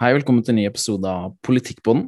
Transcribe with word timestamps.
Hei, 0.00 0.14
velkommen 0.16 0.40
til 0.40 0.54
en 0.54 0.56
ny 0.56 0.62
episode 0.64 1.04
av 1.04 1.34
Politikkpodden. 1.44 2.06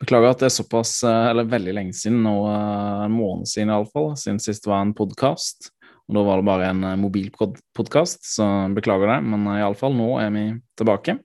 Beklager 0.00 0.30
at 0.32 0.40
det 0.40 0.46
er 0.46 0.52
såpass, 0.54 0.94
eh, 1.04 1.26
eller 1.28 1.44
veldig 1.44 1.74
lenge 1.76 1.92
siden, 1.92 2.22
nå 2.24 2.32
eh, 2.48 3.02
en 3.04 3.12
måned 3.12 3.50
siden 3.50 3.68
iallfall, 3.68 4.14
siden 4.16 4.38
sist 4.40 4.64
var 4.64 4.80
en 4.80 4.94
podkast. 4.96 5.68
Og 6.08 6.16
da 6.16 6.22
var 6.24 6.40
det 6.40 6.46
bare 6.48 6.70
en 6.72 6.80
eh, 6.88 6.96
mobilpodkast, 7.02 8.24
så 8.24 8.48
beklager 8.72 9.12
det. 9.12 9.18
Men 9.28 9.44
iallfall, 9.58 9.92
nå 9.92 10.08
er 10.22 10.32
vi 10.32 10.46
tilbake. 10.80 11.18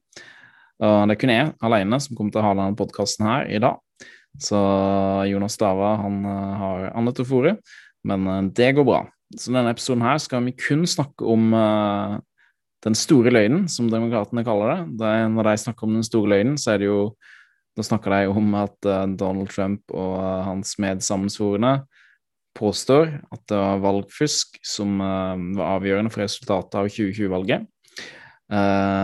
Det 0.83 1.15
er 1.15 1.21
kun 1.23 1.31
jeg 1.37 1.53
alene 1.63 2.03
som 2.03 2.19
kommer 2.19 2.35
til 2.35 2.43
å 2.43 2.47
ha 2.49 2.53
denne 2.65 2.79
podkasten 2.83 3.29
her 3.29 3.47
i 3.55 3.63
dag. 3.63 3.79
Så 4.43 4.59
Jonas 5.31 5.55
Stava 5.55 5.95
han 6.03 6.19
har 6.27 6.89
annet 6.99 7.23
å 7.23 7.29
fòre, 7.31 7.55
men 8.11 8.51
det 8.59 8.73
går 8.75 8.91
bra. 8.91 9.05
Så 9.39 9.55
denne 9.55 9.71
episoden 9.71 10.03
her 10.03 10.19
skal 10.19 10.43
vi 10.43 10.57
kun 10.67 10.83
snakke 10.83 11.31
om 11.31 11.55
den 12.85 12.95
store 12.95 13.31
løgnen, 13.33 13.67
som 13.71 13.89
demokratene 13.91 14.45
kaller 14.47 14.71
det. 14.71 14.79
det 15.01 15.11
er, 15.11 15.27
når 15.31 15.49
de 15.49 15.61
snakker 15.63 15.87
om 15.87 15.97
den 15.97 16.05
store 16.07 16.31
løgnen, 16.35 16.57
så 16.59 16.75
er 16.75 16.83
det 16.83 16.91
jo 16.91 17.01
Da 17.77 17.83
snakker 17.85 18.11
de 18.11 18.27
om 18.27 18.55
at 18.59 18.75
uh, 18.89 19.05
Donald 19.15 19.47
Trump 19.53 19.91
og 19.93 20.15
uh, 20.19 20.43
hans 20.43 20.73
medsammensvorne 20.81 21.85
påstår 22.57 23.13
at 23.31 23.43
det 23.47 23.55
var 23.55 23.79
valgfusk 23.79 24.57
som 24.65 24.97
uh, 24.99 25.37
var 25.55 25.77
avgjørende 25.77 26.11
for 26.11 26.25
resultatet 26.25 26.75
av 26.75 26.89
2020-valget. 26.89 27.69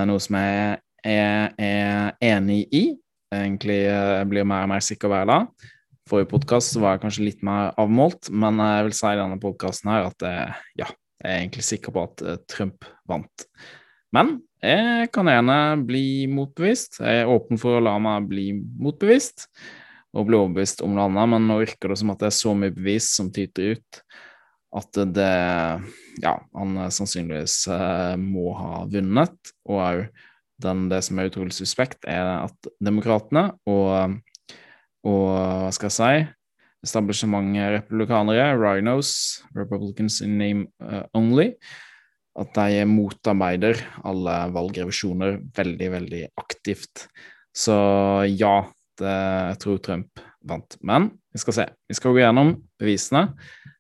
noe 0.10 0.20
som 0.20 0.35
jeg 0.35 0.82
er, 1.05 1.54
er, 1.55 2.12
enig 2.20 2.66
i. 2.73 2.84
Egentlig 3.32 3.85
jeg 3.85 4.27
blir 4.34 4.44
mer 4.44 4.66
og 4.66 4.73
mer 4.73 4.84
sikker 4.84 5.13
hver 5.13 5.30
dag. 5.30 5.48
Forrige 6.10 6.34
podkast 6.34 6.76
var 6.82 6.98
jeg 6.98 7.05
kanskje 7.05 7.30
litt 7.30 7.46
mer 7.46 7.71
avmålt, 7.80 8.34
men 8.34 8.60
jeg 8.60 8.90
vil 8.90 8.98
si 8.98 9.07
i 9.13 9.21
denne 9.21 9.40
podkasten 9.40 9.94
her 9.94 10.10
at 10.10 10.27
ja, 10.82 10.90
jeg 11.22 11.32
er 11.32 11.42
egentlig 11.42 11.66
sikker 11.66 11.96
på 11.96 12.04
at 12.10 12.24
eh, 12.26 12.42
Trump 12.52 12.88
vant. 13.10 13.48
Men 14.16 14.38
jeg 14.64 15.10
kan 15.14 15.30
gjerne 15.30 15.58
bli 15.86 16.26
motbevist. 16.32 17.00
Jeg 17.04 17.24
er 17.24 17.32
åpen 17.32 17.60
for 17.62 17.78
å 17.78 17.84
la 17.84 17.96
meg 18.02 18.30
bli 18.30 18.52
motbevist 18.55 19.50
og 20.16 20.30
bli 20.30 20.38
overbevist 20.40 20.80
om 20.86 20.94
noe 20.96 21.10
annet, 21.10 21.27
men 21.34 21.49
nå 21.49 21.60
virker 21.60 21.91
det 21.91 21.99
som 21.99 22.13
at 22.13 22.22
det 22.24 22.30
er 22.30 22.38
så 22.38 22.54
mye 22.55 22.74
bevis 22.74 23.10
som 23.18 23.34
tyter 23.35 23.76
ut 23.76 23.99
at 24.76 25.02
det 25.16 25.34
Ja, 26.24 26.34
han 26.55 26.77
sannsynligvis 26.91 27.66
eh, 27.72 28.16
må 28.20 28.54
ha 28.55 28.85
vunnet. 28.91 29.52
Og 29.68 29.82
òg 29.84 30.05
det 30.55 31.02
som 31.04 31.20
er 31.20 31.27
utrolig 31.27 31.55
suspekt, 31.55 32.05
er 32.07 32.46
at 32.46 32.70
demokratene 32.84 33.50
og, 33.68 34.16
og 35.04 35.26
hva 35.27 35.72
skal 35.76 35.91
jeg 35.91 35.96
si 35.98 36.45
establishment 36.86 37.58
republikanere, 37.58 38.54
rhinos, 38.58 39.41
republicans 39.58 40.22
in 40.22 40.38
name 40.38 40.68
uh, 40.84 41.04
only, 41.18 41.54
at 42.36 42.52
de 42.58 42.84
motarbeider 42.90 43.80
alle 44.04 44.36
valgrevisjoner 44.55 45.40
veldig, 45.56 45.91
veldig 45.94 46.24
aktivt. 46.41 47.08
Så 47.56 47.76
ja, 48.28 48.58
det, 49.00 49.16
jeg 49.52 49.60
tror 49.63 49.80
Trump 49.84 50.26
vant. 50.46 50.78
Men 50.86 51.10
vi 51.34 51.41
skal 51.41 51.58
se. 51.58 51.66
Vi 51.90 51.98
skal 51.98 52.16
gå 52.16 52.22
gjennom 52.22 52.54
bevisene, 52.82 53.30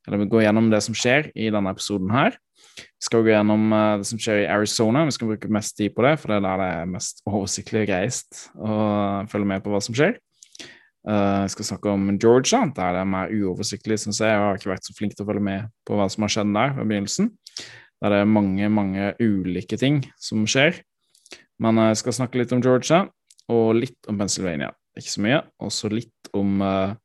eller 0.07 0.23
vi 0.23 0.29
går 0.31 0.47
gjennom 0.47 0.71
det 0.71 0.81
som 0.85 0.97
skjer 0.97 1.29
i 1.35 1.51
denne 1.53 1.75
episoden 1.75 2.11
her. 2.15 2.39
Vi 2.75 3.07
skal 3.07 3.23
gå 3.23 3.31
gjennom 3.31 3.67
uh, 3.71 3.97
det 4.01 4.07
som 4.09 4.19
skjer 4.19 4.43
i 4.43 4.49
Arizona. 4.51 5.05
Vi 5.07 5.15
skal 5.15 5.33
bruke 5.33 5.51
mest 5.51 5.77
tid 5.77 5.95
på 5.95 6.07
det, 6.07 6.15
for 6.21 6.31
det 6.31 6.39
er 6.39 6.47
der 6.47 6.63
det 6.63 6.69
er 6.79 6.93
mest 6.95 7.21
oversiktlig 7.27 7.85
og 7.85 7.91
greiest 7.91 8.47
å 8.55 8.79
følge 9.31 9.51
med 9.51 9.63
på 9.63 9.75
hva 9.75 9.83
som 9.83 9.95
skjer. 9.95 10.17
Uh, 11.05 11.45
jeg 11.45 11.51
skal 11.53 11.67
snakke 11.67 11.91
om 11.93 12.07
Georgia, 12.17 12.63
der 12.73 12.95
det 12.95 13.01
er 13.03 13.09
mer 13.09 13.29
uoversiktlig, 13.29 13.99
syns 14.01 14.23
jeg. 14.23 14.31
Jeg 14.31 14.41
har 14.41 14.57
ikke 14.57 14.71
vært 14.71 14.87
så 14.87 14.95
flink 14.97 15.13
til 15.13 15.21
å 15.21 15.27
følge 15.29 15.45
med 15.45 15.67
på 15.85 15.97
hva 15.99 16.07
som 16.09 16.25
har 16.25 16.33
skjedd 16.33 16.53
der 16.55 16.71
ved 16.79 16.89
begynnelsen. 16.89 17.29
Der 18.01 18.13
det 18.13 18.21
er 18.23 18.31
mange, 18.31 18.69
mange 18.73 19.11
ulike 19.21 19.77
ting 19.77 19.99
som 20.17 20.47
skjer. 20.49 20.79
Men 21.61 21.77
uh, 21.77 21.91
jeg 21.91 21.99
skal 22.01 22.17
snakke 22.17 22.41
litt 22.41 22.55
om 22.57 22.63
Georgia, 22.65 23.03
og 23.53 23.77
litt 23.77 24.09
om 24.09 24.17
Pennsylvania. 24.17 24.71
Ikke 24.97 25.13
så 25.13 25.21
mye. 25.27 25.43
Også 25.61 25.93
litt 25.93 26.31
om 26.33 26.57
uh, 26.65 26.97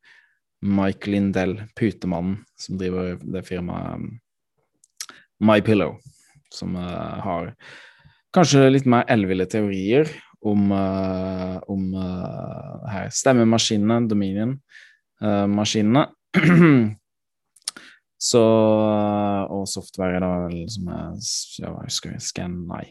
Mike 0.65 1.13
Lindell, 1.13 1.59
putemannen 1.77 2.39
som 2.57 2.81
driver 2.81 3.21
det 3.21 3.45
firmaet 3.45 4.01
um, 4.01 4.09
MyPillow, 5.45 5.95
som 6.53 6.75
har 6.77 7.53
kanskje 8.35 8.67
litt 8.69 8.85
mer 8.89 9.07
elleville 9.09 9.47
teorier 9.49 10.09
om, 10.41 10.71
uh, 10.73 11.59
om 11.69 11.93
uh, 11.93 12.89
her, 12.89 13.11
stemmemaskinene, 13.13 14.07
Dominion-maskinene. 14.09 16.05
Uh, 16.37 16.89
så 18.31 18.41
Og 19.51 19.67
software, 19.67 20.21
da, 20.23 20.49
som 20.71 20.89
er 20.93 21.05
ja, 21.59 21.67
jeg 21.67 21.89
husker 21.89 22.17
Scan 22.21 22.53
Nei. 22.69 22.85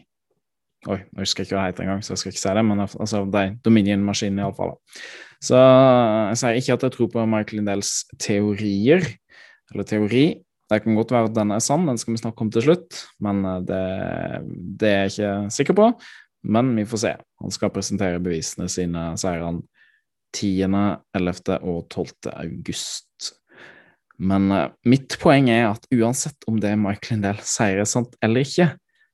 Oi, 0.89 0.97
jeg 0.97 1.21
husker 1.21 1.45
ikke 1.45 1.55
hva 1.55 1.65
det 1.67 1.73
heter 1.75 1.85
engang, 1.85 2.01
så 2.01 2.15
jeg 2.15 2.21
skal 2.21 2.31
ikke 2.33 2.41
si 2.41 2.53
det, 2.57 2.63
men 2.65 2.79
altså 2.81 3.25
de 3.29 3.43
Dominion-maskinene, 3.65 4.41
iallfall. 4.45 4.77
Så 5.41 5.57
jeg 5.57 6.39
sier 6.41 6.57
ikke 6.57 6.77
at 6.77 6.85
jeg 6.87 6.95
tror 6.95 7.11
på 7.13 7.25
Michael 7.29 7.61
Lindells 7.61 7.91
teorier, 8.21 9.05
eller 9.71 9.85
teori. 9.87 10.25
Det 10.71 10.79
kan 10.81 10.95
godt 10.95 11.11
være 11.11 11.29
at 11.29 11.35
den 11.35 11.51
er 11.51 11.61
sann, 11.61 11.85
den 11.89 11.99
skal 11.99 12.15
vi 12.15 12.21
snakke 12.21 12.45
om 12.45 12.49
til 12.53 12.63
slutt, 12.65 12.99
men 13.21 13.43
det, 13.67 13.81
det 14.79 14.89
er 14.89 15.01
jeg 15.03 15.11
ikke 15.11 15.31
sikker 15.53 15.77
på. 15.77 15.87
Men 16.43 16.73
vi 16.75 16.85
får 16.89 17.03
se. 17.03 17.11
Han 17.43 17.53
skal 17.53 17.73
presentere 17.73 18.21
bevisene 18.23 18.67
sine, 18.71 19.11
sier 19.19 19.43
han, 19.45 19.61
10., 20.35 20.63
11. 21.17 21.57
og 21.59 21.85
12. 21.91 22.31
august. 22.31 23.31
Men 24.21 24.51
uh, 24.53 24.69
mitt 24.87 25.17
poeng 25.21 25.49
er 25.51 25.71
at 25.71 25.87
uansett 25.93 26.47
om 26.49 26.59
det 26.61 26.75
Michael 26.79 27.17
Lindell 27.17 27.41
sier 27.45 27.81
er 27.81 27.89
sant 27.89 28.13
eller 28.23 28.45
ikke, 28.45 28.69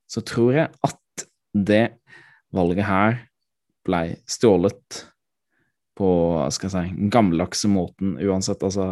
så 0.08 0.24
tror 0.24 0.56
jeg 0.56 0.72
at 0.88 1.28
det 1.58 1.86
valget 2.56 2.88
her 2.88 3.22
ble 3.88 4.02
stjålet 4.30 5.02
på 5.98 6.10
skal 6.54 6.68
jeg 6.68 6.74
si, 6.76 6.98
den 7.00 7.12
gammeldagse 7.14 7.70
måten 7.72 8.18
uansett. 8.22 8.62
Altså, 8.64 8.86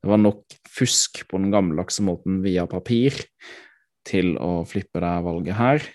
det 0.00 0.10
var 0.12 0.20
nok 0.20 0.44
fusk 0.70 1.24
på 1.28 1.40
den 1.40 1.50
gammeldagse 1.52 2.04
måten 2.06 2.38
via 2.44 2.66
papir 2.70 3.16
til 4.06 4.36
å 4.40 4.62
flippe 4.68 5.02
det 5.02 5.16
valget 5.26 5.58
her. 5.58 5.88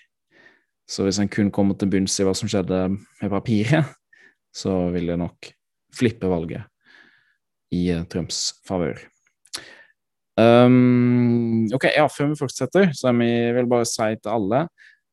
Så 0.86 1.02
hvis 1.02 1.18
en 1.18 1.30
kun 1.30 1.50
kommer 1.50 1.74
til 1.78 1.90
bunns 1.90 2.14
i 2.20 2.26
hva 2.26 2.34
som 2.36 2.50
skjedde 2.50 2.86
med 2.94 3.32
papiret, 3.32 3.90
så 4.54 4.86
vil 4.94 5.10
det 5.10 5.18
nok 5.20 5.50
flippe 5.96 6.30
valget 6.30 6.66
i 7.74 7.88
eh, 7.92 8.04
Trumps 8.10 8.60
favør. 8.66 9.00
Um, 10.36 11.64
ok, 11.72 11.88
ja, 11.96 12.04
Før 12.12 12.30
vi 12.30 12.38
fortsetter, 12.38 12.90
så 12.94 13.12
vi 13.16 13.30
vil 13.56 13.68
bare 13.70 13.88
si 13.88 14.08
til 14.20 14.32
alle 14.34 14.66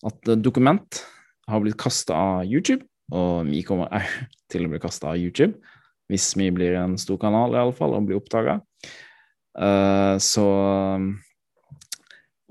at 0.03 0.31
dokument 0.43 0.99
har 1.47 1.61
blitt 1.63 1.79
kasta 1.79 2.15
av 2.15 2.47
YouTube, 2.47 2.83
og 3.11 3.47
vi 3.47 3.63
kommer 3.67 3.91
òg 3.91 4.09
til 4.51 4.67
å 4.67 4.73
bli 4.73 4.81
kasta 4.83 5.13
av 5.13 5.19
YouTube. 5.21 5.55
Hvis 6.11 6.33
vi 6.37 6.49
blir 6.53 6.75
en 6.77 6.97
stor 6.99 7.17
kanal, 7.17 7.55
i 7.55 7.61
alle 7.61 7.75
fall, 7.75 7.95
og 7.95 8.09
blir 8.09 8.19
oppdaga. 8.19 8.59
Uh, 9.55 10.19
så 10.21 10.43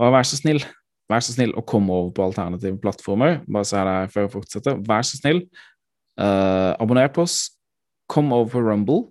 bare 0.01 0.15
vær 0.17 0.27
så 0.27 0.39
snill, 0.41 0.65
Vær 1.13 1.25
så 1.25 1.35
snill 1.35 1.53
å 1.59 1.65
komme 1.69 1.93
over 1.93 2.13
på 2.17 2.25
alternative 2.25 2.79
plattformer. 2.83 3.43
Bare 3.45 3.69
si 3.69 3.81
det 3.89 3.97
før 4.15 4.27
jeg 4.27 4.35
fortsetter. 4.37 4.79
Vær 4.89 5.05
så 5.05 5.19
snill, 5.21 5.43
uh, 6.21 6.73
abonner 6.81 7.13
på 7.13 7.27
oss. 7.27 7.43
Kom 8.13 8.33
over 8.33 8.51
på 8.55 8.63
Rumble. 8.65 9.11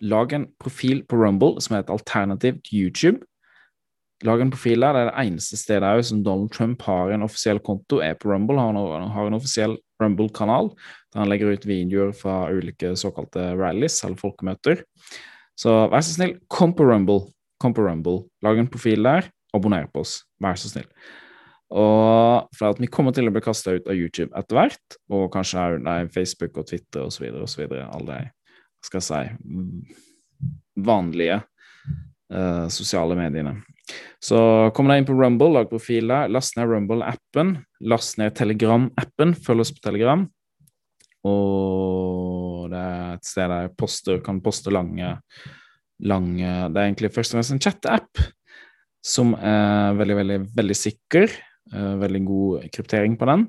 Lag 0.00 0.32
en 0.32 0.46
profil 0.62 1.02
på 1.08 1.18
Rumble 1.20 1.60
som 1.60 1.76
er 1.76 1.84
et 1.84 1.92
alternativ 1.92 2.62
til 2.64 2.86
YouTube. 2.86 3.26
Lag 4.24 4.40
en 4.40 4.52
profil 4.52 4.84
der. 4.84 4.94
Det 4.94 5.02
er 5.02 5.10
det 5.10 5.26
eneste 5.26 5.58
stedet 5.60 6.06
som 6.06 6.22
Donald 6.24 6.52
Trump 6.52 6.82
har 6.84 7.12
en 7.12 7.24
offisiell 7.24 7.60
konto, 7.64 8.00
er 8.04 8.16
på 8.20 8.30
Rumble. 8.30 8.60
Han 8.60 8.76
har 9.14 9.28
en 9.28 9.38
offisiell 9.38 9.78
Rumble-kanal 10.00 10.70
der 11.10 11.24
han 11.24 11.28
legger 11.28 11.52
ut 11.52 11.66
videoer 11.66 12.12
fra 12.16 12.44
ulike 12.52 12.94
såkalte 12.96 13.50
rallies 13.58 13.98
eller 14.06 14.20
folkemøter. 14.20 14.84
Så 15.58 15.72
vær 15.92 16.04
så 16.04 16.14
snill, 16.14 16.36
kom 16.48 16.72
på 16.76 16.86
Rumble. 16.86 17.32
Kom 17.60 17.74
på 17.76 17.84
Rumble. 17.84 18.24
Lag 18.44 18.60
en 18.60 18.70
profil 18.70 19.04
der. 19.04 19.28
Abonner 19.56 19.88
på 19.92 20.04
oss. 20.04 20.20
Vær 20.40 20.56
så 20.56 20.70
snill. 20.70 20.86
Og 21.70 22.50
for 22.58 22.72
at 22.72 22.80
vi 22.82 22.90
kommer 22.90 23.14
til 23.14 23.30
å 23.30 23.32
bli 23.34 23.42
kasta 23.44 23.76
ut 23.76 23.86
av 23.86 23.94
YouTube 23.94 24.34
etter 24.38 24.58
hvert, 24.58 24.96
og 25.12 25.28
kanskje 25.34 25.66
òg 25.78 26.10
Facebook 26.14 26.58
og 26.58 26.66
Twitter 26.66 27.06
osv., 27.06 27.28
osv., 27.44 27.62
alle 27.70 28.16
de 28.16 28.30
skal 28.86 29.04
si 29.04 29.20
vanlige 30.80 31.36
uh, 32.32 32.66
sosiale 32.72 33.14
mediene. 33.18 33.60
Så 34.22 34.38
kom 34.74 34.90
deg 34.90 35.00
inn 35.00 35.08
på 35.08 35.16
Rumble, 35.18 35.52
lag 35.54 35.70
profil 35.70 36.10
der, 36.10 36.30
last 36.32 36.56
ned 36.58 36.70
Rumble-appen, 36.70 37.56
last 37.90 38.18
ned 38.20 38.34
Telegram-appen, 38.38 39.34
følg 39.38 39.64
oss 39.64 39.72
på 39.74 39.82
Telegram. 39.84 40.24
Og 41.26 42.70
det 42.72 42.80
er 42.80 43.14
et 43.14 43.28
sted 43.28 43.50
der 43.50 43.66
jeg 43.66 43.76
poster, 43.78 44.20
kan 44.24 44.40
poste 44.42 44.72
lange, 44.72 45.16
lange 46.00 46.50
Det 46.72 46.80
er 46.80 46.86
egentlig 46.86 47.10
først 47.12 47.34
og 47.34 47.38
fremst 47.38 47.52
en 47.52 47.62
chat-app 47.62 48.22
som 49.04 49.34
er 49.36 49.96
veldig, 49.98 50.16
veldig, 50.16 50.38
veldig 50.56 50.76
sikker. 50.76 51.34
Eh, 51.70 51.96
veldig 52.00 52.20
god 52.26 52.70
kryptering 52.74 53.16
på 53.18 53.28
den, 53.30 53.44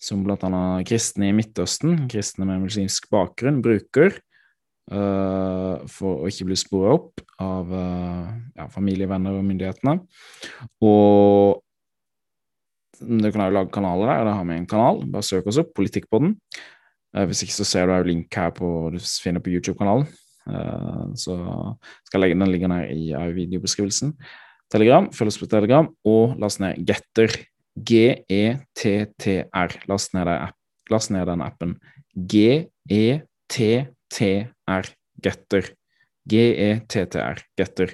som 0.00 0.22
bl.a. 0.24 0.48
kristne 0.86 1.30
i 1.30 1.34
Midtøsten, 1.34 2.04
kristne 2.10 2.46
med 2.46 2.62
muslimsk 2.62 3.08
bakgrunn, 3.12 3.58
bruker 3.64 4.14
uh, 4.94 5.82
for 5.90 6.22
å 6.22 6.28
ikke 6.30 6.46
bli 6.48 6.58
spora 6.58 6.94
opp 6.96 7.20
av 7.42 7.72
uh, 7.74 8.30
ja, 8.54 8.68
familie, 8.72 9.08
venner 9.10 9.36
og 9.36 9.44
myndighetene. 9.48 9.96
Og 10.86 11.60
du 13.00 13.28
kan 13.32 13.44
jo 13.48 13.56
lage 13.56 13.74
kanaler 13.74 14.12
der, 14.12 14.24
da 14.28 14.36
har 14.38 14.46
vi 14.46 14.56
en 14.60 14.70
kanal. 14.70 15.02
Bare 15.10 15.26
søk 15.26 15.50
oss 15.50 15.58
opp, 15.60 15.74
politikk 15.76 16.06
på 16.12 16.22
den. 16.22 16.36
Uh, 17.16 17.26
hvis 17.26 17.42
ikke 17.44 17.58
så 17.58 17.66
ser 17.68 17.90
du 17.90 17.96
òg 17.96 18.08
link 18.08 18.38
her 18.38 18.54
på 18.56 18.92
du 18.94 19.00
finner 19.20 19.42
på 19.42 19.52
YouTube-kanalen. 19.56 20.06
Uh, 20.46 21.10
så 21.18 21.36
skal 22.06 22.20
jeg 22.20 22.28
legge 22.28 22.38
den 22.38 22.54
ligger 22.54 22.72
ned 22.72 22.94
i 22.94 23.10
videobeskrivelsen. 23.36 24.14
Telegram, 24.70 25.08
følg 25.14 25.28
oss 25.32 25.40
på 25.40 25.48
Telegram, 25.50 25.86
og 26.06 26.36
last 26.40 26.60
ned 26.62 26.78
Getter. 26.86 27.30
G-E-T-T-R. 27.86 29.70
Last 29.88 30.14
ned, 30.14 30.28
last 30.90 31.10
ned 31.14 31.26
den 31.30 31.42
appen. 31.44 31.72
G-E-T-T-R. 32.14 33.24
Getter. 35.22 35.64
G-E-T-T-R. 36.30 37.38
Getter. 37.58 37.88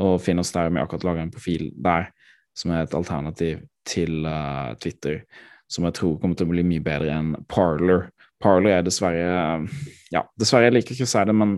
Og 0.00 0.20
finn 0.24 0.38
oss 0.40 0.52
der. 0.54 0.70
Vi 0.70 0.80
akkurat 0.82 1.06
laga 1.06 1.20
en 1.26 1.34
profil 1.34 1.70
der 1.76 2.10
som 2.56 2.72
er 2.74 2.80
et 2.84 2.96
alternativ 2.96 3.62
til 3.88 4.26
uh, 4.26 4.74
Twitter, 4.82 5.22
som 5.70 5.86
jeg 5.86 5.96
tror 5.98 6.18
kommer 6.20 6.36
til 6.36 6.48
å 6.48 6.52
bli 6.52 6.64
mye 6.66 6.82
bedre 6.84 7.14
enn 7.14 7.34
Parler. 7.50 8.08
Parler 8.40 8.78
er 8.78 8.84
dessverre 8.86 9.28
Ja, 10.12 10.24
dessverre, 10.40 10.68
jeg 10.68 10.76
liker 10.78 10.96
ikke 10.96 11.08
å 11.08 11.12
si 11.12 11.24
det, 11.28 11.36
men 11.36 11.50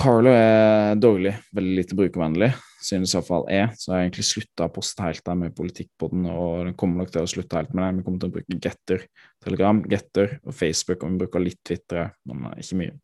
Parler 0.00 0.32
er 0.32 0.94
dårlig, 0.96 1.34
veldig 1.52 1.74
lite 1.76 1.96
brukervennlig, 1.98 2.48
synes 2.80 3.12
i 3.12 3.20
jeg. 3.52 3.66
Så 3.76 3.90
jeg 3.90 3.92
har 3.92 4.06
egentlig 4.06 4.24
slutta 4.24 4.64
å 4.64 4.72
poste 4.72 5.04
helt 5.04 5.20
der 5.26 5.36
med 5.36 5.52
politikk 5.58 5.90
på 6.00 6.08
den, 6.08 6.24
og 6.32 6.70
den 6.70 6.76
kommer 6.80 7.02
nok 7.02 7.12
til 7.12 7.26
å 7.26 7.28
slutte 7.28 7.58
helt 7.58 7.74
med 7.76 7.84
det. 7.84 7.98
Vi 7.98 8.06
kommer 8.06 8.22
til 8.22 8.30
å 8.30 8.34
bruke 8.38 8.58
Getter, 8.64 9.04
Telegram, 9.44 9.82
Getter 9.92 10.38
og 10.40 10.56
Facebook, 10.56 11.04
og 11.04 11.12
vi 11.12 11.20
bruker 11.20 11.44
litt 11.44 11.60
Twitter, 11.68 12.14
men 12.24 12.48
ikke 12.56 12.80
mye. 12.80 12.96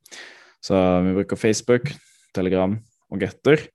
Så 0.65 0.81
vi 1.05 1.15
bruker 1.19 1.43
Facebook, 1.43 1.93
Telegram 2.37 2.79
og 3.13 3.27
Getter. 3.27 3.69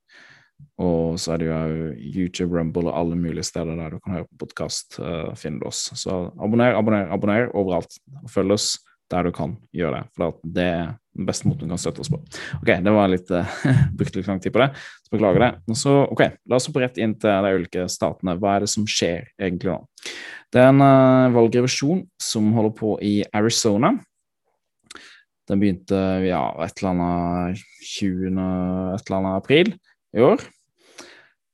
Og 0.82 1.14
så 1.22 1.36
er 1.36 1.42
det 1.42 1.50
jo 1.52 1.90
YouTube, 2.02 2.56
Rumble 2.58 2.90
og 2.90 2.98
alle 2.98 3.18
mulige 3.18 3.46
steder 3.46 3.78
der 3.78 3.94
du 3.94 4.02
kan 4.02 4.18
høre 4.18 4.30
på 4.32 4.48
podkast. 4.48 4.98
Uh, 4.98 5.30
eh, 5.30 5.34
du 5.62 5.68
oss. 5.70 5.92
Så 5.98 6.24
abonner, 6.42 6.74
abonner, 6.74 7.06
abonner 7.14 7.50
overalt. 7.54 8.02
Og 8.22 8.30
følg 8.34 8.58
oss 8.58 8.72
der 9.12 9.28
du 9.28 9.32
kan 9.34 9.54
gjøre 9.76 10.00
det. 10.00 10.10
For 10.16 10.36
det 10.42 10.66
er 10.66 10.92
den 11.12 11.28
beste 11.28 11.48
måten 11.48 11.68
du 11.68 11.74
kan 11.74 11.80
støtte 11.80 12.02
oss 12.04 12.10
på. 12.12 12.20
Ok, 12.60 12.70
det 12.84 12.94
var 12.94 13.10
litt 13.12 13.32
uh, 13.36 13.56
Brukte 13.96 14.20
litt 14.20 14.30
lang 14.30 14.40
tid 14.42 14.54
på 14.54 14.62
det, 14.62 14.70
så 15.04 15.14
beklager 15.14 15.44
det. 15.44 15.50
Så, 15.78 15.96
ok, 16.14 16.24
La 16.48 16.58
oss 16.58 16.68
hoppe 16.70 16.84
rett 16.84 17.00
inn 17.02 17.16
til 17.20 17.44
de 17.46 17.58
ulike 17.58 17.88
statene. 17.92 18.36
Hva 18.40 18.56
er 18.56 18.64
det 18.64 18.72
som 18.72 18.88
skjer 18.88 19.28
egentlig 19.40 19.74
nå? 19.74 19.78
Det 20.52 20.62
er 20.62 20.72
en 20.72 20.84
uh, 20.84 21.34
valgrevisjon 21.36 22.02
som 22.20 22.48
holder 22.56 22.74
på 22.78 22.96
i 23.04 23.14
Arizona. 23.36 23.94
Den 25.50 25.60
begynte 25.60 25.98
ja, 26.24 26.42
et 26.64 26.78
eller 26.80 26.92
annet 26.92 27.62
20. 27.82 28.28
et 28.32 29.08
eller 29.08 29.18
annet 29.18 29.38
april 29.40 29.72
i 30.16 30.22
år. 30.24 30.44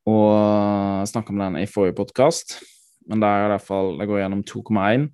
Og 0.09 0.29
jeg 0.33 1.11
snakka 1.11 1.35
om 1.35 1.41
den 1.43 1.59
i 1.61 1.69
forrige 1.69 1.97
podkast, 1.99 2.59
men 3.09 3.21
der 3.21 3.29
er 3.29 3.43
det, 3.43 3.49
i 3.49 3.55
hvert 3.57 3.67
fall, 3.67 3.91
det 3.99 4.07
går 4.09 4.23
gjennom 4.23 4.45
2,1 4.47 5.09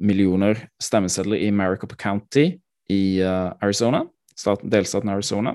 millioner 0.00 0.58
stemmesedler 0.82 1.40
i 1.44 1.50
Maricopa 1.54 1.96
County 2.00 2.46
i 2.90 3.02
uh, 3.22 3.52
Arizona, 3.62 4.04
staten, 4.36 4.70
delstaten 4.72 5.12
Arizona, 5.12 5.54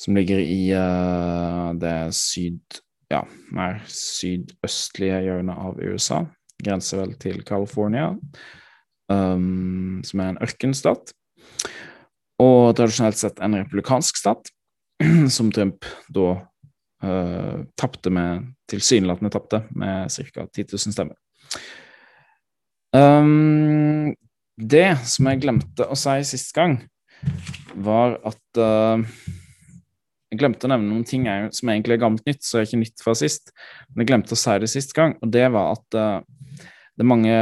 som 0.00 0.16
ligger 0.16 0.42
i 0.42 0.72
uh, 0.74 1.72
det 1.78 1.98
syd... 2.16 2.82
Ja, 3.06 3.20
mer 3.54 3.76
sydøstlige 3.86 5.20
hjørnet 5.22 5.60
av 5.62 5.76
USA. 5.78 6.24
Grenser 6.58 7.04
vel 7.04 7.12
til 7.22 7.44
California, 7.46 8.08
um, 9.06 10.00
som 10.02 10.22
er 10.24 10.32
en 10.32 10.40
ørkenstat. 10.42 11.12
Og 12.42 12.72
tradisjonelt 12.74 13.20
sett 13.20 13.38
en 13.38 13.54
republikansk 13.60 14.18
stat. 14.18 14.50
som 15.36 15.52
Trump 15.52 15.84
da 16.08 16.28
uh, 17.04 17.64
tapte 17.76 18.10
med 18.10 18.52
Tilsynelatende 18.66 19.30
tapte 19.30 19.62
med 19.70 20.10
ca. 20.10 20.46
10 20.46 20.64
000 20.72 20.94
stemmer. 20.96 21.14
Um, 22.96 24.14
det 24.56 24.88
som 25.08 25.28
jeg 25.28 25.42
glemte 25.42 25.84
å 25.84 25.96
si 25.98 26.14
sist 26.28 26.54
gang, 26.56 26.78
var 27.76 28.16
at 28.24 28.60
uh, 28.60 29.02
Jeg 30.30 30.40
glemte 30.40 30.66
å 30.66 30.70
nevne 30.70 30.90
noen 30.90 31.04
ting 31.06 31.26
jeg, 31.28 31.50
som 31.54 31.70
egentlig 31.70 31.96
er 31.96 32.02
gammelt 32.02 32.26
nytt, 32.28 32.42
så 32.44 32.58
er 32.58 32.66
ikke 32.66 32.80
nytt 32.80 33.02
fra 33.04 33.14
sist. 33.18 33.52
Men 33.90 34.04
jeg 34.04 34.10
glemte 34.10 34.36
å 34.36 34.40
si 34.40 34.56
det 34.62 34.70
sist 34.72 34.94
gang, 34.96 35.14
og 35.22 35.32
det 35.32 35.44
var 35.54 35.76
at 35.76 35.98
uh, 35.98 36.64
det 36.96 37.04
er 37.04 37.10
mange 37.10 37.32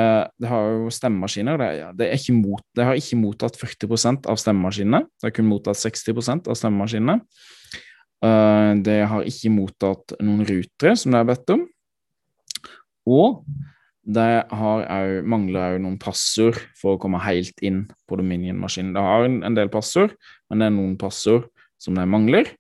Det 0.43 0.51
har 0.51 0.65
jo 0.75 0.91
stemmemaskiner. 0.91 1.59
Det, 1.61 1.69
ja, 1.79 1.91
det, 1.95 2.09
mot, 2.35 2.65
det, 2.75 2.87
har 2.89 2.99
ikke 2.99 3.21
mottatt 3.21 3.59
40% 3.61 4.27
av 4.31 4.41
stemmemaskinene. 4.43 5.05
Det 5.07 5.29
har 5.29 5.35
kun 5.37 5.47
mottatt 5.47 5.79
60 5.79 6.19
av 6.51 6.59
stemmemaskinene. 6.59 7.21
Uh, 8.25 8.73
det 8.83 8.99
har 9.11 9.29
ikke 9.29 9.53
mottatt 9.55 10.17
noen 10.19 10.43
rutere, 10.49 10.97
som 10.99 11.15
det 11.15 11.23
er 11.23 11.31
bedt 11.31 11.55
om. 11.55 11.63
Og 13.05 13.45
det 14.05 14.45
mangler 15.25 15.75
òg 15.77 15.79
noen 15.81 15.97
passord 16.01 16.59
for 16.77 16.95
å 16.95 17.01
komme 17.01 17.21
helt 17.25 17.63
inn 17.65 17.85
på 18.09 18.19
Dominion-maskinen. 18.21 18.93
Det 18.97 19.05
har 19.05 19.25
en, 19.25 19.39
en 19.49 19.57
del 19.57 19.71
passord, 19.73 20.13
men 20.51 20.61
det 20.61 20.69
er 20.69 20.75
noen 20.77 20.99
passord 21.01 21.49
som 21.81 21.97
det 21.97 22.05
mangler, 22.09 22.51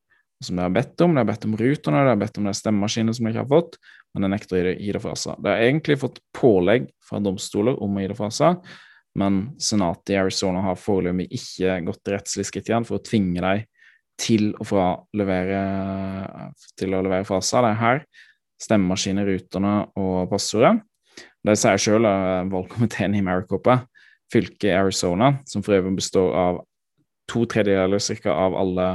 som 0.45 0.57
det 0.57 0.65
har 0.65 0.73
bedt 0.73 1.05
om. 1.05 1.13
Det 1.13 1.21
har 1.21 1.29
bedt 1.29 1.45
om 1.49 1.59
ruterne, 1.61 2.07
det 2.07 2.15
har 2.15 2.23
bedt 2.23 2.41
om 2.41 2.49
de 2.49 2.55
stemmemaskinene 2.57 3.17
som 3.17 3.29
de 3.29 3.35
ikke 3.35 3.45
har 3.45 3.53
fått, 3.53 3.77
men 4.15 4.25
det 4.25 4.33
nekter 4.33 4.71
å 4.71 4.75
gi 4.79 4.95
det 4.97 5.03
fra 5.05 5.15
seg. 5.21 5.45
Det 5.45 5.53
har 5.53 5.67
egentlig 5.67 5.99
fått 6.01 6.19
pålegg 6.37 6.89
fra 7.05 7.21
domstoler 7.25 7.77
om 7.85 7.97
å 7.97 8.05
gi 8.05 8.11
det 8.13 8.19
fra 8.19 8.31
seg, 8.33 8.73
men 9.21 9.45
senatet 9.63 10.15
i 10.15 10.19
Arizona 10.19 10.65
har 10.65 10.81
foreløpig 10.81 11.29
ikke 11.37 11.77
gått 11.87 12.13
rettslig 12.15 12.49
skritt 12.49 12.73
igjen 12.73 12.89
for 12.89 12.99
å 12.99 13.05
tvinge 13.05 13.45
dem 13.45 13.69
til 14.21 14.53
å, 14.63 14.65
få 14.67 14.83
levere, 15.19 15.61
til 16.79 16.95
å 16.95 17.03
levere 17.05 17.27
fra 17.27 17.41
seg 17.43 17.67
det 17.67 17.77
her. 17.81 18.03
Stemmemaskiner, 18.63 19.27
rutene 19.27 19.77
og 19.99 20.31
passordet. 20.31 20.79
Det 21.45 21.59
sier 21.61 21.81
sjøl 21.81 22.07
valgkomiteen 22.49 23.17
i 23.19 23.25
Maricopa, 23.25 23.83
fylket 24.33 24.71
i 24.71 24.77
Arizona, 24.77 25.35
som 25.47 25.65
for 25.65 25.77
øvrig 25.77 25.99
består 25.99 26.33
av 26.41 26.63
to 27.31 27.45
tredjedeler 27.49 28.01
cirka 28.03 28.33
av 28.33 28.57
alle 28.57 28.87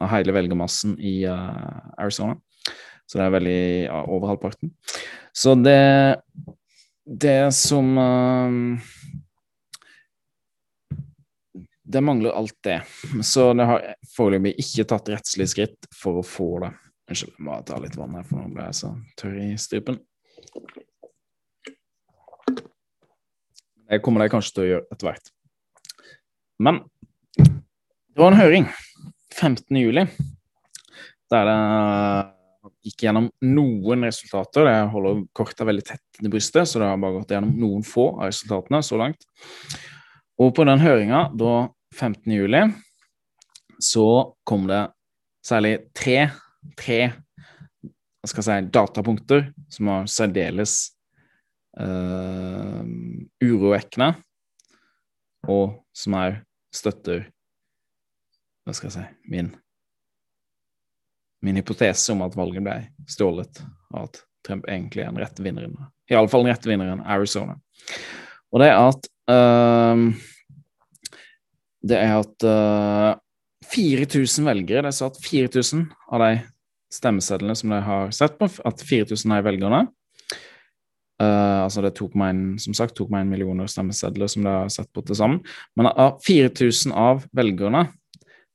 av 0.00 0.08
hele 0.14 0.32
velgermassen 0.32 0.96
i 0.98 1.20
uh, 1.28 1.80
Arizona. 2.00 2.36
Så 3.06 3.18
det 3.18 3.26
er 3.26 3.34
veldig 3.34 3.60
ja, 3.84 4.00
over 4.06 4.32
halvparten. 4.32 4.72
Så 5.34 5.54
det 5.58 6.16
Det 7.04 7.52
som 7.54 7.98
uh, 7.98 8.78
Det 11.84 12.00
mangler 12.00 12.30
alt 12.30 12.54
det. 12.62 12.80
Så 13.22 13.52
det 13.52 13.66
har 13.66 13.88
foreløpig 14.14 14.54
ikke 14.62 14.86
tatt 14.92 15.08
rettslige 15.10 15.50
skritt 15.50 15.88
for 15.90 16.20
å 16.20 16.26
få 16.26 16.60
det. 16.62 16.70
Unnskyld, 17.10 17.32
jeg 17.34 17.46
må 17.48 17.56
ta 17.66 17.80
litt 17.82 17.96
vann 17.98 18.14
her, 18.14 18.22
for 18.28 18.38
nå 18.38 18.52
ble 18.54 18.68
jeg 18.68 18.78
så 18.78 18.92
tørr 19.18 19.40
i 19.42 19.48
strupen. 19.58 19.98
Det 23.90 23.98
kommer 24.04 24.22
de 24.22 24.30
kanskje 24.30 24.54
til 24.54 24.62
å 24.62 24.68
gjøre 24.68 24.94
etter 24.94 25.08
hvert. 25.08 25.30
Men 26.62 26.82
det 27.40 28.20
var 28.20 28.30
en 28.30 28.38
høring 28.38 28.68
15. 29.34 29.64
juli 29.80 30.04
der 31.30 31.46
det 31.46 31.56
gikk 32.86 33.04
gjennom 33.06 33.28
noen 33.44 34.06
resultater. 34.06 34.68
Jeg 34.68 34.90
holder 34.92 35.24
korta 35.36 35.66
veldig 35.68 35.84
tett 35.86 36.22
i 36.22 36.30
brystet, 36.30 36.68
så 36.68 36.80
det 36.80 36.90
har 36.90 37.00
bare 37.00 37.18
gått 37.18 37.34
gjennom 37.34 37.56
noen 37.60 37.84
få 37.86 38.06
av 38.16 38.30
resultatene 38.30 38.82
så 38.84 38.98
langt. 39.00 39.26
Og 40.40 40.54
på 40.56 40.66
den 40.68 40.82
høringa 40.82 41.26
da 41.38 41.54
15. 41.96 42.30
juli 42.32 42.62
så 43.80 44.06
kom 44.46 44.68
det 44.70 44.84
særlig 45.46 45.74
tre, 45.96 46.28
tre 46.78 47.00
skal 48.28 48.44
si, 48.44 48.56
datapunkter 48.70 49.46
som 49.72 49.88
var 49.90 50.08
særdeles 50.12 50.76
uh, 51.78 52.82
urovekkende, 53.42 54.14
og 55.48 55.80
som 55.96 56.16
her 56.18 56.40
støtter 56.74 57.28
Hva 58.64 58.74
skal 58.76 58.90
jeg 58.90 58.96
si 58.98 59.32
min 59.32 59.54
min 61.40 61.56
hypotese 61.56 62.12
om 62.12 62.20
at 62.26 62.34
valget 62.36 62.64
ble 62.64 62.74
stjålet, 63.08 63.62
og 63.94 64.02
at 64.04 64.20
Trump 64.46 64.66
egentlig 64.68 65.04
er 65.04 65.08
en 65.12 65.20
rette 65.20 65.44
vinneren. 65.44 65.76
Iallfall 66.10 66.44
den 66.44 66.52
rette 66.52 66.68
vinneren, 66.68 67.00
Arizona. 67.00 67.56
Og 68.50 68.62
det 68.62 68.68
er 68.68 68.78
at 68.82 69.08
uh, 69.30 70.04
Det 71.80 71.96
er 71.96 72.14
at 72.18 72.44
uh, 72.44 73.16
4000 73.70 74.44
velgere 74.48 74.82
Det 74.90 74.92
er 74.92 75.06
at 75.06 75.20
4000 75.24 75.86
av 76.10 76.24
de 76.24 76.32
stemmesedlene 76.92 77.54
som 77.56 77.72
de 77.72 77.80
har 77.86 78.10
sett 78.12 78.36
på, 78.40 78.48
at 78.66 78.82
4000 78.82 79.36
er 79.36 79.44
velgerne. 79.46 79.84
Uh, 81.20 81.66
altså 81.66 81.82
det 81.84 81.92
tok 81.98 82.14
meg 82.16 82.32
en, 82.32 82.44
som 82.62 82.74
sagt, 82.76 82.96
2,1 82.96 83.28
millioner 83.28 83.68
stemmesedler 83.68 84.30
som 84.32 84.46
de 84.46 84.54
har 84.54 84.70
sett 84.72 84.88
på 84.96 85.04
til 85.04 85.18
sammen. 85.18 85.42
Men 85.76 85.90
av 85.92 86.18
4000 86.24 86.94
av 86.96 87.26
velgerne 87.36 87.86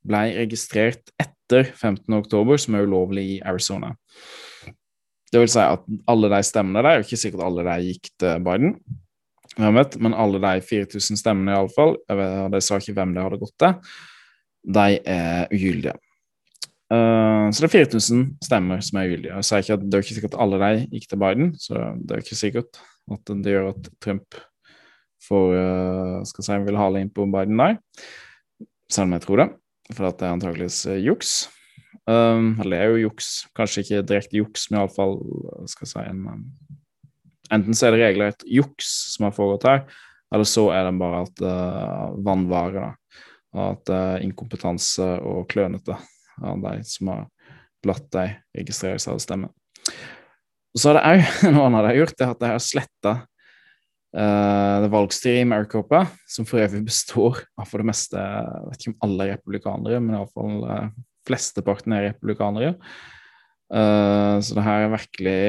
ble 0.05 0.21
registrert 0.37 1.13
etter 1.21 1.35
etter 1.45 1.71
15. 1.75 2.13
oktober, 2.13 2.57
som 2.57 2.75
er 2.75 2.85
ulovlig 2.87 3.25
i 3.35 3.41
Arizona. 3.45 3.93
Det 5.31 5.41
vil 5.41 5.51
si 5.51 5.61
at 5.61 5.83
alle 6.09 6.29
de 6.31 6.41
stemmene 6.45 6.83
der, 6.85 7.03
ikke 7.03 7.19
sikkert 7.19 7.45
alle 7.45 7.65
de 7.67 7.89
gikk 7.89 8.09
til 8.19 8.45
Biden, 8.45 8.75
men 9.57 10.13
alle 10.17 10.41
de 10.41 10.61
4000 10.65 11.19
stemmene 11.19 11.55
iallfall, 11.55 11.95
de 12.07 12.61
sa 12.63 12.79
ikke 12.79 12.95
hvem 12.97 13.13
de 13.15 13.25
hadde 13.25 13.41
gått 13.41 13.55
til, 13.61 13.77
de 14.75 14.99
er 15.05 15.53
ugyldige. 15.53 15.95
Uh, 16.93 17.49
så 17.49 17.63
det 17.63 17.69
er 17.71 17.73
4000 17.81 18.25
stemmer 18.45 18.81
som 18.85 18.99
er 18.99 19.09
ugyldige. 19.09 19.33
Jeg 19.33 19.47
sier 19.47 19.63
ikke 19.63 19.77
at 19.79 19.85
Det 19.85 19.97
er 19.97 20.03
ikke 20.03 20.17
sikkert 20.17 20.35
at 20.35 20.43
alle 20.43 20.59
de 20.61 20.83
gikk 20.91 21.07
til 21.09 21.21
Biden, 21.23 21.47
så 21.57 21.79
det 21.97 22.13
er 22.13 22.21
ikke 22.21 22.37
sikkert 22.37 22.81
at 23.15 23.33
det 23.41 23.55
gjør 23.55 23.71
at 23.71 23.89
Trump 24.01 24.37
får 25.25 25.55
uh, 25.57 26.19
skal 26.29 26.45
si, 26.45 26.59
vil 26.67 26.77
hale 26.77 27.01
inn 27.01 27.11
på 27.13 27.25
Biden 27.33 27.57
der. 27.57 27.79
Selv 28.91 29.09
om 29.09 29.17
jeg 29.17 29.25
tror 29.25 29.41
det, 29.41 29.49
for 29.93 30.09
at 30.09 30.19
det 30.19 30.27
er 30.27 30.37
antakeligvis 30.37 30.79
uh, 30.91 30.99
juks. 31.01 31.35
Um, 32.05 32.53
eller 32.61 32.75
det 32.75 32.81
er 32.83 32.91
jo 32.91 33.03
juks, 33.07 33.29
kanskje 33.57 33.81
ikke 33.81 34.05
direkte 34.05 34.37
juks, 34.37 34.67
men 34.69 34.83
iallfall 34.83 35.15
skal 35.71 35.87
jeg 35.87 35.93
si 35.95 36.03
en 36.05 36.25
um, 36.29 36.43
Enten 37.53 37.77
så 37.77 37.85
er 37.87 37.93
det 37.93 38.01
regelrett 38.01 38.43
juks 38.49 38.87
som 39.13 39.27
har 39.27 39.33
foregått 39.35 39.67
her, 39.69 39.83
eller 40.33 40.47
så 40.49 40.63
er 40.73 40.87
det 40.87 40.95
bare 40.97 41.19
at 41.27 41.41
uh, 41.45 42.15
vannvare, 42.25 42.81
da. 42.81 43.19
At 43.69 43.91
uh, 43.93 44.15
inkompetanse 44.25 45.05
og 45.21 45.45
klønete 45.53 45.93
av 46.41 46.59
de 46.63 46.75
som 46.87 47.13
har 47.13 47.23
latt 47.85 48.09
dem 48.15 48.35
registrere 48.57 49.01
seg 49.01 49.17
og 49.17 49.23
stemme. 49.23 49.51
Og 50.75 50.81
så 50.81 50.91
har 50.91 50.99
det 50.99 51.05
òg 51.07 51.55
noe 51.55 51.69
annet 51.69 51.85
de 51.85 51.91
har 51.91 51.99
gjort, 52.01 52.15
det 52.17 52.25
er 52.25 52.33
at 52.33 52.43
de 52.43 52.51
har 52.51 52.63
sletta 52.63 53.13
uh, 53.15 54.75
det 54.83 54.91
valgstyret 54.93 55.43
i 55.43 55.49
Maricopa, 55.49 56.05
som 56.27 56.47
for 56.49 56.63
øvrig 56.63 56.83
består 56.87 57.43
av 57.55 57.69
for 57.69 57.81
det 57.81 57.89
meste 57.91 58.19
Jeg 58.19 58.71
vet 58.71 58.81
ikke 58.81 58.95
om 58.95 59.03
alle 59.07 59.27
er 59.27 59.37
republikanere, 59.37 60.01
men 60.03 60.17
iallfall 60.17 60.65
uh, 60.65 60.89
flesteparten 61.25 61.95
er 61.95 62.09
republikanere. 62.11 62.75
Uh, 63.71 64.37
så 64.43 64.57
det 64.57 64.65
her 64.65 64.85
er 64.85 64.93
virkelig 64.93 65.39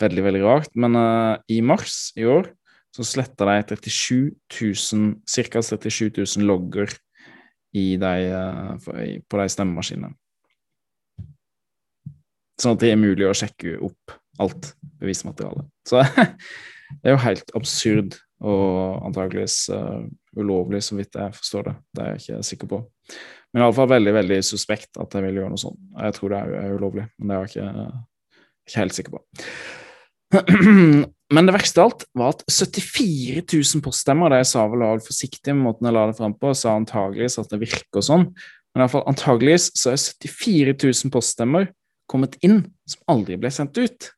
veldig, 0.00 0.24
veldig 0.28 0.44
rart. 0.44 0.72
Men 0.74 0.98
uh, 0.98 1.36
i 1.52 1.60
mars 1.64 2.10
i 2.16 2.26
år 2.28 2.50
så 2.96 3.04
sletta 3.04 3.44
de 3.44 3.76
37 3.76 4.32
000, 4.56 5.18
ca. 5.28 5.60
37 5.60 6.16
000 6.16 6.48
logger 6.48 6.94
de, 8.00 8.14
uh, 8.32 9.18
på 9.26 9.40
de 9.40 9.48
stemmemaskinene. 9.52 10.12
Sånn 12.56 12.76
at 12.76 12.84
det 12.84 12.92
er 12.92 13.00
mulig 13.00 13.26
å 13.28 13.36
sjekke 13.36 13.76
opp 13.84 14.14
alt 14.40 14.70
bevismaterialet. 15.00 15.68
Så 15.88 16.00
det 17.00 17.10
er 17.10 17.16
jo 17.16 17.24
helt 17.24 17.52
absurd 17.58 18.16
og 18.44 19.06
antageligvis 19.06 19.58
uh, 19.72 20.04
ulovlig, 20.36 20.82
så 20.84 20.98
vidt 20.98 21.16
jeg 21.16 21.36
forstår 21.36 21.70
det. 21.70 21.74
Det 21.92 22.04
er 22.04 22.12
jeg 22.12 22.22
ikke 22.24 22.48
sikker 22.50 22.72
på. 22.72 22.82
Men 23.52 23.64
iallfall 23.64 23.88
veldig 23.88 24.12
veldig 24.18 24.38
suspekt 24.44 24.98
at 25.00 25.16
jeg 25.16 25.24
vil 25.24 25.40
gjøre 25.40 25.54
noe 25.54 25.60
sånt. 25.60 25.80
Jeg 25.96 26.16
tror 26.18 26.34
det 26.34 26.42
er 26.60 26.76
ulovlig, 26.76 27.06
men 27.16 27.30
det 27.30 27.36
er 27.36 27.44
jeg 27.46 27.52
ikke, 27.54 28.00
ikke 28.66 28.82
helt 28.82 28.96
sikker 28.98 29.16
på. 29.16 29.22
Men 31.34 31.48
det 31.48 31.56
verste 31.56 31.82
av 31.82 31.88
alt 31.90 32.04
var 32.14 32.34
at 32.36 32.44
74 32.46 33.42
000 33.42 33.82
poststemmer 33.82 34.30
Det 34.30 34.44
jeg 34.44 34.50
sa 34.52 34.66
vel 34.70 34.84
var 34.84 35.02
forsiktig 35.02 35.54
med 35.54 35.64
måten 35.64 35.88
jeg 35.88 35.96
la 35.96 36.04
det 36.10 36.18
fram 36.20 36.36
på, 36.38 36.52
sa 36.54 36.76
antageligvis 36.78 37.40
at 37.42 37.50
det 37.50 37.58
virker 37.64 38.02
og 38.02 38.06
sånn. 38.06 38.28
Men 38.74 38.84
iallfall 38.84 39.06
antageligvis 39.10 39.70
så 39.74 39.94
er 39.94 39.98
74 39.98 40.76
000 40.76 41.14
poststemmer 41.14 41.70
kommet 42.10 42.36
inn 42.46 42.60
som 42.86 43.02
aldri 43.16 43.38
ble 43.40 43.50
sendt 43.50 43.78
ut. 43.80 44.10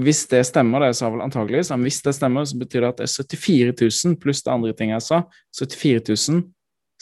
Hvis 0.00 0.22
det 0.30 0.44
stemmer, 0.46 0.82
det 0.82 0.92
jeg 0.92 1.00
sa 1.00 1.08
vel 1.10 1.22
antageligvis, 1.24 1.72
men 1.74 1.86
hvis 1.86 1.98
det 2.06 2.14
stemmer, 2.14 2.46
så 2.46 2.58
betyr 2.58 2.84
det 2.84 2.90
at 2.92 3.00
det 3.00 3.06
er 3.08 3.14
74 3.26 3.74
000 4.06 4.18
pluss 4.22 4.42
det 4.46 4.52
andre 4.52 4.74
ting 4.78 4.92
jeg 4.94 5.02
sa, 5.02 5.22
74 5.58 6.02
000 6.30 6.44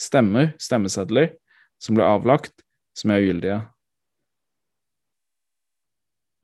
stemmer, 0.01 0.53
stemmesedler, 0.61 1.35
som 1.81 1.97
ble 1.97 2.07
avlagt, 2.07 2.53
som 2.97 3.13
er 3.13 3.21
ugyldige. 3.23 3.59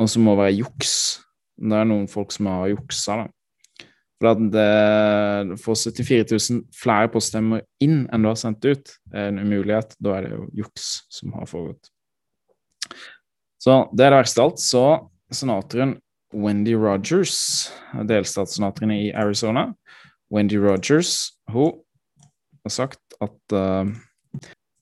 Og 0.02 0.12
som 0.12 0.26
må 0.28 0.36
være 0.38 0.58
juks. 0.58 0.94
Det 1.56 1.78
er 1.78 1.88
noen 1.88 2.08
folk 2.12 2.34
som 2.36 2.50
har 2.52 2.72
juksa, 2.74 3.24
da. 3.24 3.86
For 4.16 4.32
at 4.32 4.42
det 4.52 5.58
får 5.60 5.78
74 5.92 6.52
000 6.52 6.62
flere 6.76 7.10
poststemmer 7.12 7.66
inn 7.84 8.06
enn 8.14 8.24
du 8.24 8.30
har 8.30 8.40
sendt 8.40 8.64
ut, 8.64 8.94
er 9.12 9.30
en 9.30 9.42
umulighet. 9.44 9.96
Da 10.00 10.16
er 10.18 10.28
det 10.28 10.32
jo 10.38 10.48
juks 10.64 11.04
som 11.12 11.36
har 11.36 11.50
foregått. 11.50 11.92
Så 13.60 13.84
det 13.92 14.06
er 14.06 14.14
det 14.14 14.22
verste 14.22 14.42
av 14.42 14.52
alt. 14.52 14.64
Så 14.64 14.84
senatoren 15.36 15.98
Wendy 16.36 16.76
Rogers, 16.80 17.36
delstatssenatoren 18.08 18.92
i 18.96 19.12
Arizona, 19.16 19.70
Wendy 20.32 20.58
Rogers, 20.60 21.36
hun 21.52 21.76
har 22.66 22.74
sagt 22.74 23.20
at 23.22 23.56
uh, 23.56 23.88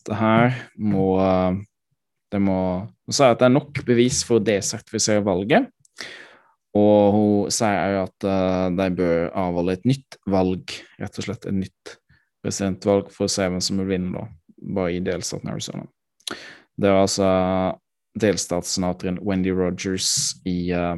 det 0.08 0.18
her 0.18 0.56
må 0.78 1.14
uh, 1.20 1.58
det 2.34 2.42
må 2.42 2.60
Hun 3.08 3.16
sa 3.16 3.32
at 3.34 3.42
det 3.42 3.50
er 3.50 3.56
nok 3.58 3.82
bevis 3.88 4.22
for 4.28 4.40
å 4.40 4.46
desertifisere 4.46 5.24
valget. 5.26 5.68
Og 6.74 7.14
hun 7.14 7.52
sier 7.54 8.00
at 8.02 8.26
uh, 8.26 8.70
de 8.74 8.88
bør 8.98 9.28
avholde 9.38 9.76
et 9.78 9.86
nytt 9.86 10.18
valg, 10.30 10.74
rett 11.02 11.20
og 11.20 11.28
slett 11.28 11.46
et 11.46 11.58
nytt 11.58 11.98
presidentvalg, 12.44 13.12
for 13.14 13.28
å 13.28 13.32
se 13.32 13.46
hvem 13.46 13.62
som 13.64 13.82
vil 13.82 13.92
vinne, 13.94 14.14
da, 14.18 14.26
bare 14.74 14.96
i 14.96 15.04
delstaten 15.04 15.52
Arizona. 15.54 15.86
Det 16.74 16.90
var 16.90 17.04
altså 17.06 17.30
delstatssenatoren 18.20 19.20
Wendy 19.22 19.54
Rogers 19.54 20.10
i, 20.50 20.74
uh, 20.74 20.98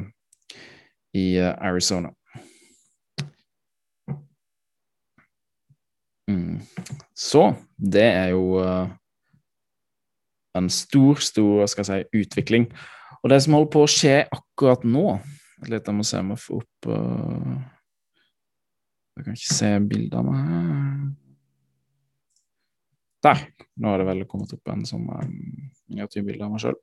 i 1.16 1.26
uh, 1.42 1.52
Arizona. 1.60 2.14
Mm. 6.30 6.62
Så 7.14 7.50
det 7.76 8.06
er 8.08 8.32
jo 8.32 8.56
en 10.58 10.70
stor, 10.72 11.20
stor 11.22 11.66
skal 11.70 11.84
jeg 11.84 12.06
si, 12.06 12.22
utvikling. 12.22 12.68
Og 13.22 13.30
det 13.32 13.40
som 13.42 13.56
holder 13.56 13.72
på 13.72 13.82
å 13.84 13.90
skje 13.90 14.20
akkurat 14.30 14.84
nå 14.86 15.18
Litt, 15.66 15.86
Jeg 15.88 15.96
må 15.96 16.04
se 16.04 16.18
om 16.20 16.34
jeg 16.34 16.42
får 16.42 16.56
opp 16.60 16.88
uh... 16.92 17.54
Jeg 19.16 19.24
kan 19.24 19.38
ikke 19.38 19.54
se 19.56 19.70
bildene 19.88 20.34
her 20.36 20.98
Der! 23.24 23.44
Nå 23.80 23.88
har 23.88 24.02
det 24.02 24.08
vel 24.10 24.24
kommet 24.28 24.52
opp 24.52 24.72
en 24.72 24.84
sånn 24.88 25.08
um, 25.08 25.32
miniatyrbilde 25.88 26.44
av 26.44 26.52
meg 26.52 26.62
sjøl. 26.62 26.76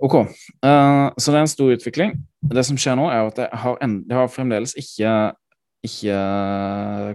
Ok, 0.00 0.14
uh, 0.20 1.08
så 1.16 1.32
det 1.32 1.36
er 1.36 1.42
en 1.42 1.50
stor 1.50 1.72
utvikling. 1.74 2.14
Det 2.40 2.64
som 2.64 2.78
skjer 2.80 2.96
nå, 2.96 3.08
er 3.12 3.28
at 3.28 3.36
det 3.36 3.48
har, 3.64 3.76
det 3.80 4.16
har 4.16 4.30
fremdeles 4.32 4.72
ikke 4.80 5.10
ikke 5.86 6.16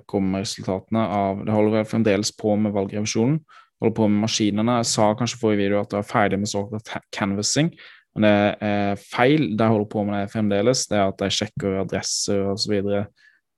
kommet 0.10 0.46
resultatene 0.46 1.04
av 1.06 1.44
Det 1.46 1.54
holder 1.54 1.80
vel 1.80 1.90
fremdeles 1.90 2.32
på 2.34 2.56
med 2.58 2.74
valgrevisjonen 2.74 3.40
holder 3.86 3.96
på 3.96 4.08
med 4.10 4.24
maskinene. 4.26 4.80
Jeg 4.80 4.90
sa 4.90 5.12
kanskje 5.18 5.40
forrige 5.42 5.62
video 5.66 5.82
at 5.82 5.94
jeg 5.94 6.02
var 6.02 6.10
ferdig 6.10 6.40
med 6.42 6.50
såkalt 6.50 6.90
canvassing, 7.14 7.72
men 8.16 8.26
det 8.26 8.34
er 8.66 9.02
feil. 9.02 9.52
De 9.58 9.68
holder 9.68 9.90
på 9.92 10.04
med 10.08 10.24
det 10.24 10.32
fremdeles. 10.34 10.86
Det 10.90 10.98
er 10.98 11.10
at 11.10 11.20
de 11.20 11.30
sjekker 11.30 11.82
adresser 11.84 12.46
osv. 12.54 12.82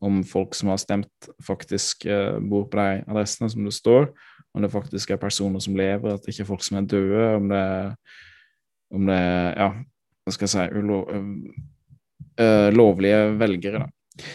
om 0.01 0.23
folk 0.23 0.53
som 0.53 0.69
har 0.69 0.77
stemt, 0.77 1.29
faktisk 1.41 2.05
uh, 2.05 2.37
bor 2.41 2.67
på 2.69 2.77
de 2.77 3.03
adressene 3.07 3.49
som 3.49 3.63
det 3.65 3.73
står. 3.73 4.09
Om 4.53 4.61
det 4.61 4.71
faktisk 4.73 5.11
er 5.11 5.21
personer 5.21 5.59
som 5.59 5.77
lever, 5.77 6.13
at 6.13 6.25
det 6.25 6.33
ikke 6.33 6.43
er 6.43 6.51
folk 6.51 6.65
som 6.65 6.77
er 6.77 6.89
døde. 6.89 7.35
Om 7.37 7.49
det, 7.49 7.65
om 8.93 9.07
det 9.07 9.21
ja, 9.57 9.71
hva 10.25 10.35
skal 10.35 10.47
jeg 10.47 10.53
si 10.53 10.81
ulo, 10.81 11.03
uh, 12.41 12.69
lovlige 12.73 13.23
velgere, 13.39 13.85
da. 13.85 14.25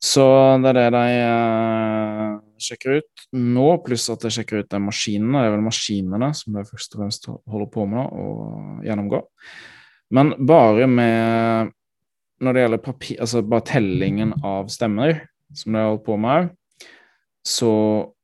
Så 0.00 0.24
det 0.62 0.70
er 0.70 0.78
det 0.78 0.92
de 0.94 1.06
uh, 1.28 2.39
sjekker 2.64 3.00
ut 3.00 3.26
nå, 3.36 3.66
pluss 3.84 4.08
at 4.12 4.24
jeg 4.26 4.38
sjekker 4.38 4.62
ut 4.62 4.70
de 4.70 4.80
maskinene. 4.82 5.42
Det 5.42 5.48
er 5.48 5.54
vel 5.56 5.66
maskinene 5.66 6.30
som 6.36 6.56
jeg 6.58 6.68
først 6.70 6.94
og 6.94 7.02
fremst 7.02 7.28
holder 7.30 7.68
på 7.74 7.86
med 7.90 8.14
å 8.22 8.26
gjennomgå. 8.86 9.22
Men 10.16 10.34
bare 10.46 10.88
med 10.90 11.76
Når 12.40 12.56
det 12.56 12.62
gjelder 12.62 12.80
papir, 12.80 13.16
altså 13.20 13.42
bare 13.44 13.66
tellingen 13.68 14.30
av 14.48 14.70
stemmer, 14.72 15.26
som 15.52 15.74
jeg 15.74 15.84
har 15.84 15.90
holdt 15.90 16.06
på 16.06 16.14
med 16.16 16.30
òg, 16.32 16.46
så 17.44 17.72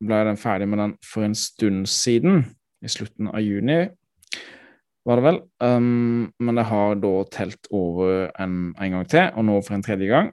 ble 0.00 0.21
den 0.25 0.38
ferdig 0.40 0.69
med 0.73 0.81
den 0.81 0.95
for 1.05 1.26
en 1.26 1.35
stund 1.37 1.85
siden, 1.93 2.47
i 2.81 2.88
slutten 2.88 3.28
av 3.28 3.45
juni, 3.45 3.83
var 5.05 5.21
det 5.21 5.26
vel. 5.26 5.43
Um, 5.61 6.33
men 6.40 6.59
det 6.59 6.64
har 6.71 6.97
da 7.02 7.12
telt 7.28 7.69
over 7.75 8.31
en, 8.40 8.73
en 8.73 8.97
gang 8.97 9.05
til, 9.12 9.28
og 9.37 9.47
nå 9.50 9.61
for 9.66 9.76
en 9.76 9.85
tredje 9.85 10.09
gang. 10.11 10.33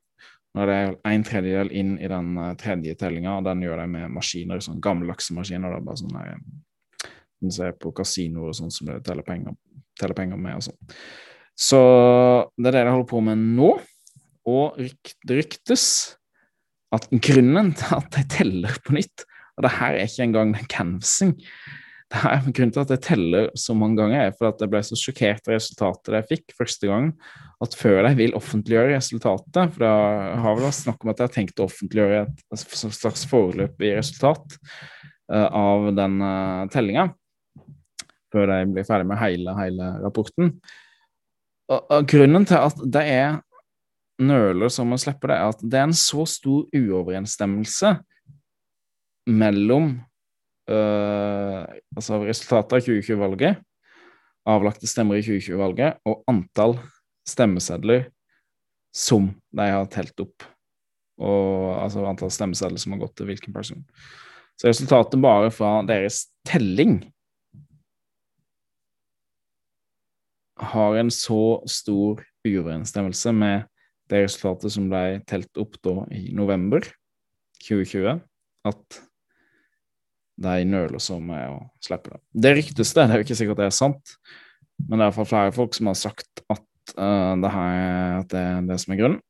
Når 0.54 0.70
det 0.70 0.76
er 0.78 0.96
en 1.10 1.26
tredjedel 1.26 1.72
inn 1.74 1.94
i 1.98 2.10
den 2.10 2.34
uh, 2.38 2.52
tredje 2.60 2.94
tellinga, 3.00 3.40
og 3.40 3.48
den 3.48 3.64
gjør 3.66 3.82
de 3.82 3.88
med 3.96 4.14
maskiner, 4.14 4.62
sånn 4.62 4.82
gammeldagse 4.84 5.34
maskiner. 5.34 5.80
bare 5.82 6.02
sånn 6.02 6.14
der, 6.14 6.38
Den 7.42 7.52
ser 7.52 7.74
på 7.74 7.92
kasinoer 7.92 8.52
og 8.52 8.58
sånn 8.58 8.72
som 8.72 8.88
det 8.92 9.02
teller 9.08 9.26
penger, 9.26 9.58
teller 10.00 10.18
penger 10.18 10.38
med 10.38 10.60
og 10.60 10.68
sånn. 10.70 10.98
Så 11.54 11.80
det 12.58 12.70
er 12.70 12.78
det 12.78 12.86
de 12.86 12.94
holder 12.94 13.10
på 13.10 13.22
med 13.26 13.42
nå. 13.58 13.72
Og 14.50 14.80
det 15.24 15.38
ryktes 15.38 15.86
at 16.94 17.08
grunnen 17.10 17.72
til 17.78 17.96
at 17.98 18.10
de 18.14 18.24
teller 18.30 18.76
på 18.84 18.98
nytt 18.98 19.24
Og 19.56 19.64
det 19.66 19.72
her 19.78 19.96
er 19.96 20.10
ikke 20.10 20.26
engang 20.26 20.52
en 20.58 20.68
canvassing. 20.70 21.36
Her, 22.14 22.44
grunnen 22.46 22.72
til 22.76 22.84
at 22.84 22.92
jeg 22.94 23.02
teller 23.08 23.48
så 23.58 23.74
mange 23.74 23.98
ganger, 23.98 24.28
er 24.28 24.36
for 24.38 24.52
at 24.52 24.60
jeg 24.62 24.70
ble 24.70 24.82
så 24.86 24.98
sjokkert 25.00 25.48
av 25.48 25.56
resultatet 25.56 26.18
jeg 26.20 26.28
fikk 26.30 26.54
første 26.60 26.90
gang, 26.90 27.08
at 27.64 27.78
før 27.80 28.04
de 28.06 28.12
vil 28.20 28.36
offentliggjøre 28.38 28.94
resultatet 28.94 29.74
For 29.74 29.82
det 29.82 29.90
har 30.44 30.58
vel 30.60 30.68
vært 30.68 30.78
snakk 30.78 31.02
om 31.02 31.14
at 31.14 31.22
jeg 31.22 31.30
har 31.30 31.34
tenkt 31.38 31.64
å 31.64 31.66
offentliggjøre 31.66 32.20
et 32.28 32.46
altså, 32.54 32.92
slags 32.94 33.26
foreløpig 33.32 33.96
resultat 33.98 34.60
uh, 35.34 35.48
av 35.48 35.90
den 35.98 36.22
uh, 36.22 36.70
tellinga, 36.74 37.08
før 38.34 38.52
de 38.52 38.62
blir 38.76 38.88
ferdig 38.88 39.10
med 39.10 39.22
hele, 39.24 39.58
hele 39.58 39.90
rapporten. 40.06 40.54
Og, 41.72 41.80
og 41.82 42.08
grunnen 42.14 42.46
til 42.46 42.62
at 42.62 42.88
det 42.94 43.06
er 43.10 43.42
nøler 44.22 44.70
som 44.70 44.94
å 44.94 45.02
slippe 45.02 45.32
det, 45.32 45.40
er 45.40 45.54
at 45.54 45.62
det 45.66 45.80
er 45.80 45.90
en 45.90 45.98
så 45.98 46.28
stor 46.30 46.68
uoverensstemmelse 46.78 47.96
mellom 49.34 49.96
uh, 50.72 51.64
altså 51.96 52.20
resultatet 52.24 52.78
av 52.78 52.88
2020-valget, 52.88 53.62
avlagte 54.50 54.90
stemmer 54.90 55.20
i 55.20 55.26
2020-valget, 55.26 56.02
og 56.08 56.24
antall 56.32 56.78
stemmesedler 57.28 58.10
som 58.94 59.32
de 59.56 59.70
har 59.72 59.88
telt 59.92 60.20
opp, 60.22 60.46
og 61.24 61.80
altså 61.80 62.06
antall 62.08 62.34
stemmesedler 62.34 62.82
som 62.82 62.96
har 62.96 63.04
gått 63.06 63.16
til 63.20 63.30
hvilken 63.32 63.56
person. 63.56 63.84
Så 64.60 64.70
resultatet 64.70 65.22
bare 65.22 65.50
fra 65.54 65.80
deres 65.88 66.28
telling 66.46 67.00
har 70.64 71.00
en 71.00 71.10
så 71.12 71.64
stor 71.70 72.22
uoverensstemmelse 72.46 73.34
med 73.36 73.66
det 74.12 74.26
resultatet 74.26 74.76
som 74.76 74.90
ble 74.92 75.24
telt 75.30 75.58
opp 75.60 75.80
da 75.86 76.04
i 76.14 76.28
november 76.36 76.86
2020, 77.64 78.20
at 78.70 79.00
de 80.42 80.66
nøler 80.66 81.02
så 81.02 81.20
med 81.22 81.52
å 81.52 81.60
slippe 81.84 82.14
det. 82.14 82.22
Det 82.46 82.54
ryktes 82.58 82.94
det, 82.96 83.06
det 83.06 83.14
er 83.14 83.22
jo 83.22 83.28
ikke 83.28 83.38
sikkert 83.38 83.62
det 83.62 83.68
er 83.70 83.76
sant, 83.76 84.16
men 84.88 84.98
det 84.98 85.04
er 85.04 85.08
iallfall 85.08 85.30
flere 85.30 85.54
folk 85.56 85.78
som 85.78 85.92
har 85.92 86.00
sagt 86.00 86.44
at, 86.50 86.66
uh, 86.98 87.34
det, 87.40 87.52
her, 87.54 88.20
at 88.24 88.34
det 88.34 88.42
er 88.42 88.68
det 88.72 88.80
som 88.82 88.96
er 88.96 89.02
grunnen. 89.02 89.22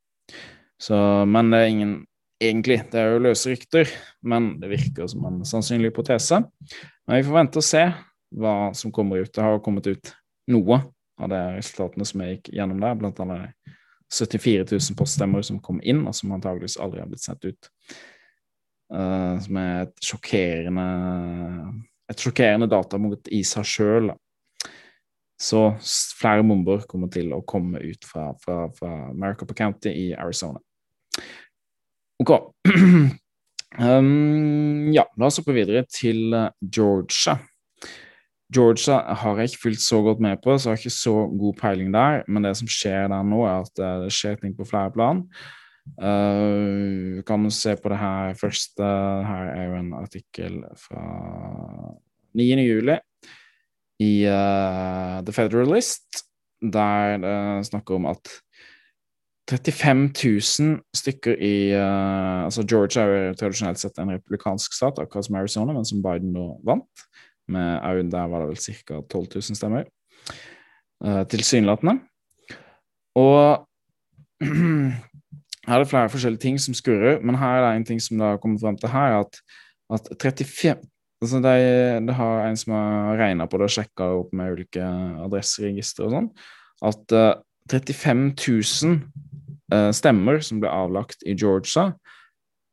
Så, 0.82 0.98
men 1.30 1.54
det 1.54 1.62
er 1.62 1.72
ingen 1.76 1.94
Egentlig, 2.44 2.82
det 2.92 3.00
er 3.00 3.14
jo 3.14 3.22
løse 3.24 3.54
rykter, 3.54 3.88
men 4.28 4.58
det 4.60 4.68
virker 4.68 5.08
som 5.08 5.24
en 5.30 5.38
sannsynlig 5.48 5.94
hypotese. 5.94 6.42
Men 7.08 7.16
vi 7.16 7.24
får 7.24 7.38
vente 7.38 7.62
og 7.62 7.64
se 7.64 7.84
hva 8.36 8.56
som 8.76 8.92
kommer 8.92 9.22
ut. 9.24 9.32
Det 9.32 9.46
har 9.46 9.62
kommet 9.64 9.88
ut 9.88 10.12
noe 10.52 10.82
av 11.22 11.32
de 11.32 11.40
resultatene 11.56 12.08
som 12.10 12.24
jeg 12.26 12.36
gikk 12.36 12.50
gjennom 12.58 12.82
der, 12.84 12.98
blant 13.00 13.22
annet 13.24 13.54
74 14.12 14.66
000 14.74 14.98
poststemmer 15.00 15.46
som 15.46 15.62
kom 15.64 15.80
inn, 15.82 16.04
og 16.08 16.18
som 16.18 16.34
antageligvis 16.36 16.76
aldri 16.84 17.00
har 17.00 17.08
blitt 17.14 17.24
sendt 17.24 17.48
ut. 17.48 17.70
Uh, 18.94 19.40
som 19.42 19.58
er 19.58 19.88
et 19.88 20.06
sjokkerende 20.06 20.84
et 22.12 22.20
sjokkerende 22.22 22.70
datapunkt 22.70 23.32
i 23.34 23.42
seg 23.48 23.68
sjøl. 23.68 24.12
Så 25.42 25.64
flere 25.82 26.44
bomber 26.46 26.84
kommer 26.90 27.10
til 27.12 27.34
å 27.36 27.42
komme 27.48 27.82
ut 27.82 28.06
fra, 28.08 28.30
fra, 28.44 28.68
fra 28.78 28.92
Maricopa 29.18 29.56
County 29.58 29.92
i 29.92 30.06
Arizona. 30.16 30.62
Ok. 32.22 32.32
um, 33.82 34.92
ja, 34.94 35.08
la 35.18 35.28
oss 35.28 35.42
hoppe 35.42 35.56
videre 35.58 35.84
til 35.90 36.38
Georgia. 36.62 37.40
Georgia 38.54 39.00
har 39.24 39.42
jeg 39.42 39.52
ikke 39.52 39.64
fulgt 39.64 39.82
så 39.82 40.04
godt 40.06 40.22
med 40.22 40.40
på, 40.44 40.54
så 40.54 40.70
jeg 40.70 40.78
har 40.78 40.84
ikke 40.84 40.96
så 41.02 41.16
god 41.42 41.60
peiling 41.60 41.92
der. 41.96 42.22
Men 42.30 42.46
det 42.46 42.54
som 42.62 42.70
skjer 42.70 43.10
der 43.12 43.26
nå, 43.26 43.42
er 43.50 43.66
at 43.66 43.84
det 44.06 44.14
skjer 44.14 44.38
ting 44.40 44.54
på 44.56 44.70
flere 44.70 44.94
plan. 44.94 45.26
Uh, 45.26 45.63
kan 47.28 47.50
se 47.52 47.76
på 47.76 47.90
det 47.92 48.00
her 48.00 48.34
først. 48.40 48.80
Uh, 48.80 49.24
her 49.28 49.50
er 49.52 49.66
jo 49.68 49.80
en 49.80 49.94
artikkel 49.94 50.62
fra 50.80 51.04
9. 52.34 52.48
juli 52.64 52.98
i 54.02 54.14
uh, 54.26 55.20
The 55.26 55.34
Federalist, 55.34 56.24
der 56.62 57.18
det 57.18 57.68
snakker 57.68 57.96
om 57.96 58.06
at 58.06 58.32
35 59.52 60.14
000 60.60 60.80
stykker 60.96 61.36
i 61.36 61.76
uh, 61.76 62.46
Altså 62.46 62.64
Georgia 62.64 63.04
er 63.04 63.28
jo 63.28 63.34
tradisjonelt 63.40 63.80
sett 63.80 64.00
en 64.00 64.14
republikansk 64.16 64.74
stat, 64.74 65.00
akkurat 65.00 65.26
som 65.26 65.36
Arizona, 65.36 65.74
men 65.74 65.86
som 65.86 66.04
Biden 66.04 66.34
nå 66.34 66.48
vant. 66.66 67.06
Med 67.48 68.12
der 68.12 68.28
var 68.32 68.40
det 68.40 68.54
vel 68.54 68.58
ca. 68.88 69.02
12 69.12 69.28
000 69.36 69.42
stemmer. 69.60 69.84
Uh, 71.04 71.24
tilsynelatende. 71.28 72.00
Og 73.16 73.68
her 75.68 75.78
er 75.78 75.84
det 75.84 75.92
flere 75.92 76.12
forskjellige 76.12 76.44
ting 76.44 76.58
som 76.60 76.76
skurrer, 76.76 77.22
men 77.24 77.38
her 77.40 77.60
er 77.60 77.66
det 77.66 77.76
en 77.78 77.86
ting 77.92 78.02
som 78.04 78.18
det 78.20 78.28
har 78.28 78.42
kommet 78.44 78.62
frem 78.62 78.78
til 78.80 78.92
her, 78.92 79.20
at, 79.24 79.40
at 79.94 80.10
35 80.22 80.76
altså 81.24 81.40
det, 81.40 82.08
det, 82.08 82.16
har 82.18 82.48
en 82.48 82.58
som 82.60 82.74
har 82.76 83.18
regna 83.22 83.48
på 83.48 83.60
det 83.60 83.70
og 83.70 83.76
sjekka 83.78 84.08
opp 84.20 84.34
med 84.36 84.58
ulike 84.58 84.88
adresseregistre 85.24 86.08
og 86.08 86.18
sånn, 86.18 86.32
at 86.84 87.16
uh, 87.16 87.30
35 87.72 88.26
000 88.36 88.98
uh, 89.72 89.92
stemmer 89.96 90.42
som 90.44 90.60
ble 90.60 90.72
avlagt 90.72 91.24
i 91.24 91.36
Georgia, 91.40 91.94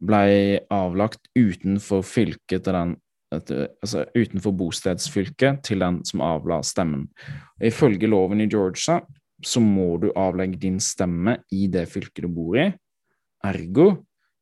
ble 0.02 0.58
avlagt 0.72 1.30
utenfor 1.38 2.02
fylket 2.06 2.66
til 2.66 2.74
den 2.74 2.98
altså 3.30 4.08
utenfor 4.16 4.50
bostedsfylket 4.58 5.60
til 5.62 5.84
den 5.84 6.00
som 6.02 6.22
avla 6.24 6.56
stemmen. 6.66 7.04
Ifølge 7.62 8.08
loven 8.10 8.42
i 8.42 8.48
Georgia 8.50 8.96
så 9.46 9.60
må 9.62 9.94
du 10.02 10.10
avlegge 10.18 10.58
din 10.60 10.80
stemme 10.82 11.36
i 11.54 11.68
det 11.70 11.86
fylket 11.92 12.26
du 12.26 12.32
bor 12.34 12.58
i. 12.58 12.70
Ergo 13.46 13.90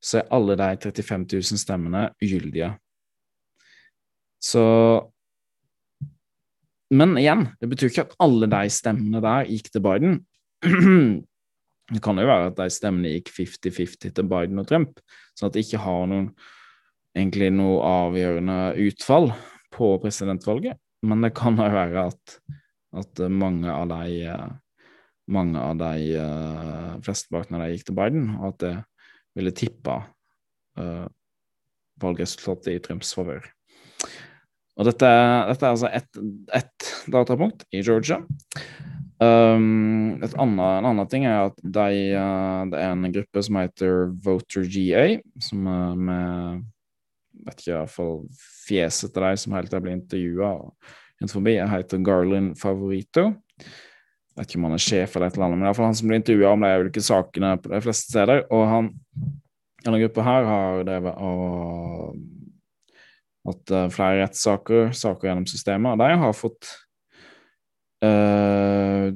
så 0.02 0.20
er 0.20 0.28
alle 0.34 0.56
de 0.58 0.68
35 0.82 1.26
000 1.32 1.60
stemmene 1.60 2.08
ugyldige. 2.22 2.72
Så 4.38 4.64
Men 6.90 7.18
igjen, 7.20 7.50
det 7.60 7.68
betyr 7.68 7.90
ikke 7.90 8.06
at 8.06 8.14
alle 8.24 8.46
de 8.48 8.68
stemmene 8.72 9.20
der 9.20 9.48
gikk 9.50 9.66
til 9.72 9.82
Biden. 9.84 10.14
Det 11.88 12.02
kan 12.04 12.20
jo 12.20 12.24
være 12.28 12.50
at 12.50 12.56
de 12.56 12.68
stemmene 12.72 13.10
gikk 13.14 13.28
50-50 13.32 14.12
til 14.16 14.26
Biden 14.28 14.60
og 14.60 14.66
Trump, 14.68 14.98
sånn 15.36 15.48
at 15.48 15.54
de 15.56 15.62
ikke 15.64 15.80
har 15.80 16.02
noen 16.08 16.26
egentlig 17.16 17.48
noe 17.56 17.78
avgjørende 17.84 18.56
utfall 18.84 19.30
på 19.72 19.94
presidentvalget. 20.02 20.76
Men 21.08 21.24
det 21.24 21.32
kan 21.36 21.56
jo 21.56 21.68
være 21.72 22.06
at, 22.10 22.34
at 23.00 23.22
mange 23.32 23.72
av 23.72 23.88
de 23.92 24.28
mange 25.28 25.60
av 25.60 25.76
de 25.80 25.92
uh, 26.16 27.20
bak 27.32 27.50
når 27.52 27.64
de 27.64 27.70
gikk 27.74 27.88
til 27.88 27.98
Biden, 27.98 28.30
og 28.38 28.52
at 28.52 28.64
det 28.64 28.74
ville 29.38 29.54
tippa 29.54 30.00
uh, 30.80 31.06
valgresultatet 32.02 32.74
i 32.74 32.82
Trumps 32.82 33.12
favør. 33.16 33.46
Og 34.78 34.86
dette, 34.86 35.08
dette, 35.50 35.66
er 35.66 35.74
altså 35.74 35.90
ett 35.90 36.20
et 36.54 36.90
datapunkt 37.10 37.64
i 37.74 37.82
Georgia. 37.82 38.20
Um, 39.18 40.20
et 40.22 40.34
annet, 40.38 40.62
en 40.62 40.86
annen 40.92 41.08
ting 41.10 41.24
er 41.26 41.48
at 41.48 41.56
de, 41.58 41.88
uh, 42.14 42.62
det 42.70 42.78
er 42.78 42.92
en 42.92 43.14
gruppe 43.16 43.42
som 43.42 43.58
heter 43.58 44.12
Voter 44.22 44.68
GA, 44.70 45.06
som 45.42 45.66
uh, 45.66 45.96
med 45.98 46.62
vet 47.48 47.60
ikke 47.62 47.74
iallfall 47.74 48.24
fjeset 48.66 49.12
til 49.14 49.24
de 49.24 49.34
som 49.40 49.54
helt 49.56 49.70
til 49.72 49.82
ble 49.82 49.94
intervjua 49.96 50.52
rundt 51.18 51.34
forbi, 51.34 51.56
heter 51.70 52.02
Garland 52.06 52.54
Favorito 52.58 53.32
vet 54.38 54.48
ikke 54.50 54.60
om 54.60 54.66
han 54.68 54.76
er 54.76 54.82
sjef 54.82 55.16
eller 55.16 55.28
et 55.28 55.36
eller 55.36 55.48
annet, 55.48 55.60
men 55.60 55.68
iallfall 55.68 55.88
han 55.88 55.98
som 55.98 56.10
blir 56.10 56.20
intervjua 56.20 56.54
om 56.54 56.64
de 56.64 56.72
ulike 56.82 57.04
sakene 57.04 57.54
på 57.62 57.72
de 57.72 57.80
fleste 57.84 58.12
steder. 58.12 58.44
Og 58.54 58.64
han, 58.70 58.90
denne 59.84 60.00
gruppa 60.02 60.26
her 60.26 60.48
har 60.48 60.84
drevet 60.88 61.22
og 61.28 62.18
hatt 63.48 63.74
uh, 63.74 63.86
flere 63.92 64.22
rettssaker, 64.22 64.92
saker 64.96 65.30
gjennom 65.30 65.48
systemet, 65.48 65.94
og 65.94 66.02
de 66.02 66.22
har 66.22 66.36
fått 66.36 66.70
uh, 68.04 69.08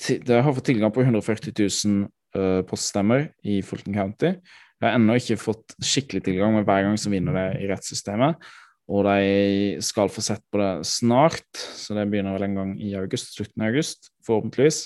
De 0.00 0.40
har 0.40 0.56
fått 0.56 0.70
tilgang 0.70 0.92
på 0.94 1.04
140 1.04 1.54
000 1.56 2.02
uh, 2.36 2.60
poststemmer 2.68 3.30
i 3.44 3.60
Fulton 3.66 3.96
County. 3.96 4.34
De 4.80 4.88
har 4.88 4.96
ennå 4.96 5.18
ikke 5.20 5.40
fått 5.40 5.76
skikkelig 5.84 6.24
tilgang, 6.24 6.54
men 6.56 6.64
hver 6.68 6.86
gang 6.86 6.96
så 7.00 7.12
vinner 7.12 7.36
det 7.36 7.48
i 7.60 7.68
rettssystemet. 7.68 8.40
Og 8.90 9.06
de 9.06 9.78
skal 9.86 10.10
få 10.10 10.22
sett 10.24 10.42
på 10.50 10.58
det 10.58 10.70
snart, 10.88 11.46
så 11.54 11.94
det 11.94 12.08
begynner 12.10 12.34
vel 12.34 12.48
en 12.48 12.56
gang 12.58 12.70
i 12.82 12.90
august, 12.98 13.36
slutten 13.36 13.62
av 13.62 13.70
august, 13.70 14.10
forhåpentligvis. 14.26 14.80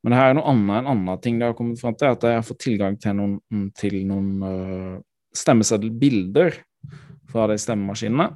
Men 0.00 0.14
det 0.14 0.20
her 0.20 0.30
er 0.30 0.38
noe 0.38 0.52
annet, 0.52 0.78
enn 0.78 0.88
andre 0.94 1.16
ting 1.20 1.40
de 1.40 1.44
har 1.48 1.56
kommet 1.58 1.80
fram 1.82 1.98
til, 1.98 2.14
at 2.14 2.24
de 2.24 2.32
har 2.32 2.46
fått 2.46 2.62
tilgang 2.64 2.96
til 3.02 3.16
noen, 3.18 3.66
til 3.76 3.98
noen 4.08 4.30
uh, 4.40 4.96
stemmeseddelbilder 5.36 6.56
fra 7.28 7.48
de 7.50 7.58
stemmemaskinene. 7.60 8.30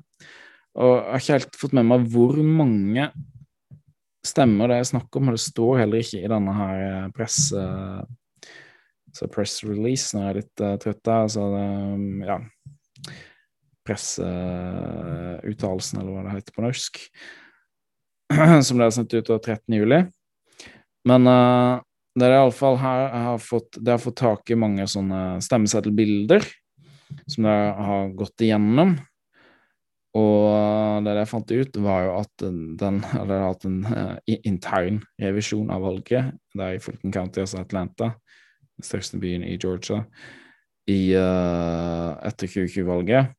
Og 0.81 0.93
jeg 0.93 1.07
har 1.07 1.25
ikke 1.25 1.39
helt 1.39 1.61
fått 1.63 1.79
med 1.79 1.89
meg 1.89 2.05
hvor 2.13 2.37
mange 2.45 3.09
stemmer 4.27 4.69
det 4.69 4.83
er 4.83 4.91
snakk 4.91 5.17
om, 5.17 5.31
og 5.31 5.39
det 5.39 5.45
står 5.47 5.81
heller 5.81 6.05
ikke 6.05 6.21
i 6.21 6.33
denne 6.35 6.59
her 6.61 6.85
presse... 7.17 7.57
press, 7.57 9.25
uh, 9.25 9.33
press 9.33 9.59
release 9.65 10.13
når 10.13 10.27
jeg 10.27 10.35
er 10.35 10.41
litt 10.43 10.67
uh, 10.67 10.77
trøtt 10.85 11.05
der. 11.09 11.33
Så 11.33 11.49
det, 11.57 11.67
um, 11.97 12.25
ja 12.27 12.41
presseuttalelsen, 13.91 15.97
eller 16.01 16.13
hva 16.15 16.23
det 16.25 16.37
heter 16.39 16.55
på 16.57 16.65
norsk, 16.65 16.93
som 18.67 18.75
ble 18.79 18.87
sendt 18.95 19.17
ut 19.19 19.27
13. 19.27 19.75
juli. 19.75 19.99
Men 21.11 21.23
uh, 21.27 21.83
det 22.19 22.27
er 22.27 22.39
iallfall 22.39 22.79
her 22.81 23.05
jeg 23.05 23.23
har 23.27 23.43
fått, 23.43 23.79
det 23.79 23.95
har 23.95 24.03
fått 24.03 24.19
tak 24.21 24.51
i 24.51 24.59
mange 24.59 24.87
sånne 24.91 25.39
stemmeseddelbilder 25.45 26.47
som 27.27 27.47
det 27.47 27.61
har 27.87 28.13
gått 28.19 28.47
igjennom. 28.47 28.97
Og 30.19 31.07
det 31.07 31.15
jeg 31.21 31.31
fant 31.31 31.55
ut, 31.55 31.79
var 31.85 32.07
jo 32.07 32.17
at 32.19 32.47
den 32.83 32.99
hadde 33.15 33.41
hatt 33.45 33.67
en 33.69 33.81
uh, 33.87 34.17
intern 34.43 35.03
revisjon 35.23 35.71
av 35.71 35.87
valget 35.87 36.35
Det 36.55 36.67
er 36.67 36.79
i 36.79 36.83
Fulton 36.83 37.15
County, 37.15 37.45
altså 37.45 37.63
Atlanta, 37.63 38.13
den 38.75 38.87
største 38.87 39.21
byen 39.23 39.47
i 39.47 39.55
Georgia, 39.55 40.03
i, 40.91 41.15
uh, 41.15 42.19
etter 42.27 42.51
2020-valget. 42.51 43.37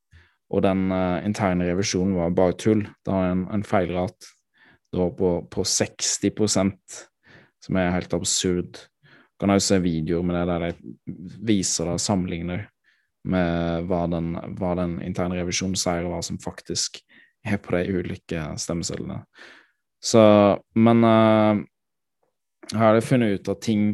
Og 0.51 0.63
den 0.65 0.89
uh, 0.91 1.23
interne 1.25 1.69
revisjonen 1.69 2.17
var 2.17 2.35
bare 2.35 2.57
tull. 2.59 2.83
Det 2.83 3.13
var 3.13 3.31
en, 3.31 3.47
en 3.53 3.65
feilrat. 3.67 4.31
På, 4.91 5.29
på 5.47 5.63
60% 5.63 6.95
som 7.63 7.77
er 7.79 7.93
helt 7.95 8.13
absurd. 8.13 8.75
Du 8.75 9.45
kan 9.45 9.53
også 9.53 9.77
se 9.77 9.83
videoer 9.85 10.25
med 10.27 10.35
det 10.35 10.47
der 10.49 10.65
de 10.65 11.37
viser 11.47 11.87
det 11.87 11.95
og 11.95 12.03
sammenligner 12.03 12.65
med 13.31 13.87
hva 13.89 14.01
den, 14.09 14.33
hva 14.57 14.73
den, 14.79 14.97
interne 15.05 15.37
revisjonen 15.37 15.77
sier, 15.79 16.05
og 16.05 16.15
hva 16.15 16.21
som 16.25 16.41
faktisk 16.41 16.99
er 17.45 17.61
på 17.61 17.75
de 17.75 17.85
ulike 17.93 18.45
stemmesedlene. 18.59 19.21
Så 20.01 20.21
Men 20.75 21.05
uh, 21.05 21.61
her 22.73 22.81
har 22.81 22.97
jeg 22.97 23.05
funnet 23.05 23.39
ut 23.39 23.51
at 23.53 23.61
ting 23.61 23.85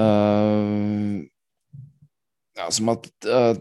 uh, 0.00 1.16
ja, 2.56 2.68
som 2.70 2.92
at 2.92 3.08
uh, 3.28 3.56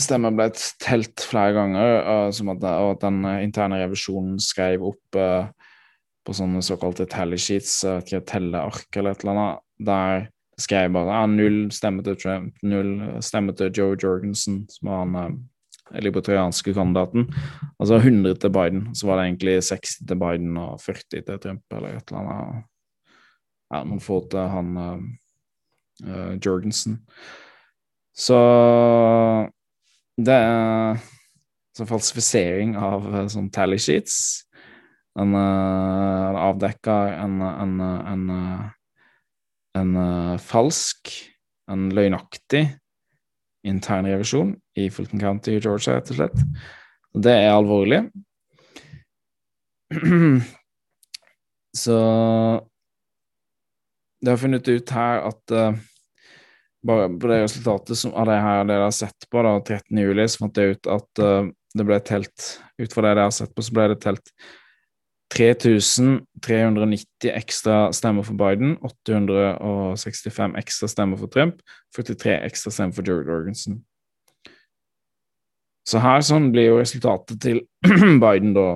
stemmer 0.00 0.34
ble 0.34 0.48
telt 0.82 1.22
flere 1.24 1.54
ganger, 1.56 1.98
uh, 2.02 2.28
at, 2.28 2.66
og 2.70 2.90
at 2.94 3.04
den 3.04 3.22
interne 3.44 3.80
revisjonen 3.82 4.38
skrev 4.42 4.84
opp 4.90 5.18
på 6.24 6.32
sånne 6.32 6.62
såkalte 6.64 7.04
tally 7.10 7.36
sheets, 7.36 7.82
ikke 7.84 8.22
telleark 8.28 8.96
eller 8.96 9.12
et 9.12 9.24
eller 9.24 9.34
annet, 9.34 9.64
der 9.84 10.28
skrev 10.60 10.94
bare 10.94 11.18
ja, 11.18 11.24
null 11.28 11.58
stemme 11.74 12.04
til 12.06 12.16
Trump, 12.16 12.54
null 12.64 12.94
stemme 13.24 13.52
til 13.58 13.72
Joe 13.74 13.98
Jorgensen, 14.00 14.62
som 14.70 14.88
var 14.88 15.02
han 15.02 15.42
libertarianske 15.92 16.74
kandidaten. 16.74 17.34
Altså 17.78 17.94
100 17.96 18.34
til 18.34 18.52
Biden, 18.52 18.94
så 18.94 19.06
var 19.06 19.16
det 19.16 19.26
egentlig 19.28 19.62
60 19.62 20.06
til 20.08 20.16
Biden 20.16 20.56
og 20.56 20.80
40 20.80 21.02
til 21.10 21.38
Trump, 21.38 21.62
eller 21.70 21.88
et 21.88 22.08
eller 22.10 22.20
annet. 22.20 22.64
Ja, 23.74 23.82
noen 23.84 24.00
få 24.00 24.20
til 24.30 24.48
han 24.48 24.76
uh, 24.78 26.32
Jorgensen. 26.46 27.00
Så 28.14 28.38
det 30.16 30.34
er 30.34 31.02
så 31.74 31.86
falsifisering 31.88 32.76
av 32.78 33.06
uh, 33.10 33.24
sånn 33.30 33.50
tally 33.54 33.78
sheets. 33.82 34.44
En 35.18 35.34
uh, 35.34 36.38
avdekka 36.50 36.96
en, 37.22 37.40
en, 37.42 37.74
en, 37.84 38.24
en, 38.34 38.64
en 39.80 40.38
falsk, 40.42 41.12
en 41.70 41.88
løgnaktig 41.94 42.66
internrevisjon 43.64 44.52
i 44.76 44.90
Fulton 44.92 45.22
County 45.22 45.56
Georgia, 45.58 45.96
rett 45.96 46.10
og 46.12 46.18
slett. 46.18 46.44
Det 47.14 47.32
er 47.32 47.54
alvorlig. 47.54 48.02
Så 51.84 51.96
det 54.24 54.30
har 54.30 54.40
funnet 54.40 54.68
ut 54.68 54.94
her 54.94 55.26
at 55.30 55.54
uh, 55.54 55.74
bare 56.84 57.08
på 57.20 57.30
det 57.30 57.42
resultatet 57.44 57.98
som, 57.98 58.12
av 58.14 58.28
det 58.28 58.40
her 58.44 58.66
det 58.68 58.76
jeg 58.76 58.84
har 58.84 58.98
sett 58.98 59.26
på, 59.30 59.44
da, 59.46 59.54
13. 59.60 60.02
juli, 60.04 60.26
så 60.28 60.44
fant 60.44 60.60
jeg 60.60 60.76
ut 60.76 60.90
at 60.94 61.22
uh, 61.24 61.48
det 61.74 61.88
ble 61.88 61.98
telt 62.06 62.52
Ut 62.74 62.90
fra 62.90 63.04
det 63.04 63.12
dere 63.12 63.28
har 63.28 63.34
sett 63.34 63.52
på, 63.54 63.62
så 63.62 63.70
ble 63.70 63.84
det 63.92 64.00
telt 64.02 64.32
3390 65.34 67.30
ekstra 67.30 67.92
stemmer 67.94 68.26
for 68.26 68.34
Biden, 68.38 68.74
865 68.82 70.56
ekstra 70.58 70.88
stemmer 70.90 71.20
for 71.20 71.30
Trump, 71.30 71.60
43 71.94 72.34
ekstra 72.48 72.72
stemmer 72.74 72.96
for 72.96 73.06
George 73.06 73.30
Organson. 73.30 73.78
Så 75.86 76.02
her 76.02 76.24
sånn 76.24 76.50
blir 76.50 76.70
jo 76.70 76.80
resultatet 76.80 77.38
til 77.44 77.62
Biden 78.24 78.54
da 78.56 78.68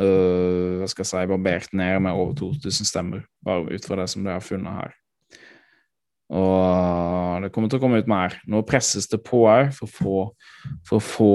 uh, 0.00 0.80
Hva 0.80 0.88
skal 0.88 1.04
jeg 1.04 1.10
si 1.10 1.24
barbert 1.32 1.76
ned 1.76 2.00
med 2.06 2.16
over 2.16 2.32
2000 2.38 2.88
stemmer, 2.88 3.24
bare 3.44 3.68
ut 3.74 3.84
fra 3.84 4.00
det 4.02 4.08
som 4.12 4.24
de 4.24 4.32
har 4.32 4.44
funnet 4.44 4.80
her. 4.82 4.97
Og 6.28 7.40
det 7.40 7.48
kommer 7.54 7.70
til 7.72 7.78
å 7.78 7.82
komme 7.82 8.00
ut 8.02 8.08
mer. 8.10 8.36
Nå 8.50 8.60
presses 8.68 9.08
det 9.08 9.22
på 9.24 9.46
òg 9.48 9.70
for, 9.76 9.88
for, 9.88 10.98
å 10.98 11.00
få 11.00 11.30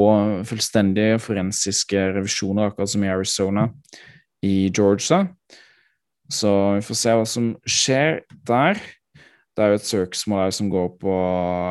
fullstendige 0.46 1.18
forensiske 1.24 2.04
revisjoner, 2.20 2.70
akkurat 2.70 2.92
som 2.94 3.06
i 3.06 3.10
Arizona 3.10 3.68
i 4.46 4.70
Georgia. 4.70 5.24
Så 6.30 6.52
vi 6.78 6.84
får 6.86 7.00
se 7.00 7.16
hva 7.18 7.26
som 7.30 7.50
skjer 7.66 8.22
der. 8.46 8.78
Det 9.54 9.64
er 9.64 9.74
jo 9.74 9.80
et 9.80 9.90
søksmål 9.90 10.54
som 10.54 10.70
går 10.74 10.94
på 11.02 11.18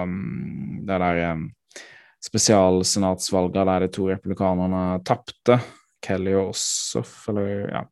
um, 0.07 0.83
det 0.87 0.99
der 1.03 1.23
um, 1.35 1.47
spesialsenatsvalget 2.23 3.71
der 3.71 3.87
de 3.87 3.91
to 3.95 4.09
republikanerne 4.11 4.83
tapte. 5.07 5.61
Kelly 6.03 6.35
og 6.35 6.51
Ossoff, 6.57 7.29
eller 7.31 7.69
ja 7.71 7.87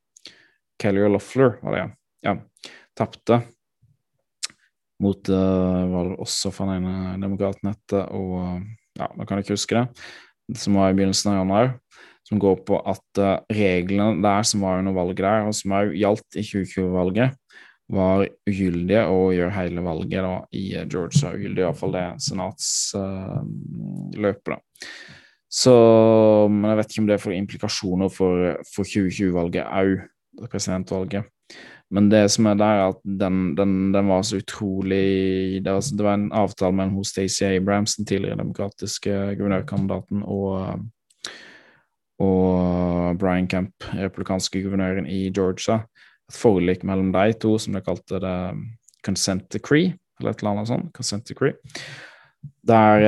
Kelly 0.80 1.04
og 1.06 1.12
Loeffler, 1.14 1.58
var 1.62 1.76
det, 1.76 1.82
ja. 1.84 1.90
ja 2.32 2.72
tapte 2.98 3.42
mot 5.00 5.30
uh, 5.32 5.88
var 5.90 6.12
også 6.20 6.50
for 6.54 6.64
den 6.70 6.84
ene 6.84 7.18
demokraten 7.22 7.68
og 7.72 8.60
ja, 8.98 9.06
nå 9.16 9.24
kan 9.24 9.36
jeg 9.38 9.44
ikke 9.46 9.56
huske 9.56 9.76
det, 9.78 9.86
som 10.60 10.76
var 10.76 10.86
i 10.90 10.96
begynnelsen 10.98 11.30
av 11.32 11.38
januar, 11.40 11.66
som 12.26 12.36
går 12.42 12.56
på 12.68 12.74
at 12.92 13.08
uh, 13.22 13.38
reglene 13.54 14.22
der 14.24 14.40
som 14.46 14.58
var 14.66 14.78
under 14.82 14.94
valget 14.96 15.24
der, 15.24 15.40
og 15.48 15.54
som 15.56 15.76
òg 15.78 15.86
gjaldt 15.98 16.30
i 16.36 16.42
2020-valget, 16.46 17.28
var 17.90 18.18
ugyldige 18.46 19.02
og 19.10 19.34
gjør 19.34 19.50
hele 19.56 19.80
valget 19.82 20.22
da, 20.22 20.34
i 20.54 20.78
Georgia 20.84 21.32
ugyldig, 21.34 21.62
iallfall 21.64 21.92
det 21.96 22.06
senatsløpet. 22.22 24.54
Uh, 24.54 24.58
Så 25.50 25.74
Men 26.46 26.70
jeg 26.70 26.78
vet 26.78 26.92
ikke 26.92 27.02
om 27.02 27.10
det 27.10 27.22
får 27.24 27.34
implikasjoner 27.34 28.08
for, 28.14 28.62
for 28.70 28.86
2020-valget 28.86 29.66
òg, 29.66 30.06
presidentvalget. 30.46 31.26
Men 31.90 32.06
det 32.10 32.22
som 32.30 32.46
er 32.46 32.58
der, 32.58 32.80
er 32.80 32.92
at 32.92 33.00
den, 33.02 33.38
den, 33.58 33.74
den 33.94 34.10
var 34.10 34.22
så 34.26 34.38
utrolig 34.38 35.58
det 35.64 35.72
var, 35.74 35.82
det 35.82 36.06
var, 36.06 36.14
en 36.14 36.32
avtale 36.32 36.76
mellom 36.76 37.04
Stacey 37.04 37.56
Abrams, 37.56 37.96
den 37.98 38.06
tidligere 38.06 38.38
demokratiske 38.38 39.14
guvernørkandidaten, 39.40 40.22
og, 40.22 40.84
og 42.22 43.18
Brian 43.18 43.48
Camp, 43.50 43.74
republikanske 43.94 44.62
guvernøren 44.62 45.10
i 45.10 45.32
Georgia. 45.34 45.80
Et 46.30 46.38
forlik 46.38 46.86
mellom 46.86 47.10
de 47.16 47.34
to 47.42 47.56
som 47.58 47.74
de 47.74 47.82
kalte 47.82 48.22
det 48.22 48.36
consent 49.02 49.50
decree, 49.50 49.96
eller 50.20 50.30
et 50.30 50.44
eller 50.44 50.54
annet 50.54 50.70
sånt. 50.70 50.94
consent 50.94 51.26
decree. 51.26 51.58
Der, 52.64 53.02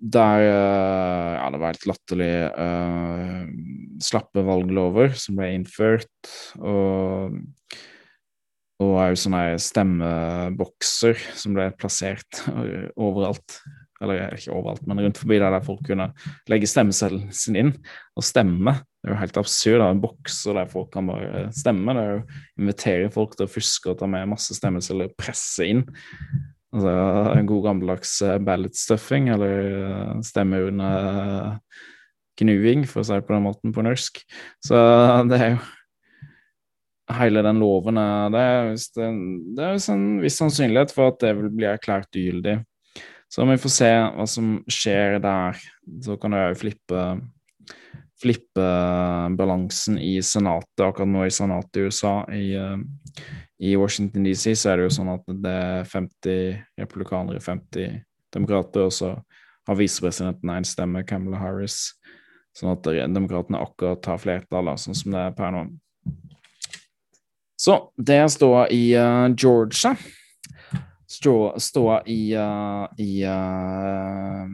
der 0.00 0.42
Ja, 0.42 1.48
det 1.50 1.60
var 1.60 1.70
helt 1.70 1.86
latterlig 1.86 2.34
uh, 2.52 3.46
slappe 4.02 4.42
valglover 4.44 5.14
som 5.16 5.38
ble 5.38 5.54
innført. 5.54 6.32
og 6.58 7.38
og 8.82 8.98
òg 9.00 9.16
sånne 9.20 9.44
stemmebokser 9.62 11.18
som 11.38 11.56
ble 11.56 11.70
plassert 11.78 12.42
overalt. 12.96 13.60
Eller 14.02 14.32
ikke 14.34 14.50
overalt, 14.56 14.82
men 14.90 14.98
rundt 15.04 15.20
forbi 15.20 15.36
der, 15.38 15.60
folk 15.62 15.84
kunne 15.86 16.08
legge 16.50 16.66
stemmeseddelen 16.66 17.28
sin 17.36 17.58
inn 17.60 17.70
og 18.18 18.26
stemme. 18.26 18.74
Det 18.98 19.10
er 19.10 19.14
jo 19.14 19.20
helt 19.20 19.38
absurd. 19.38 19.84
En 19.86 20.02
bokser 20.02 20.58
der 20.58 20.70
folk 20.70 20.90
kan 20.94 21.06
bare 21.10 21.44
stemme. 21.54 21.94
Det 21.94 22.02
er 22.02 22.16
jo 22.16 22.24
invitere 22.64 23.12
folk 23.14 23.36
til 23.38 23.46
å 23.46 23.52
fuske 23.52 23.92
og 23.92 24.00
ta 24.00 24.08
med 24.10 24.30
masse 24.32 24.56
stemmesedler 24.58 25.10
og 25.10 25.14
presse 25.22 25.68
inn. 25.70 25.84
Altså 26.72 26.92
en 27.36 27.48
god 27.50 27.66
gammeldags 27.68 28.16
eh, 28.24 28.38
ballot 28.42 28.76
stuffing, 28.78 29.28
eller 29.34 29.58
stemme 30.24 30.62
stemmeurne 30.62 30.90
knuing, 32.40 32.86
for 32.88 33.02
å 33.02 33.06
si 33.06 33.14
det 33.14 33.26
på 33.28 33.36
den 33.36 33.44
måten 33.44 33.74
på 33.76 33.84
norsk. 33.84 34.22
Så 34.64 34.78
det 35.28 35.38
er 35.38 35.54
jo 35.54 35.62
hele 37.10 37.42
den 37.42 37.58
loven 37.60 37.98
er 37.98 38.30
Det 38.30 38.44
det, 38.94 39.08
det 39.56 39.64
er 39.64 39.90
en 39.92 40.20
viss 40.22 40.38
sannsynlighet 40.38 40.94
for 40.94 41.12
at 41.12 41.20
det 41.20 41.34
vil 41.38 41.50
bli 41.50 41.66
erklært 41.66 42.14
ugyldig. 42.14 42.60
Så 43.32 43.46
vi 43.48 43.56
får 43.56 43.72
se 43.72 43.90
hva 44.12 44.26
som 44.28 44.56
skjer 44.70 45.18
der. 45.24 45.60
Så 46.04 46.18
kan 46.20 46.34
det 46.34 46.42
òg 46.50 46.58
flippe, 46.60 47.04
flippe 48.20 48.66
balansen 49.38 49.96
i 49.98 50.18
Senatet. 50.20 50.84
Akkurat 50.84 51.08
nå 51.08 51.24
i 51.24 51.32
Senatet 51.32 51.80
i 51.80 51.86
USA, 51.86 52.12
i, 52.28 52.52
eh, 52.60 53.24
i 53.58 53.76
Washington 53.80 54.28
DC, 54.28 54.52
så 54.52 54.72
er 54.72 54.76
det 54.76 54.90
jo 54.90 54.96
sånn 54.98 55.14
at 55.14 55.24
det 55.32 55.54
er 55.62 55.88
50 55.88 56.60
republikanere, 56.82 57.40
50 57.40 58.02
demokrater, 58.36 58.84
og 58.90 58.92
så 58.92 59.14
har 59.68 59.80
visepresidenten 59.80 60.52
én 60.52 60.66
stemme, 60.68 61.04
Camelot 61.08 61.40
Harris. 61.40 61.94
Sånn 62.52 62.74
at 62.74 62.84
demokratene 62.84 63.62
akkurat 63.64 64.04
har 64.12 64.20
flertall, 64.20 64.68
sånn 64.76 64.98
som 64.98 65.14
det 65.14 65.24
er 65.24 65.36
per 65.36 65.54
nå. 65.54 65.64
Så 67.62 67.76
det 67.96 68.18
står 68.34 68.72
i 68.74 68.96
uh, 68.98 69.30
Georgia. 69.38 69.94
Står 71.06 72.08
i, 72.10 72.34
uh, 72.34 72.88
i 72.98 73.22
uh, 73.22 74.48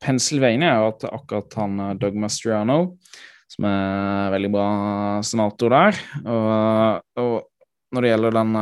Pennsylvania, 0.00 0.78
at 0.88 1.04
akkurat 1.04 1.58
han 1.60 1.98
Doug 2.00 2.16
Mastriano, 2.16 2.96
som 3.52 3.68
er 3.68 4.32
veldig 4.32 4.50
bra 4.54 4.68
senator 5.22 5.70
der 5.70 5.98
Og, 6.24 7.02
og 7.20 7.92
når 7.94 8.02
det 8.02 8.10
gjelder 8.10 8.36
den 8.38 8.56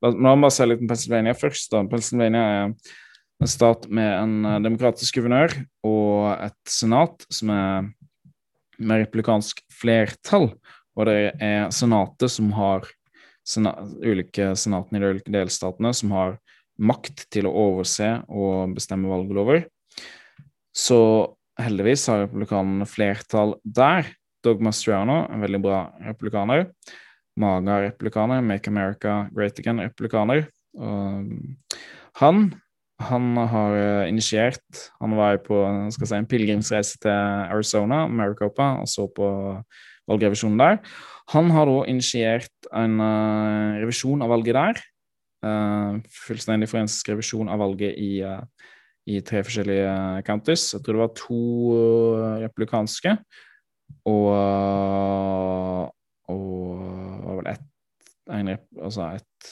La 0.00 0.10
meg 0.16 0.40
bare 0.40 0.54
se 0.56 0.64
litt 0.64 0.80
om 0.80 0.88
Pennsylvania 0.88 1.36
først. 1.36 1.68
da. 1.74 1.84
Pennsylvania 1.84 2.44
er 2.48 2.70
en 3.44 3.50
stat 3.52 3.84
med 3.92 4.08
en 4.16 4.62
demokratisk 4.64 5.18
guvernør 5.18 5.52
og 5.84 6.30
et 6.46 6.72
senat 6.72 7.26
som 7.28 7.52
er 7.52 7.90
med 8.80 9.04
replikansk 9.04 9.60
flertall. 9.82 10.48
Og 11.00 11.08
det 11.08 11.32
er 11.40 11.70
senatet 11.74 12.32
som 12.32 12.52
har 12.56 12.86
sena, 13.46 13.74
ulike 14.04 14.52
senatene 14.58 15.00
i 15.00 15.02
de 15.02 15.12
ulike 15.16 15.34
delstatene 15.34 15.92
som 15.96 16.12
har 16.14 16.38
makt 16.80 17.26
til 17.32 17.48
å 17.48 17.54
overse 17.66 18.08
og 18.28 18.76
bestemme 18.76 19.10
valglover. 19.10 19.66
Så 20.76 21.00
heldigvis 21.60 22.06
har 22.08 22.24
republikanerne 22.24 22.88
flertall 22.88 23.56
der. 23.64 24.08
Doug 24.44 24.62
Mastriano, 24.64 25.26
en 25.28 25.42
veldig 25.44 25.60
bra 25.60 25.82
republikaner. 26.00 26.70
Maga 27.40 27.80
republikaner, 27.82 28.40
Make 28.40 28.70
America 28.70 29.26
Great 29.36 29.58
Again-republikaner. 29.60 30.46
Han, 32.20 32.40
han 33.02 33.36
har 33.36 33.74
eh, 33.76 34.08
initiert 34.08 34.82
Han 35.00 35.16
var 35.18 35.40
på 35.42 35.56
si, 35.90 36.14
en 36.14 36.28
pilegrimsreise 36.30 37.00
til 37.02 37.10
Arizona, 37.10 38.04
Maricopa, 38.06 38.76
og 38.80 38.88
så 38.88 39.08
på 39.10 39.28
valgrevisjonen 40.08 40.60
der. 40.60 40.80
Han 41.34 41.50
har 41.54 41.68
da 41.68 41.82
initiert 41.90 42.70
en 42.74 42.96
uh, 43.02 43.80
revisjon 43.82 44.22
av 44.24 44.32
valget 44.32 44.56
der, 44.56 44.86
Uh, 45.40 46.02
fullstendig 46.12 46.66
forensisk 46.68 47.08
revisjon 47.08 47.48
av 47.48 47.62
valget 47.62 47.94
i, 47.96 48.18
uh, 48.20 48.42
i 49.08 49.22
tre 49.24 49.40
forskjellige 49.40 49.94
counties. 50.26 50.66
Jeg 50.74 50.84
tror 50.84 50.98
det 50.98 51.00
var 51.00 51.14
to 51.16 51.38
republikanske 52.42 53.14
og, 54.10 54.28
og 56.28 56.52
var 57.24 57.40
vel 57.40 57.48
ett 57.54 57.64
en, 58.30 58.52
altså 58.78 59.08
et, 59.16 59.48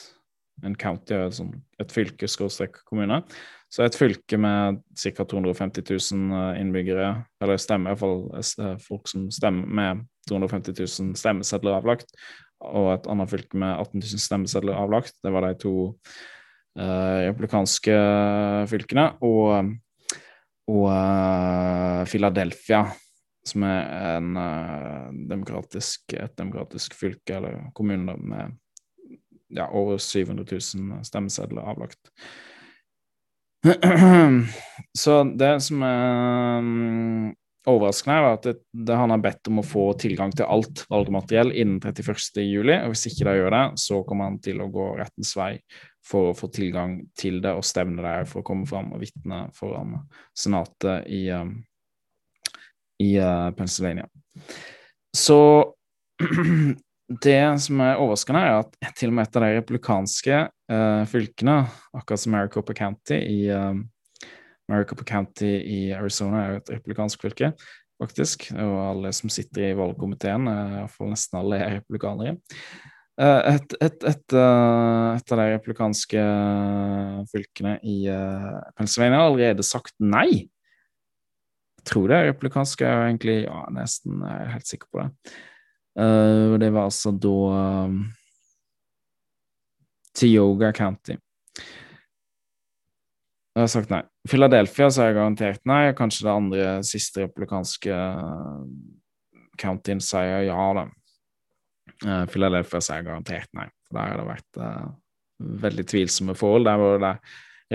en 0.63 0.77
county, 0.79 1.17
sånn, 1.35 1.55
et 1.81 1.91
fylke, 1.91 2.29
skråstrek 2.29 2.83
kommune. 2.87 3.23
Så 3.69 3.85
et 3.85 3.97
fylke 3.97 4.37
med 4.41 4.79
ca. 4.97 5.25
250 5.29 5.83
000 5.85 6.55
innbyggere, 6.57 7.09
eller 7.41 7.59
stemmer 7.61 7.93
iallfall 7.93 8.23
folk 8.81 9.09
som 9.11 9.27
stemmer 9.33 9.69
med 9.69 10.05
250 10.29 10.73
000 10.73 11.17
stemmesedler 11.19 11.77
avlagt, 11.77 12.09
og 12.65 12.89
et 12.95 13.09
annet 13.11 13.31
fylke 13.31 13.59
med 13.61 13.75
18 13.75 14.01
000 14.01 14.23
stemmesedler 14.23 14.79
avlagt. 14.79 15.15
Det 15.23 15.31
var 15.33 15.45
de 15.45 15.53
to 15.61 15.75
uh, 15.93 17.19
republikanske 17.29 17.95
fylkene. 18.71 19.05
Og, 19.25 19.69
og 20.69 20.87
uh, 20.89 22.03
Philadelphia, 22.09 22.83
som 23.47 23.65
er 23.69 24.17
en, 24.17 24.33
uh, 24.35 25.07
demokratisk, 25.29 26.17
et 26.17 26.35
demokratisk 26.41 26.97
fylke, 26.99 27.37
eller 27.37 27.69
kommune 27.77 28.17
med 28.17 28.57
ja, 29.55 29.69
over 29.69 29.97
700 29.97 30.45
000 30.51 31.05
stemmesedler 31.07 31.69
avlagt. 31.69 32.11
Så 34.97 35.23
det 35.37 35.51
som 35.61 35.83
er 35.83 36.59
um, 36.63 37.29
overraskende, 37.69 38.15
er 38.17 38.37
at 38.37 38.47
det, 38.47 38.55
det 38.87 38.97
han 38.97 39.11
har 39.13 39.21
bedt 39.23 39.49
om 39.51 39.61
å 39.61 39.67
få 39.67 39.85
tilgang 39.99 40.31
til 40.33 40.47
alt 40.47 40.85
valgmateriell 40.91 41.51
innen 41.51 41.79
31. 41.83 42.41
juli, 42.45 42.77
og 42.79 42.93
hvis 42.93 43.09
ikke 43.11 43.27
de 43.27 43.37
gjør 43.39 43.55
det, 43.55 43.63
så 43.83 44.01
kommer 44.07 44.31
han 44.31 44.39
til 44.43 44.63
å 44.63 44.69
gå 44.73 44.89
rettens 44.99 45.35
vei 45.37 45.53
for 46.09 46.31
å 46.31 46.37
få 46.37 46.49
tilgang 46.53 46.99
til 47.19 47.41
det 47.43 47.53
og 47.57 47.67
stevne 47.67 48.03
der 48.05 48.29
for 48.29 48.41
å 48.41 48.47
komme 48.47 48.67
fram 48.69 48.93
og 48.95 49.03
vitne 49.03 49.45
foran 49.57 49.97
senatet 50.37 51.09
i, 51.11 51.25
um, 51.35 51.57
i 53.03 53.11
uh, 53.19 53.51
Pennsylvania. 53.57 54.07
Så 55.15 55.39
det 57.09 57.41
som 57.63 57.81
er 57.81 57.97
overraskende, 57.97 58.41
er 58.45 58.59
at 58.61 58.97
til 58.97 59.09
og 59.09 59.17
med 59.17 59.25
et 59.25 59.37
av 59.39 59.45
de 59.45 59.55
republikanske 59.57 60.41
uh, 60.45 61.05
fylkene, 61.09 61.55
akkurat 61.97 62.21
som 62.21 62.35
Maricopa 62.35 62.75
County 62.77 63.17
i 63.17 63.39
uh, 63.49 63.73
Maricopa 64.69 65.07
County 65.07 65.49
i 65.65 65.79
Arizona 65.97 66.43
er 66.43 66.53
jo 66.53 66.61
et 66.61 66.71
republikansk 66.75 67.25
fylke, 67.25 67.51
faktisk. 68.01 68.51
Og 68.53 68.75
alle 68.83 69.13
som 69.17 69.33
sitter 69.33 69.71
i 69.71 69.73
valgkomiteen, 69.77 70.45
iallfall 70.45 71.09
nesten 71.09 71.41
alle 71.41 71.57
er 71.57 71.75
republikanere. 71.79 72.37
Eh, 73.19 73.55
et, 73.55 73.73
et, 73.81 74.05
et, 74.07 74.35
et, 74.37 75.33
av 75.33 75.41
de 75.41 75.47
republikanske 75.55 76.21
fylkene 77.33 77.73
i 77.81 77.97
Pennsylvania 78.77 79.23
har 79.23 79.31
allerede 79.31 79.65
sagt 79.65 79.97
nei. 79.99 80.45
Jeg 81.79 81.87
tror 81.89 82.11
det 82.11 82.19
er 82.19 82.29
er 82.29 83.07
egentlig 83.09 83.39
ja, 83.47 83.65
nesten 83.73 84.21
jeg 84.21 84.45
er 84.45 84.53
helt 84.53 84.69
sikker 84.69 84.93
på 84.93 85.01
det. 85.01 85.33
Det 85.99 86.69
var 86.71 86.85
altså 86.87 87.11
da 87.11 87.33
Tioga 90.15 90.71
County. 90.75 91.17
Jeg 93.55 93.65
har 93.65 93.71
sagt 93.73 93.91
nei. 93.91 94.03
Philadelphia 94.29 94.87
så 94.87 95.01
har 95.01 95.09
jeg 95.09 95.17
garantert 95.17 95.65
nei. 95.67 95.81
Kanskje 95.97 96.25
det 96.27 96.31
andre 96.31 96.69
siste 96.87 97.25
republikanske 97.25 97.91
uh, 97.91 98.61
count-in 99.59 99.99
sier 100.03 100.45
ja, 100.47 100.67
da. 100.77 100.85
Uh, 102.05 102.23
Philadelphia 102.31 102.79
sier 102.83 103.03
garantert 103.03 103.51
nei. 103.57 103.65
For 103.87 103.97
der 103.97 104.11
har 104.13 104.21
det 104.21 104.27
vært 104.29 104.61
uh, 104.61 104.85
veldig 105.65 105.85
tvilsomme 105.91 106.37
forhold. 106.39 106.69
Der 106.69 106.79
var 106.79 107.03
det 107.03 107.13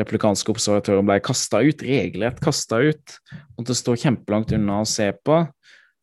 republikanske 0.01 0.55
observatøren 0.55 1.07
ble 1.07 1.19
kasta 1.27 1.61
ut, 1.63 1.85
regelrett 1.85 2.41
kasta 2.43 2.81
ut. 2.81 3.19
Måtte 3.59 3.77
stå 3.77 3.99
kjempelangt 4.07 4.55
unna 4.57 4.81
og 4.87 4.91
se 4.91 5.11
på. 5.21 5.43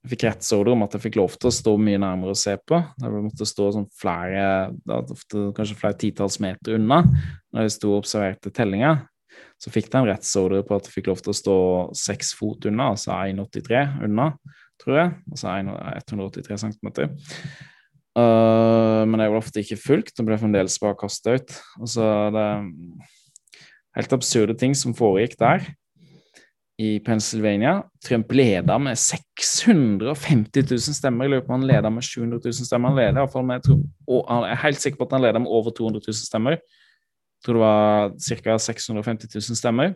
Jeg 0.01 0.15
fikk 0.15 0.23
rettsordre 0.25 0.73
om 0.73 0.81
at 0.81 0.95
jeg 0.95 1.03
fikk 1.03 1.17
lov 1.19 1.35
til 1.37 1.51
å 1.51 1.53
stå 1.53 1.75
mye 1.77 1.99
nærmere 2.01 2.33
og 2.33 2.39
se 2.41 2.55
på. 2.57 2.79
Jeg 3.03 3.21
måtte 3.21 3.45
stå 3.45 3.67
sånn 3.75 3.87
flere, 3.93 4.71
kanskje 4.87 5.77
flere 5.77 5.97
titalls 6.01 6.39
meter 6.41 6.79
unna 6.79 7.03
når 7.05 7.67
jeg 7.67 7.75
sto 7.75 7.91
og 7.91 8.01
observerte 8.01 8.53
tellinga. 8.55 8.95
Så 9.61 9.69
fikk 9.69 9.91
de 9.91 9.99
en 9.99 10.09
rettsordre 10.09 10.63
på 10.65 10.73
at 10.73 10.87
jeg 10.89 10.95
fikk 10.95 11.11
lov 11.11 11.21
til 11.21 11.33
å 11.33 11.37
stå 11.37 11.57
seks 12.01 12.33
fot 12.37 12.65
unna, 12.65 12.89
altså 12.95 13.13
1,83 13.13 13.83
unna, 14.07 14.31
tror 14.81 14.97
jeg. 14.97 15.13
Altså 15.35 15.53
183 15.53 16.57
cm. 16.63 16.89
Uh, 18.17 19.05
men 19.07 19.21
det 19.21 19.29
var 19.29 19.37
ofte 19.37 19.61
ikke 19.61 19.79
fulgt, 19.79 20.17
og 20.17 20.27
ble 20.27 20.39
fremdeles 20.41 20.79
bare 20.81 20.97
kasta 20.99 21.37
ut. 21.37 21.53
Altså, 21.77 22.07
det 22.33 22.47
er 22.47 22.65
helt 23.99 24.17
absurde 24.17 24.57
ting 24.57 24.73
som 24.77 24.97
foregikk 24.97 25.37
der. 25.39 25.69
I 26.79 26.99
Pennsylvania. 27.05 27.81
Trump 28.05 28.31
leda 28.31 28.77
med 28.79 28.97
650 28.97 30.63
000 30.71 30.79
stemmer. 30.79 31.25
Jeg 31.25 31.33
lurer 31.33 31.45
på 31.45 31.53
om 31.53 31.59
han 31.59 31.67
leda 31.67 31.89
med 31.89 32.03
700 32.03 32.39
000 32.45 32.53
stemmer. 32.53 32.89
Han 32.89 32.97
leder 32.97 33.17
i 33.17 33.23
hvert 33.23 33.33
fall 33.33 33.45
med, 33.45 33.67
og 34.07 34.23
han 34.29 34.47
er 34.47 34.61
helt 34.63 34.81
sikker 34.81 34.97
på 34.97 35.09
at 35.09 35.17
han 35.17 35.25
leda 35.25 35.41
med 35.43 35.51
over 35.51 35.75
200 35.77 36.01
000 36.07 36.15
stemmer 36.15 36.57
Jeg 36.57 37.45
tror 37.45 37.57
det 37.57 37.61
var 37.65 38.13
ca. 38.17 38.57
650 38.57 39.35
000 39.35 39.59
stemmer. 39.59 39.93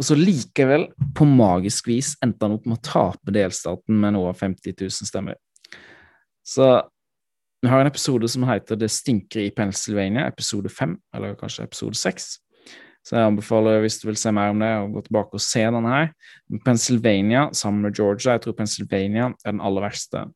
Og 0.00 0.06
så 0.08 0.16
likevel, 0.16 0.86
på 1.16 1.26
magisk 1.28 1.90
vis, 1.90 2.14
endte 2.24 2.46
han 2.46 2.56
opp 2.56 2.64
med 2.64 2.78
å 2.78 2.84
tape 2.86 3.34
delstaten 3.36 3.98
med 4.00 4.16
over 4.16 4.32
50 4.32 4.72
000 4.80 5.10
stemmer. 5.10 5.36
Så 6.40 6.70
vi 7.60 7.68
har 7.68 7.82
en 7.82 7.90
episode 7.90 8.28
som 8.32 8.46
heter 8.48 8.78
Det 8.80 8.88
stinker 8.88 9.42
i 9.44 9.50
Pennsylvania, 9.52 10.24
episode 10.26 10.72
fem, 10.72 10.96
eller 11.14 11.36
kanskje 11.36 11.66
episode 11.68 11.98
seks. 12.00 12.38
Så 13.06 13.16
jeg 13.16 13.30
anbefaler, 13.30 13.80
hvis 13.80 13.98
du 14.00 14.08
vil 14.10 14.18
se 14.20 14.32
mer 14.34 14.52
om 14.52 14.60
det, 14.60 14.70
å 14.76 14.90
gå 14.92 15.02
tilbake 15.06 15.38
og 15.38 15.42
se 15.42 15.62
denne 15.64 15.92
her. 15.94 16.10
Pennsylvania 16.66 17.46
sammen 17.56 17.86
med 17.86 17.96
Georgia, 17.96 18.36
jeg 18.36 18.44
tror 18.44 18.58
Pennsylvania 18.58 19.30
er 19.32 19.54
den 19.54 19.62
aller 19.64 19.86
verste. 19.88 20.26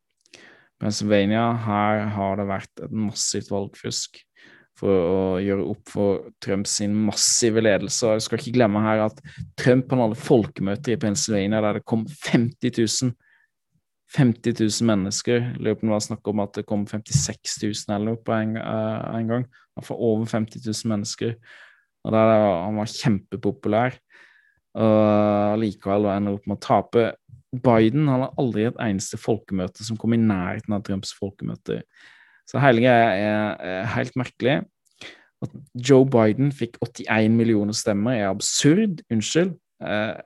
Pennsylvania, 0.80 1.50
her 1.64 2.06
har 2.16 2.38
det 2.40 2.48
vært 2.48 2.86
et 2.86 2.94
massivt 3.04 3.52
valgfusk 3.52 4.22
for 4.78 4.90
å 4.90 5.18
gjøre 5.38 5.66
opp 5.70 5.92
for 5.92 6.30
Trumps 6.42 6.80
massive 6.90 7.62
ledelse. 7.62 8.02
Og 8.08 8.16
jeg 8.16 8.24
skal 8.26 8.40
ikke 8.40 8.56
glemme 8.56 8.82
her 8.82 9.04
at 9.04 9.20
Trump 9.60 9.92
han 9.94 10.02
hadde 10.02 10.18
folkemøter 10.18 10.96
i 10.96 11.00
Pennsylvania 11.00 11.62
der 11.62 11.78
det 11.78 11.86
kom 11.86 12.08
50 12.08 12.74
000 12.80 13.14
50 14.14 14.54
000 14.60 14.86
mennesker. 14.86 15.54
Lurer 15.58 15.74
på 15.74 15.86
om 15.86 15.90
det 15.90 15.94
var 15.96 16.02
snakk 16.04 16.28
om 16.30 16.42
at 16.44 16.54
det 16.54 16.66
kom 16.68 16.84
56 16.86 17.56
000 17.62 17.96
eller 17.96 18.12
noe 18.12 18.20
på 18.22 18.34
en, 18.36 18.56
uh, 18.60 19.16
en 19.16 19.30
gang. 19.30 19.46
Iallfall 19.74 20.02
over 20.06 20.28
50 20.30 20.62
000 20.62 20.92
mennesker. 20.92 21.34
Og 22.04 22.12
der, 22.12 22.32
Han 22.64 22.80
var 22.80 22.90
kjempepopulær. 22.90 23.98
Og 24.74 25.60
likevel 25.62 26.10
ender 26.10 26.38
opp 26.38 26.48
med 26.50 26.58
å 26.58 26.64
tape. 26.64 27.04
Biden 27.54 28.08
han 28.10 28.24
har 28.26 28.34
aldri 28.40 28.66
et 28.66 28.78
eneste 28.82 29.18
folkemøte 29.20 29.86
som 29.86 29.98
kom 30.00 30.16
i 30.16 30.20
nærheten 30.20 30.74
av 30.74 30.82
Trumps 30.86 31.14
folkemøter. 31.14 31.84
Så 32.50 32.60
hele 32.60 32.82
greia 32.82 33.12
er, 33.14 33.60
er 33.62 33.92
helt 33.94 34.16
merkelig. 34.18 34.58
At 35.44 35.54
Joe 35.76 36.06
Biden 36.08 36.50
fikk 36.54 36.78
81 36.82 37.36
millioner 37.36 37.76
stemmer, 37.76 38.16
er 38.16 38.32
absurd. 38.32 39.04
Unnskyld. 39.12 39.54
Eh, 39.84 40.16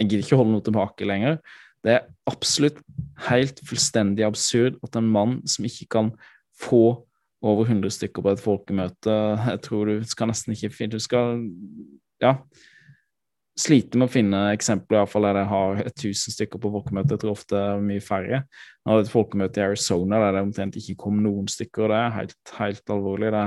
jeg 0.00 0.08
gidder 0.08 0.24
ikke 0.24 0.38
holde 0.40 0.54
noe 0.56 0.64
tilbake 0.64 1.08
lenger. 1.08 1.38
Det 1.84 1.98
er 1.98 2.06
absolutt 2.30 2.80
helt 3.28 3.60
fullstendig 3.68 4.24
absurd 4.26 4.78
at 4.86 4.96
en 4.98 5.10
mann 5.12 5.38
som 5.48 5.66
ikke 5.68 5.86
kan 5.92 6.14
få 6.60 7.04
over 7.44 7.68
100 7.68 7.92
stykker 7.92 8.24
på 8.24 8.32
et 8.32 8.40
folkemøte 8.40 9.16
Jeg 9.50 9.60
tror 9.66 9.90
du 9.90 10.06
skal 10.08 10.30
nesten 10.30 10.54
ikke 10.56 10.88
Du 10.92 11.00
skal 11.02 11.42
Ja 12.24 12.38
slite 13.58 13.98
med 13.98 14.08
å 14.08 14.10
finne 14.12 14.38
eksempler, 14.54 15.00
iallfall 15.00 15.28
der 15.28 15.38
jeg 15.40 15.50
har 15.52 15.82
1000 15.84 16.34
stykker 16.34 16.60
på 16.62 16.72
folkemøte. 16.74 17.14
Jeg 17.14 17.22
tror 17.22 17.34
ofte 17.36 17.60
mye 17.84 18.02
færre. 18.02 18.40
Jeg 18.42 18.90
hadde 18.90 19.04
et 19.06 19.12
folkemøte 19.12 19.60
i 19.60 19.66
Arizona 19.68 20.20
der 20.24 20.34
det 20.36 20.42
omtrent 20.48 20.78
ikke 20.80 20.96
kom 21.04 21.20
noen 21.22 21.46
stykker. 21.50 21.92
Det 21.92 22.00
er 22.00 22.16
helt, 22.18 22.54
helt 22.58 22.94
alvorlig. 22.94 23.30
Det 23.34 23.44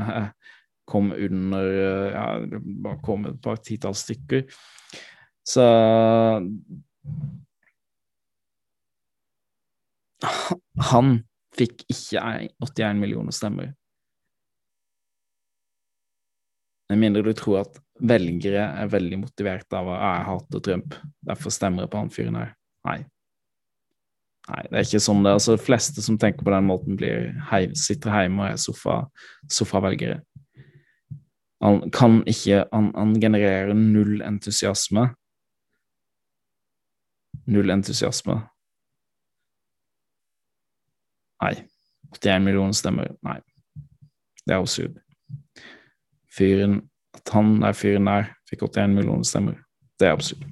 kom 0.88 1.12
under 1.12 1.72
ja, 2.14 2.28
det 2.48 2.62
bare 2.86 3.02
kom 3.04 3.28
et 3.28 3.42
par 3.44 3.60
titalls 3.60 4.06
stykker. 4.08 4.48
Så 5.48 5.66
Han 10.92 11.18
fikk 11.58 11.84
ikke 11.92 12.24
81 12.64 13.02
millioner 13.02 13.36
stemmer. 13.36 13.74
Med 16.90 17.02
mindre 17.02 17.26
du 17.26 17.34
tror 17.36 17.66
at 17.66 17.80
velgere 18.00 18.64
er 18.80 18.90
veldig 18.92 19.20
motivert 19.26 19.74
av 19.76 19.90
at 19.92 20.02
jeg 20.04 20.26
hater 20.30 20.64
Trump, 20.68 20.98
derfor 21.28 21.54
stemmer 21.54 21.84
jeg 21.84 21.92
på 21.92 22.02
han 22.02 22.12
fyren 22.14 22.40
her. 22.40 22.52
Nei. 22.88 23.00
Nei, 24.48 24.62
det 24.70 24.80
er 24.80 24.86
ikke 24.88 25.04
sånn 25.04 25.26
det 25.26 25.32
er. 25.34 25.40
Altså, 25.42 25.58
de 25.58 25.66
fleste 25.66 26.04
som 26.06 26.18
tenker 26.20 26.48
på 26.48 26.54
den 26.54 26.68
måten, 26.70 26.96
blir 27.00 27.34
hei, 27.50 27.66
sitter 27.76 28.14
hjemme 28.16 28.46
og 28.46 28.54
er 28.54 28.62
sofa, 28.64 29.00
sofavelgere. 29.52 30.22
Han 31.66 31.82
kan 31.92 32.22
ikke 32.30 32.62
han, 32.72 32.92
han 32.96 33.16
genererer 33.20 33.74
null 33.76 34.22
entusiasme. 34.24 35.10
Null 37.52 37.74
entusiasme. 37.74 38.38
Nei. 41.44 41.56
81 42.16 42.46
millioner 42.46 42.78
stemmer. 42.78 43.12
Nei. 43.26 43.42
Det 44.46 44.56
er 44.56 44.62
absurd. 44.62 45.02
Fyren 46.38 46.82
At 47.18 47.34
han 47.34 47.56
der 47.64 47.78
fyren 47.78 48.10
der 48.10 48.34
fikk 48.50 48.68
81 48.68 48.94
millioner 48.94 49.26
stemmer. 49.28 49.56
Det 49.98 50.08
er 50.08 50.18
absurd. 50.18 50.44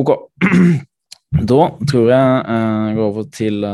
Ok. 0.00 0.16
Da 1.34 1.64
tror 1.90 2.04
jeg 2.12 2.26
jeg 2.46 2.94
går 2.94 3.08
over 3.08 3.24
til 3.34 3.64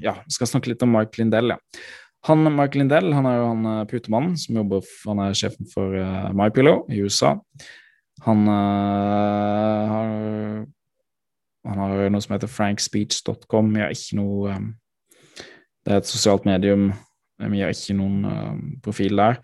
Ja, 0.00 0.14
skal 0.32 0.48
snakke 0.48 0.70
litt 0.70 0.80
om 0.86 0.94
Mark 0.96 1.18
Lindell, 1.18 1.52
ja. 1.52 1.58
Han, 2.24 2.48
Mark 2.56 2.74
Lindell 2.74 3.12
han 3.12 3.26
er 3.28 3.36
jo 3.36 3.50
han 3.50 3.66
putemannen 3.90 4.38
som 4.40 4.56
jobber 4.56 4.86
Han 5.04 5.20
er 5.20 5.36
sjefen 5.36 5.68
for 5.68 5.92
uh, 5.92 6.30
MyPillow 6.32 6.86
i 6.88 7.02
USA. 7.04 7.34
Han 8.24 8.48
uh, 8.48 9.92
har 9.92 10.16
han 11.68 11.78
har 11.82 12.10
noe 12.10 12.22
som 12.24 12.32
heter 12.32 12.50
frankspeech.com. 12.50 13.72
Vi 13.74 13.82
har 13.82 13.92
ikke 13.92 14.18
noe 14.20 14.54
um, 14.56 14.68
Det 15.84 15.92
er 15.94 16.02
et 16.02 16.08
sosialt 16.10 16.46
medium. 16.48 16.90
Vi 17.38 17.60
har 17.62 17.74
ikke 17.74 17.96
noen 17.98 18.24
um, 18.24 18.62
profil 18.84 19.18
der. 19.20 19.40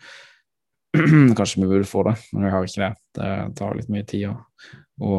Kanskje 1.38 1.62
vi 1.62 1.68
burde 1.68 1.88
få 1.88 2.04
det, 2.08 2.16
men 2.32 2.46
vi 2.46 2.52
har 2.54 2.66
ikke 2.66 2.82
det. 2.84 2.92
Det 3.18 3.30
tar 3.58 3.78
litt 3.78 3.90
mye 3.92 4.06
tid 4.06 4.30
å 5.02 5.14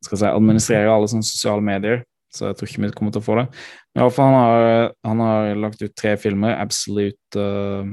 skal 0.00 0.18
si, 0.18 0.26
administrere 0.26 0.90
alle 0.90 1.08
sånne 1.10 1.26
sosiale 1.26 1.62
medier, 1.64 2.02
så 2.34 2.48
jeg 2.48 2.58
tror 2.58 2.70
ikke 2.70 2.82
vi 2.82 2.92
kommer 2.96 3.14
til 3.14 3.22
å 3.22 3.26
få 3.26 3.36
det. 3.38 3.46
Men 3.92 4.04
iallfall, 4.04 4.36
han, 4.36 4.94
han 5.06 5.24
har 5.24 5.50
lagt 5.66 5.82
ut 5.82 5.96
tre 5.98 6.14
filmer. 6.20 6.54
Absolute 6.58 7.42
uh, 7.42 7.90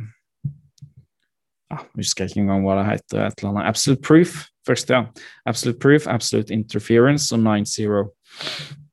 ja, 1.68 1.82
Jeg 1.82 2.06
husker 2.06 2.30
ikke 2.30 2.44
engang 2.46 2.64
hva 2.66 2.78
det 2.80 2.86
heter. 2.92 3.26
et 3.26 3.42
eller 3.42 3.52
annet. 3.54 3.70
Absolute 3.74 4.06
Proof 4.06 4.46
Først, 4.68 4.90
ja. 4.90 5.06
Absolute 5.46 5.80
Proof, 5.80 6.08
Absolute 6.12 6.54
Interference 6.54 7.36
og 7.36 7.40
9-0. 7.40 8.08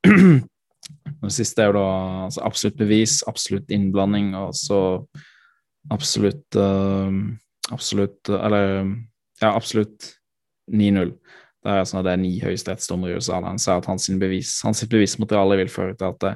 Det 1.25 1.33
siste 1.33 1.63
er 1.63 1.71
jo 1.71 1.79
da 1.79 1.89
altså, 2.27 2.41
absolutt 2.45 2.77
bevis, 2.77 3.23
absolutt 3.27 3.71
innblanding, 3.73 4.35
og 4.37 4.53
så 4.55 4.81
absolutt 5.93 6.57
uh, 6.57 7.11
Absolutt 7.73 8.29
Eller 8.29 8.85
ja, 9.41 9.55
absolutt 9.55 10.11
9-0. 10.69 11.15
Det 11.65 11.73
er 11.73 11.87
sånn 11.89 12.03
at 12.03 12.07
det 12.07 12.13
er 12.13 12.21
ni 12.21 12.33
høyesterettsdommere 12.43 13.15
i 13.15 13.17
USA. 13.17 13.39
Han 13.41 13.61
sier 13.61 13.81
at 13.81 13.89
hans, 13.89 14.11
bevis, 14.21 14.53
hans 14.65 14.85
bevismateriale 14.85 15.57
vil 15.63 15.73
føre 15.73 15.97
til 15.97 16.11
at 16.11 16.21
det, 16.21 16.35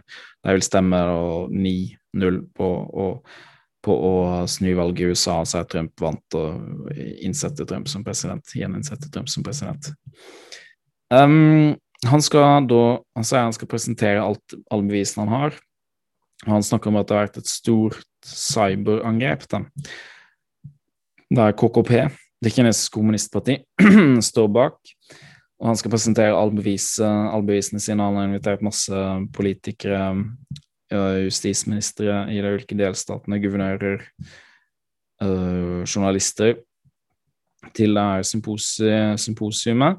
vil 0.48 0.64
stemme 0.64 1.02
9-0 1.52 2.40
på 2.56 2.70
på 3.84 3.94
å 3.94 4.14
snu 4.50 4.72
valget 4.76 5.04
i 5.04 5.12
USA, 5.12 5.38
så 5.46 5.60
er 5.60 5.68
Trump 5.70 6.02
vant 6.02 6.36
å 6.36 6.44
innsette 7.24 7.66
Trump 7.68 7.88
som 7.90 8.04
president. 8.06 8.54
Gjeninnsette 8.54 9.10
Trump 9.14 9.30
som 9.30 9.44
president. 9.46 9.92
Um, 11.14 11.76
han 12.04 12.22
skal 12.22 12.66
da 12.68 12.98
Han 13.16 13.24
sier 13.24 13.46
han 13.46 13.54
skal 13.56 13.70
presentere 13.70 14.20
alt, 14.22 14.56
alle 14.70 14.86
bevisene 14.90 15.24
han 15.24 15.34
har. 15.34 15.60
Han 16.46 16.62
snakker 16.62 16.92
om 16.92 17.00
at 17.00 17.08
det 17.08 17.16
har 17.16 17.26
vært 17.26 17.40
et 17.40 17.50
stort 17.50 18.04
cyberangrep. 18.26 19.46
Da. 19.50 19.64
Der 21.34 21.56
KKP, 21.58 21.94
det 22.44 22.52
kinesiske 22.54 22.94
kommunistparti, 22.94 23.58
står 24.30 24.52
bak. 24.54 24.78
Og 25.58 25.72
han 25.72 25.80
skal 25.80 25.90
presentere 25.90 26.36
alle, 26.38 26.54
bevis, 26.54 26.92
all 27.02 27.42
bevisene 27.46 27.82
sine. 27.82 28.04
Han 28.04 28.20
har 28.20 28.28
invitert 28.28 28.62
masse 28.62 29.02
politikere 29.34 30.12
justisministre 31.26 32.22
i 32.32 32.38
de 32.40 32.54
ulike 32.54 32.78
delstatene, 32.78 33.40
guvernører, 33.42 34.06
øh, 35.22 35.82
journalister, 35.82 36.54
til 37.74 37.94
det 37.94 38.02
her 38.02 38.22
symposi 38.22 38.90
symposiumet 39.18 39.98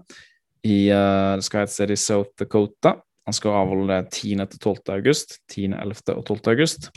i 0.63 0.89
uh, 0.91 1.36
Det 1.36 1.43
skal 1.43 1.91
i 1.91 1.95
South 1.95 2.30
Dakota. 2.39 2.95
Han 3.29 3.35
skal 3.37 3.59
avholde 3.61 3.93
det 3.93 4.09
10. 4.17 4.41
til 4.49 4.59
12. 4.59 4.81
august. 4.95 5.37
10., 5.53 5.69
11. 5.77 6.01
og 6.15 6.25
12. 6.25 6.39
august. 6.53 6.89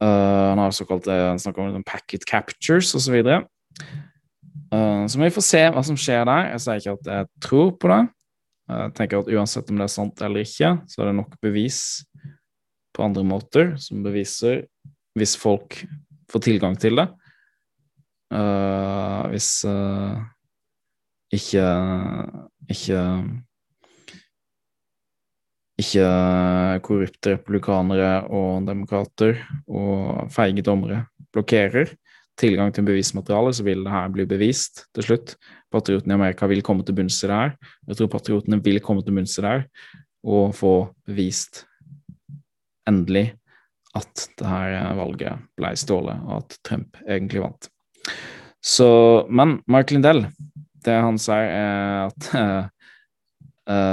Uh, 0.00 0.48
han 0.50 0.62
har 0.62 0.72
såkalt 0.72 1.04
snakker 1.04 1.60
om 1.60 1.68
liksom 1.68 1.84
packet 1.84 2.24
captures 2.28 2.94
osv. 2.96 3.18
Uh, 4.72 5.04
så 5.06 5.20
vi 5.20 5.32
får 5.36 5.44
se 5.44 5.62
hva 5.74 5.84
som 5.84 5.98
skjer 6.00 6.24
der. 6.28 6.48
Jeg 6.54 6.64
sier 6.64 6.80
ikke 6.80 6.96
at 6.96 7.12
jeg 7.12 7.30
tror 7.44 7.74
på 7.76 7.92
det. 7.92 8.00
Jeg 8.72 8.94
tenker 8.96 9.20
at 9.20 9.28
Uansett 9.28 9.70
om 9.70 9.80
det 9.80 9.84
er 9.84 9.92
sant 9.92 10.24
eller 10.24 10.46
ikke, 10.46 10.70
så 10.88 11.02
er 11.02 11.10
det 11.10 11.18
nok 11.18 11.36
bevis 11.44 11.80
på 12.96 13.04
andre 13.04 13.24
måter 13.26 13.74
som 13.82 14.00
beviser 14.06 14.62
hvis 15.18 15.34
folk 15.36 15.82
får 16.32 16.46
tilgang 16.48 16.78
til 16.80 16.96
det. 17.02 17.10
Uh, 18.32 19.28
hvis 19.30 19.50
uh, 19.68 20.16
ikke 21.34 21.66
ikke 22.72 23.00
ikke 25.80 26.06
korrupte 26.86 27.34
republikanere 27.34 28.28
og 28.30 28.66
demokrater 28.68 29.40
og 29.66 30.30
feige 30.32 30.62
dommere 30.62 31.04
blokkerer 31.34 31.90
tilgang 32.38 32.72
til 32.74 32.86
bevismateriale, 32.86 33.52
så 33.54 33.66
vil 33.66 33.84
det 33.86 33.92
her 33.94 34.10
bli 34.14 34.26
bevist 34.26 34.84
til 34.94 35.06
slutt. 35.06 35.34
Patriotene 35.74 36.14
i 36.14 36.18
Amerika 36.18 36.46
vil 36.50 36.62
komme 36.66 36.86
til 36.86 36.96
bunns 36.98 37.20
i 37.22 37.30
det 37.30 37.36
her. 37.36 37.54
Jeg 37.88 37.98
tror 37.98 38.10
patriotene 38.14 38.60
vil 38.62 38.80
komme 38.82 39.04
til 39.06 39.14
bunns 39.14 39.38
i 39.38 39.44
det 39.44 39.52
her 39.52 39.64
og 40.24 40.54
få 40.56 40.74
bevist 41.06 41.64
endelig 42.88 43.32
at 43.94 44.28
det 44.38 44.48
her 44.48 44.94
valget 44.98 45.42
ble 45.58 45.70
stjålet, 45.78 46.22
og 46.26 46.42
at 46.42 46.56
Trump 46.66 46.96
egentlig 47.06 47.44
vant. 47.44 47.68
Så, 48.64 48.88
men 49.30 49.60
Mark 49.70 49.92
Lindell, 49.92 50.24
det 50.84 50.96
han 51.04 51.20
sier, 51.20 51.52
er 51.52 52.08
at 52.08 52.30
uh, 53.70 53.84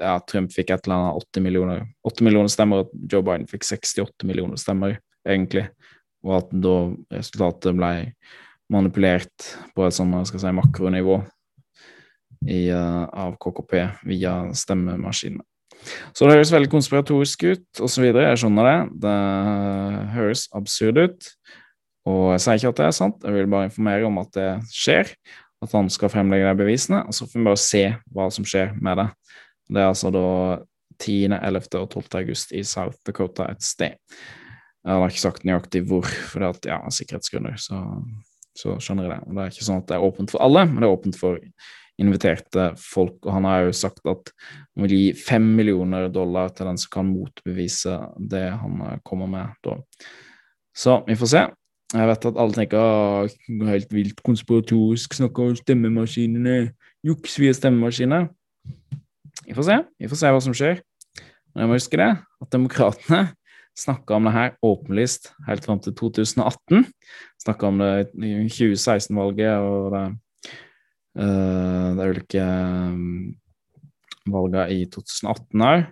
ja, 0.00 0.16
Trump 0.28 0.52
fikk 0.54 0.72
et 0.74 0.86
eller 0.86 0.96
annet 0.96 1.26
80 1.30 1.44
millioner, 1.44 1.84
8 2.08 2.26
millioner 2.26 2.52
stemmer, 2.52 2.84
og 2.84 3.10
Joe 3.12 3.24
Biden 3.26 3.48
fikk 3.50 3.66
68 3.68 4.28
millioner 4.28 4.60
stemmer, 4.60 4.96
egentlig. 5.28 5.68
Og 6.26 6.38
at 6.40 6.50
da 6.52 6.76
resultatet 7.14 7.76
ble 7.76 7.92
manipulert 8.70 9.52
på 9.74 9.86
et 9.86 9.96
sånn, 9.96 10.14
skal 10.28 10.42
si, 10.42 10.54
makronivå 10.56 11.20
i, 12.46 12.70
uh, 12.72 13.06
av 13.08 13.36
KKP 13.40 13.86
via 14.08 14.34
stemmemaskinene. 14.56 15.44
Så 16.12 16.26
det 16.26 16.36
høres 16.36 16.52
veldig 16.52 16.70
konspiratorisk 16.72 17.44
ut, 17.48 17.66
osv. 17.80 18.04
Jeg 18.10 18.40
skjønner 18.40 18.66
det. 18.68 18.78
Det 19.04 19.18
høres 20.16 20.46
absurd 20.56 21.00
ut. 21.00 21.30
Og 22.08 22.34
jeg 22.34 22.42
sier 22.44 22.58
ikke 22.60 22.72
at 22.74 22.80
det 22.80 22.88
er 22.88 22.96
sant, 22.96 23.24
jeg 23.24 23.36
vil 23.36 23.48
bare 23.52 23.68
informere 23.68 24.08
om 24.08 24.20
at 24.22 24.32
det 24.36 24.50
skjer. 24.72 25.12
At 25.60 25.74
han 25.76 25.90
skal 25.92 26.12
fremlegge 26.12 26.48
de 26.48 26.56
bevisene, 26.56 27.02
og 27.04 27.16
så 27.16 27.26
får 27.28 27.36
vi 27.36 27.48
bare 27.48 27.60
se 27.60 27.82
hva 28.16 28.28
som 28.32 28.46
skjer 28.48 28.72
med 28.80 29.02
det. 29.02 29.08
Det 29.70 29.80
er 29.80 29.90
altså 29.90 30.10
da 30.14 30.26
10., 31.00 31.16
11. 31.38 31.66
og 31.80 31.90
12. 31.90 32.06
august 32.20 32.52
i 32.52 32.62
South 32.66 32.98
Dakota 33.06 33.48
et 33.50 33.64
sted. 33.64 33.96
Jeg 34.80 34.96
har 34.96 35.12
ikke 35.12 35.22
sagt 35.22 35.44
nøyaktig 35.44 35.84
hvor, 35.88 36.06
for 36.30 36.42
det 36.42 36.70
er 36.70 36.78
ja, 36.78 36.94
sikkerhetsgrunner, 36.94 37.58
så, 37.60 37.82
så 38.56 38.78
skjønner 38.80 39.06
jeg 39.06 39.12
det. 39.12 39.34
Det 39.34 39.42
er 39.42 39.52
ikke 39.52 39.68
sånn 39.68 39.82
at 39.82 39.90
det 39.90 39.98
er 39.98 40.06
åpent 40.06 40.32
for 40.32 40.44
alle, 40.44 40.64
men 40.68 40.80
det 40.80 40.88
er 40.88 40.96
åpent 40.96 41.20
for 41.20 41.38
inviterte 42.00 42.70
folk, 42.80 43.18
og 43.26 43.34
han 43.36 43.46
har 43.48 43.66
jo 43.66 43.76
sagt 43.76 44.00
at 44.08 44.32
han 44.40 44.86
vil 44.86 44.94
gi 44.96 45.06
fem 45.20 45.44
millioner 45.58 46.08
dollar 46.12 46.52
til 46.54 46.70
den 46.70 46.80
som 46.80 46.92
kan 46.94 47.08
motbevise 47.10 47.98
det 48.32 48.46
han 48.56 48.84
eh, 48.86 49.00
kommer 49.04 49.28
med 49.28 49.52
da. 49.66 49.76
Så 50.76 51.00
vi 51.04 51.18
får 51.18 51.32
se. 51.34 51.46
Jeg 51.90 52.06
vet 52.06 52.26
at 52.30 52.38
alle 52.38 52.54
tenker 52.54 53.30
helt 53.68 53.92
vilt 53.92 54.20
konspiratorisk, 54.24 55.16
snakker 55.18 55.50
om 55.50 55.56
stemmemaskinene, 55.58 56.70
juks 57.04 57.34
via 57.42 57.52
stemmemaskiner. 57.56 58.28
Vi 59.50 59.58
får 59.58 59.66
se. 59.66 59.76
Vi 59.98 60.08
får 60.08 60.22
se 60.22 60.30
hva 60.30 60.40
som 60.46 60.54
skjer. 60.54 60.80
Men 61.50 61.64
jeg 61.64 61.70
må 61.70 61.78
huske 61.80 61.98
det, 61.98 62.10
at 62.22 62.52
demokratene 62.54 63.22
snakka 63.80 64.14
om 64.14 64.28
det 64.28 64.34
her 64.36 64.52
åpenlyst 64.62 65.32
helt 65.48 65.66
fram 65.66 65.80
til 65.82 65.96
2018. 65.98 66.84
Snakka 67.42 67.70
om 67.70 67.80
det 67.82 67.92
i 68.14 68.34
2016-valget 68.46 69.58
og 69.58 69.94
det 69.96 70.04
Uh, 71.18 71.90
det 71.96 72.04
er 72.04 72.12
ulike 72.14 72.42
um, 72.42 73.32
valgene 74.30 74.66
i 74.70 74.84
2018 74.86 75.64
òg, 75.66 75.88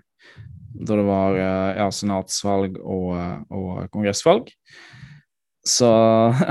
da 0.79 0.99
det 1.01 1.07
var 1.09 1.35
uh, 1.35 1.71
ja, 1.75 1.89
senatsvalg 1.91 2.79
og, 2.79 3.17
og 3.51 3.89
kongressvalg. 3.91 4.53
Så 5.67 5.91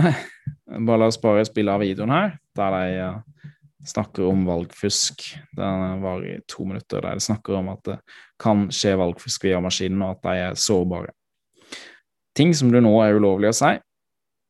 bare 0.88 0.99
la 0.99 1.07
oss 1.07 1.19
bare 1.23 1.47
spille 1.47 1.71
av 1.71 1.86
videoen 1.86 2.11
her, 2.11 2.36
der 2.59 2.75
de 2.75 3.07
snakker 3.86 4.25
om 4.25 4.45
valgfusk. 4.47 5.23
Den 5.57 6.01
var 6.01 6.23
i 6.25 6.39
to 6.49 6.65
minutter, 6.65 7.01
der 7.01 7.17
de 7.17 7.23
snakker 7.23 7.59
om 7.59 7.69
at 7.73 7.84
det 7.86 7.97
kan 8.41 8.67
skje 8.73 8.95
valgfusk 8.97 9.45
via 9.45 9.61
maskinen, 9.63 10.01
og 10.01 10.17
at 10.17 10.23
de 10.25 10.45
er 10.47 10.61
sårbare. 10.61 11.13
Ting 12.38 12.53
som 12.53 12.71
du 12.71 12.80
nå 12.82 12.93
er 13.01 13.17
ulovlig 13.17 13.49
å 13.49 13.57
si, 13.57 13.73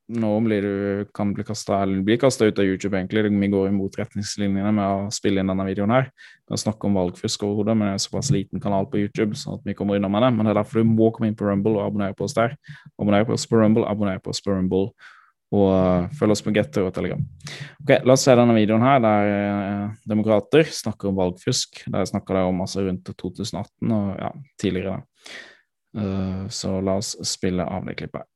nå 0.08 0.40
du, 0.48 1.06
kan 1.14 1.34
kasta 1.36 1.82
bli 1.86 2.18
kasta 2.18 2.46
ut 2.46 2.60
av 2.60 2.66
YouTube, 2.66 2.96
egentlig. 2.96 3.28
Vi 3.28 3.48
går 3.52 3.68
imot 3.68 3.98
retningslinjene 4.00 4.72
med 4.72 4.86
å 4.88 5.12
spille 5.12 5.42
inn 5.42 5.52
denne 5.52 5.66
videoen 5.68 5.92
her. 5.92 6.08
Vi 6.48 6.58
snakke 6.58 6.88
om 6.88 6.96
valgfusk 6.96 7.44
overhodet, 7.44 7.76
men 7.76 7.90
det 7.90 7.98
er 7.98 8.04
såpass 8.06 8.32
liten 8.32 8.64
kanal 8.64 8.88
på 8.88 9.02
YouTube, 9.02 9.36
sånn 9.36 9.60
at 9.60 9.68
vi 9.68 9.76
kommer 9.76 10.00
unna 10.00 10.08
med 10.08 10.24
det. 10.24 10.32
Men 10.36 10.48
det 10.48 10.54
er 10.54 10.62
derfor 10.62 10.80
du 10.80 10.94
må 10.94 11.12
komme 11.12 11.28
inn 11.28 11.36
på 11.36 11.50
Rumble 11.50 11.76
og 11.76 11.90
abonnere 11.90 12.16
på 12.16 12.24
oss 12.24 12.38
der. 12.38 12.56
Abonner 12.96 13.28
på 13.28 13.36
oss 13.36 13.48
på 13.52 13.60
Rumble, 13.60 13.84
abonner 13.88 14.24
på 14.24 14.32
oss 14.32 14.40
på 14.44 14.56
Rumble, 14.56 14.94
og 15.56 15.68
uh, 15.72 16.08
følg 16.20 16.36
oss 16.36 16.44
på 16.44 16.52
Getter 16.56 16.88
og 16.88 16.94
Telegram. 16.96 17.22
Ok, 17.80 17.94
La 18.04 18.16
oss 18.18 18.26
se 18.28 18.36
denne 18.36 18.56
videoen 18.58 18.84
her, 18.84 19.00
der 19.04 19.30
uh, 19.32 20.00
demokrater 20.10 20.68
snakker 20.68 21.12
om 21.12 21.20
valgfusk. 21.22 21.86
Der 21.94 22.08
snakker 22.10 22.36
de 22.36 22.48
om 22.50 22.64
altså 22.66 22.84
rundt 22.84 23.08
2018 23.08 23.94
og 23.96 24.10
ja, 24.20 24.32
tidligere. 24.60 24.98
Uh, 25.98 26.48
så 26.52 26.78
la 26.84 26.98
oss 27.00 27.16
spille 27.28 27.64
av 27.64 27.88
det 27.88 27.96
klippet. 28.02 28.28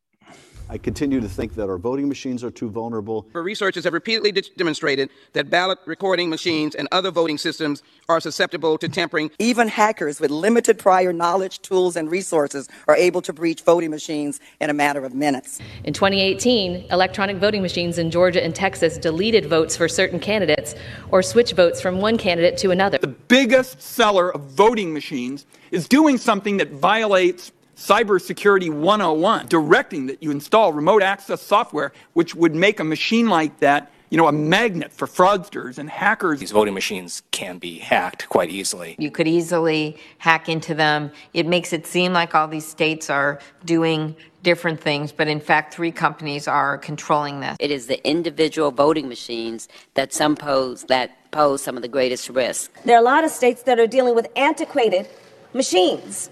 I 0.71 0.77
continue 0.77 1.19
to 1.19 1.27
think 1.27 1.55
that 1.55 1.67
our 1.67 1.77
voting 1.77 2.07
machines 2.07 2.45
are 2.45 2.49
too 2.49 2.69
vulnerable. 2.69 3.27
Our 3.35 3.43
Researchers 3.43 3.83
have 3.83 3.91
repeatedly 3.91 4.31
de- 4.31 4.43
demonstrated 4.55 5.09
that 5.33 5.49
ballot 5.49 5.79
recording 5.85 6.29
machines 6.29 6.75
and 6.75 6.87
other 6.93 7.11
voting 7.11 7.37
systems 7.37 7.83
are 8.07 8.21
susceptible 8.21 8.77
to 8.77 8.87
tampering. 8.87 9.31
Even 9.37 9.67
hackers 9.67 10.21
with 10.21 10.31
limited 10.31 10.79
prior 10.79 11.11
knowledge, 11.11 11.61
tools, 11.61 11.97
and 11.97 12.09
resources 12.09 12.69
are 12.87 12.95
able 12.95 13.21
to 13.21 13.33
breach 13.33 13.63
voting 13.63 13.89
machines 13.89 14.39
in 14.61 14.69
a 14.69 14.73
matter 14.73 15.03
of 15.03 15.13
minutes. 15.13 15.59
In 15.83 15.91
2018, 15.91 16.85
electronic 16.89 17.35
voting 17.35 17.61
machines 17.61 17.97
in 17.97 18.09
Georgia 18.09 18.41
and 18.41 18.55
Texas 18.55 18.97
deleted 18.97 19.47
votes 19.47 19.75
for 19.75 19.89
certain 19.89 20.21
candidates 20.21 20.73
or 21.09 21.21
switched 21.21 21.53
votes 21.53 21.81
from 21.81 21.99
one 21.99 22.17
candidate 22.17 22.57
to 22.59 22.71
another. 22.71 22.97
The 22.97 23.07
biggest 23.07 23.81
seller 23.81 24.33
of 24.33 24.43
voting 24.43 24.93
machines 24.93 25.45
is 25.71 25.89
doing 25.89 26.17
something 26.17 26.55
that 26.57 26.71
violates 26.71 27.51
Cybersecurity 27.81 28.69
101, 28.71 29.47
directing 29.47 30.05
that 30.05 30.21
you 30.21 30.29
install 30.29 30.71
remote 30.71 31.01
access 31.01 31.41
software, 31.41 31.93
which 32.13 32.35
would 32.35 32.53
make 32.53 32.79
a 32.79 32.83
machine 32.83 33.27
like 33.27 33.59
that, 33.59 33.91
you 34.11 34.19
know, 34.19 34.27
a 34.27 34.31
magnet 34.31 34.93
for 34.93 35.07
fraudsters 35.07 35.79
and 35.79 35.89
hackers. 35.89 36.39
These 36.39 36.51
voting 36.51 36.75
machines 36.75 37.23
can 37.31 37.57
be 37.57 37.79
hacked 37.79 38.29
quite 38.29 38.51
easily. 38.51 38.95
You 38.99 39.09
could 39.09 39.27
easily 39.27 39.97
hack 40.19 40.47
into 40.47 40.75
them. 40.75 41.11
It 41.33 41.47
makes 41.47 41.73
it 41.73 41.87
seem 41.87 42.13
like 42.13 42.35
all 42.35 42.47
these 42.47 42.67
states 42.67 43.09
are 43.09 43.39
doing 43.65 44.15
different 44.43 44.79
things, 44.79 45.11
but 45.11 45.27
in 45.27 45.39
fact, 45.39 45.73
three 45.73 45.91
companies 45.91 46.47
are 46.47 46.77
controlling 46.77 47.39
this. 47.39 47.57
It 47.59 47.71
is 47.71 47.87
the 47.87 48.07
individual 48.07 48.69
voting 48.69 49.09
machines 49.09 49.67
that 49.95 50.13
some 50.13 50.35
pose 50.35 50.83
that 50.83 51.31
pose 51.31 51.63
some 51.63 51.77
of 51.77 51.81
the 51.81 51.87
greatest 51.87 52.29
risk. 52.29 52.71
There 52.85 52.95
are 52.95 53.01
a 53.01 53.03
lot 53.03 53.23
of 53.23 53.31
states 53.31 53.63
that 53.63 53.79
are 53.79 53.87
dealing 53.87 54.13
with 54.13 54.27
antiquated 54.35 55.09
machines 55.53 56.29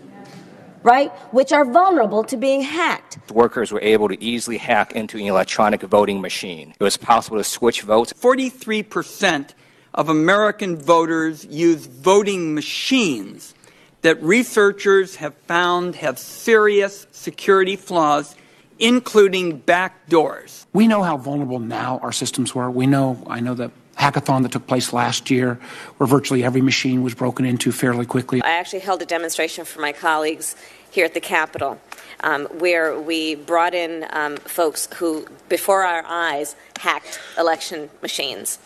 right, 0.83 1.11
which 1.33 1.51
are 1.51 1.65
vulnerable 1.65 2.23
to 2.25 2.37
being 2.37 2.61
hacked. 2.61 3.19
Workers 3.31 3.71
were 3.71 3.81
able 3.81 4.07
to 4.09 4.21
easily 4.23 4.57
hack 4.57 4.93
into 4.93 5.17
an 5.17 5.25
electronic 5.25 5.81
voting 5.81 6.21
machine. 6.21 6.73
It 6.79 6.83
was 6.83 6.97
possible 6.97 7.37
to 7.37 7.43
switch 7.43 7.81
votes. 7.81 8.13
43% 8.13 9.53
of 9.93 10.09
American 10.09 10.77
voters 10.77 11.45
use 11.45 11.85
voting 11.85 12.53
machines 12.53 13.53
that 14.01 14.21
researchers 14.23 15.17
have 15.17 15.33
found 15.47 15.95
have 15.95 16.17
serious 16.17 17.07
security 17.11 17.75
flaws 17.75 18.35
including 18.79 19.57
back 19.57 20.07
doors. 20.07 20.65
We 20.73 20.87
know 20.87 21.03
how 21.03 21.17
vulnerable 21.17 21.59
now 21.59 21.99
our 22.01 22.13
systems 22.13 22.55
were. 22.55 22.71
We 22.71 22.87
know, 22.87 23.21
I 23.27 23.41
know 23.41 23.53
that 23.55 23.71
hackathon 23.99 24.43
that 24.43 24.51
took 24.51 24.65
place 24.65 24.93
last 24.93 25.29
year, 25.29 25.59
where 25.97 26.07
virtually 26.07 26.43
every 26.43 26.61
machine 26.61 27.03
was 27.03 27.13
broken 27.13 27.45
into 27.45 27.71
fairly 27.71 28.05
quickly. 28.05 28.41
I 28.41 28.51
actually 28.51 28.79
held 28.79 29.01
a 29.01 29.05
demonstration 29.05 29.65
for 29.65 29.81
my 29.81 29.91
colleagues 29.91 30.55
here 30.89 31.05
at 31.05 31.13
the 31.13 31.21
Capitol. 31.21 31.79
Um, 32.21 32.47
where 32.47 32.99
we 32.99 33.35
brought 33.35 33.73
in 33.73 34.05
um, 34.09 34.35
folks 34.37 34.89
who, 34.95 35.25
before 35.47 35.83
our 35.83 36.03
eyes, 36.05 36.57
hacked 36.79 37.17
election 37.37 37.89
machines. 38.01 38.59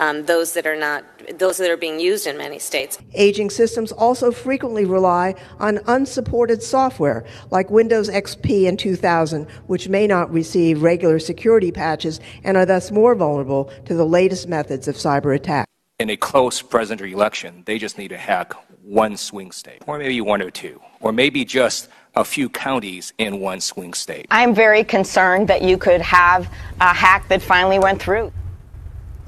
Um, 0.00 0.24
those 0.24 0.54
that 0.54 0.66
are 0.66 0.76
not, 0.76 1.04
those 1.38 1.58
that 1.58 1.70
are 1.70 1.76
being 1.76 2.00
used 2.00 2.26
in 2.26 2.38
many 2.38 2.58
states. 2.58 2.98
Aging 3.12 3.50
systems 3.50 3.92
also 3.92 4.30
frequently 4.30 4.86
rely 4.86 5.34
on 5.58 5.78
unsupported 5.86 6.62
software 6.62 7.22
like 7.50 7.70
Windows 7.70 8.08
XP 8.08 8.64
in 8.64 8.78
2000, 8.78 9.44
which 9.66 9.90
may 9.90 10.06
not 10.06 10.32
receive 10.32 10.82
regular 10.82 11.18
security 11.18 11.70
patches 11.70 12.18
and 12.42 12.56
are 12.56 12.64
thus 12.64 12.90
more 12.90 13.14
vulnerable 13.14 13.70
to 13.84 13.94
the 13.94 14.06
latest 14.06 14.48
methods 14.48 14.88
of 14.88 14.94
cyber 14.94 15.36
attack. 15.36 15.66
In 15.98 16.08
a 16.08 16.16
close 16.16 16.62
presidential 16.62 17.14
election, 17.14 17.62
they 17.66 17.78
just 17.78 17.98
need 17.98 18.08
to 18.08 18.16
hack 18.16 18.54
one 18.82 19.18
swing 19.18 19.52
state, 19.52 19.82
or 19.86 19.98
maybe 19.98 20.18
one 20.22 20.40
or 20.40 20.50
two, 20.50 20.80
or 21.00 21.12
maybe 21.12 21.44
just 21.44 21.90
a 22.16 22.24
few 22.24 22.48
counties 22.48 23.12
in 23.18 23.38
one 23.38 23.60
swing 23.60 23.92
state. 23.92 24.26
I'm 24.30 24.54
very 24.54 24.82
concerned 24.82 25.48
that 25.48 25.60
you 25.60 25.76
could 25.76 26.00
have 26.00 26.50
a 26.80 26.94
hack 26.94 27.28
that 27.28 27.42
finally 27.42 27.78
went 27.78 28.00
through. 28.00 28.32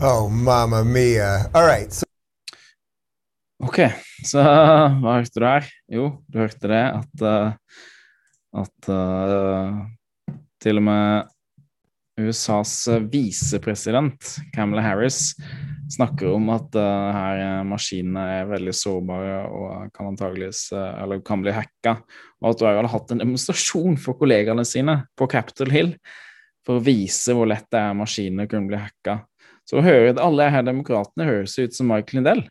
Oh, 0.04 0.28
mamma 0.28 0.82
mia. 0.82 1.46
All 1.54 1.62
right. 1.62 1.92
So 1.92 2.04
Ok, 3.62 3.78
så 4.26 4.42
hva 4.42 5.12
hørte 5.20 5.38
du 5.38 5.44
her? 5.46 5.68
Jo, 5.86 6.08
du 6.26 6.40
hørte 6.40 6.70
det 6.72 6.80
at, 6.98 7.22
uh, 7.22 7.52
at 8.58 8.88
uh, 8.90 10.34
til 10.58 10.80
og 10.80 10.84
med 10.88 11.30
USAs 12.18 12.74
visepresident, 13.14 14.32
Camilla 14.56 14.82
Harris, 14.82 15.36
snakker 15.94 16.34
om 16.34 16.50
at 16.50 16.74
uh, 16.74 17.14
her 17.14 17.62
maskinene 17.70 18.26
er 18.40 18.50
veldig 18.50 18.74
sårbare 18.74 19.38
og 19.54 19.94
kan 19.94 20.10
antageligvis 20.10 20.64
eller 20.74 21.22
kan 21.22 21.46
bli 21.46 21.54
hacka. 21.54 22.00
Og 22.42 22.50
at 22.50 22.66
hun 22.66 22.72
hadde 22.72 22.94
hatt 22.98 23.14
en 23.14 23.22
demonstrasjon 23.22 24.02
for 24.02 24.18
kollegaene 24.18 24.66
sine 24.66 25.04
på 25.14 25.30
Capitol 25.30 25.70
Hill 25.70 25.94
for 26.66 26.80
å 26.80 26.86
vise 26.90 27.38
hvor 27.38 27.46
lett 27.46 27.70
det 27.70 27.86
er 27.86 28.02
maskinene 28.02 28.50
kunne 28.50 28.66
bli 28.74 28.82
hacka. 28.82 29.22
Så 29.68 29.82
hører 29.84 30.18
alle 30.20 30.50
her 30.52 30.64
demokratene 30.66 31.28
høres 31.28 31.54
ut 31.58 31.74
som 31.76 31.88
Michael 31.90 32.20
Lindell. 32.20 32.42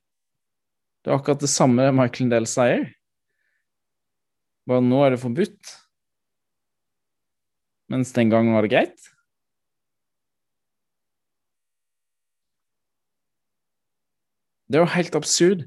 Det 1.02 1.12
er 1.12 1.18
akkurat 1.18 1.42
det 1.42 1.52
samme 1.52 1.90
Michael 1.96 2.28
Lindell 2.28 2.48
sier. 2.50 2.86
Bare 4.70 4.84
nå 4.86 5.02
er 5.06 5.16
det 5.16 5.24
forbudt. 5.24 5.74
Mens 7.92 8.14
den 8.16 8.32
gangen 8.32 8.56
var 8.56 8.64
det 8.64 8.72
greit. 8.72 9.10
Det 14.72 14.80
er 14.80 14.86
jo 14.86 14.94
helt 14.94 15.18
absurd. 15.20 15.66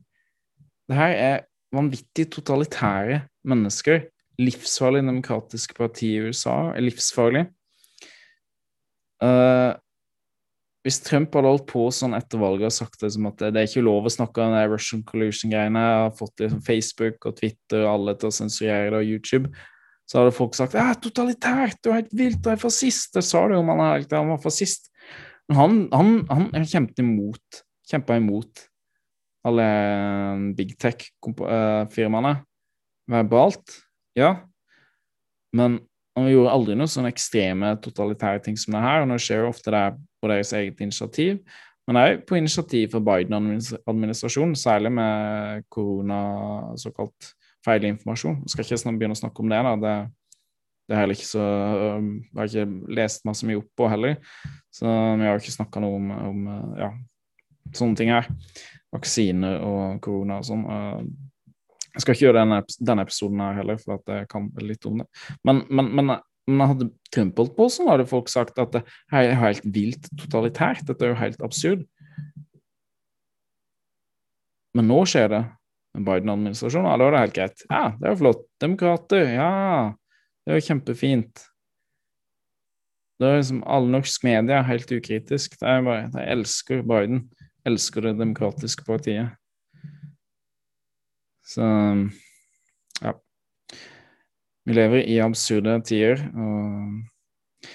Det 0.88 0.96
her 0.96 1.12
er 1.12 1.42
vanvittig 1.74 2.30
totalitære 2.32 3.24
mennesker. 3.44 4.06
Livsfarlig 4.40 5.02
demokratiske 5.04 5.76
parti 5.76 6.14
i 6.14 6.22
USA 6.24 6.72
er 6.72 6.86
livsfarlig. 6.86 7.44
Uh, 9.22 9.76
hvis 10.84 11.00
Trump 11.00 11.32
hadde 11.32 11.48
holdt 11.48 11.68
på 11.70 11.86
sånn 11.96 12.12
etter 12.16 12.40
valget 12.42 12.68
og 12.68 12.74
sagt 12.76 13.00
det 13.00 13.08
som 13.14 13.28
at 13.30 13.40
det, 13.40 13.54
er 13.56 13.68
ikke 13.68 13.86
lov 13.86 14.04
å 14.04 14.12
snakke 14.12 14.42
om 14.44 14.52
den 14.52 14.66
Russian 14.68 15.04
collusion-greiene, 15.08 15.80
har 15.80 16.10
fått 16.18 16.42
liksom 16.44 16.60
Facebook 16.66 17.24
og 17.24 17.38
Twitter 17.38 17.86
og 17.86 17.92
alle 17.94 18.14
til 18.20 18.28
å 18.28 18.36
sensurere 18.36 18.90
det, 18.92 19.00
og 19.00 19.14
YouTube, 19.14 19.52
så 20.04 20.20
hadde 20.20 20.34
folk 20.36 20.56
sagt 20.58 20.76
ja, 20.76 20.90
totalitært, 21.00 21.78
du 21.80 21.88
er 21.88 22.02
helt 22.02 22.12
vilt, 22.12 22.42
du 22.44 22.50
er 22.52 22.60
fascist. 22.60 23.14
Det 23.16 23.24
sa 23.24 23.46
du 23.48 23.56
om 23.56 23.72
han, 23.72 24.04
han 24.04 24.32
var 24.34 24.42
fascist. 24.42 24.90
Men 25.48 25.56
han, 25.56 25.80
han, 25.96 26.50
han 26.52 26.68
kjempet 26.68 27.00
imot, 27.00 27.64
kjempa 27.88 28.20
imot 28.20 28.66
alle 29.48 29.64
big 30.56 30.76
tech-firmaene 30.80 32.36
verbalt, 33.12 33.80
ja. 34.16 34.34
Men 35.56 35.80
han 36.14 36.30
gjorde 36.30 36.54
aldri 36.54 36.76
noe 36.78 36.90
sånn 36.90 37.10
ekstreme 37.10 37.74
totalitære 37.82 38.42
ting 38.44 38.58
som 38.60 38.76
det 38.76 38.82
her, 38.84 39.02
og 39.02 39.10
nå 39.10 39.18
skjer 39.18 39.42
jo 39.42 39.50
ofte 39.50 39.72
det 39.74 39.84
på 40.22 40.30
deres 40.30 40.52
eget 40.56 40.82
initiativ, 40.84 41.40
men 41.88 42.00
òg 42.00 42.22
på 42.28 42.38
initiativ 42.38 42.92
fra 42.94 43.00
Biden-administrasjonen, 43.04 44.54
særlig 44.56 44.92
med 44.94 45.64
korona, 45.72 46.20
såkalt 46.80 47.34
feilinformasjon. 47.64 48.38
Jeg 48.44 48.54
skal 48.54 48.64
ikke 48.64 48.94
begynne 49.00 49.16
å 49.16 49.20
snakke 49.20 49.44
om 49.44 49.52
det, 49.52 49.58
da. 49.66 49.74
Det, 49.82 49.96
det 50.88 50.96
er 50.96 51.02
heller 51.02 51.18
ikke 51.18 51.28
så 51.28 51.44
Jeg 51.44 52.38
har 52.38 52.48
ikke 52.50 52.94
lest 53.00 53.28
masse 53.28 53.48
mye 53.48 53.60
opp 53.60 53.68
på 53.76 53.90
heller, 53.92 54.16
så 54.72 54.88
vi 55.20 55.28
har 55.28 55.40
ikke 55.40 55.58
snakka 55.58 55.84
noe 55.84 55.98
om, 55.98 56.10
om, 56.30 56.48
ja, 56.80 56.90
sånne 57.76 58.00
ting 58.00 58.14
her. 58.14 58.30
Vaksiner 58.94 59.60
og 59.66 60.00
korona 60.04 60.40
og 60.40 60.48
sånn. 60.48 60.64
Jeg 61.94 62.02
skal 62.02 62.16
ikke 62.16 62.26
gjøre 62.26 62.40
denne, 62.40 62.60
denne 62.90 63.04
episoden 63.06 63.42
her 63.44 63.58
heller, 63.60 63.78
for 63.78 63.98
at 64.00 64.10
jeg 64.10 64.28
kan 64.32 64.48
litt 64.62 64.86
om 64.90 65.02
det. 65.02 65.08
Men, 65.46 65.62
men, 65.70 65.90
men, 65.94 66.14
men 66.50 66.70
hadde 66.72 66.90
Trump 67.14 67.38
holdt 67.38 67.54
på 67.56 67.68
sånn, 67.70 67.90
hadde 67.92 68.08
folk 68.10 68.30
sagt 68.32 68.58
at 68.58 68.74
det 68.74 68.82
er 69.14 69.36
helt 69.38 69.66
vilt 69.76 70.08
totalitært. 70.18 70.82
Dette 70.88 71.06
er 71.06 71.14
jo 71.14 71.20
helt 71.22 71.44
absurd. 71.46 71.84
Men 74.74 74.90
nå 74.90 75.04
skjer 75.06 75.30
det. 75.30 75.44
med 75.94 76.08
Biden-administrasjonen, 76.08 76.90
ja, 76.90 76.98
da 76.98 77.06
er 77.06 77.14
det 77.14 77.22
helt 77.22 77.36
greit. 77.36 77.60
Ja, 77.70 77.82
det 77.94 78.08
er 78.08 78.14
jo 78.16 78.20
flott. 78.24 78.46
Demokrater, 78.58 79.28
ja. 79.36 79.50
Det 80.42 80.50
er 80.50 80.58
jo 80.58 80.66
kjempefint. 80.66 81.44
Det 83.22 83.28
er 83.28 83.38
liksom 83.38 83.62
Alle 83.70 83.92
norsk 83.94 84.26
media 84.26 84.58
er 84.58 84.66
helt 84.66 84.90
ukritisk. 84.90 85.54
Det 85.60 85.70
er 85.70 85.86
bare, 85.86 86.08
Jeg 86.18 86.32
elsker 86.34 86.82
Biden. 86.82 87.28
Elsker 87.64 88.08
det 88.08 88.18
demokratiske 88.18 88.84
partiet. 88.84 89.38
Så 91.44 91.64
ja. 93.02 93.12
Vi 94.64 94.76
lever 94.76 95.04
i 95.04 95.20
absurde 95.20 95.76
tider. 95.84 96.24
Og, 96.32 97.68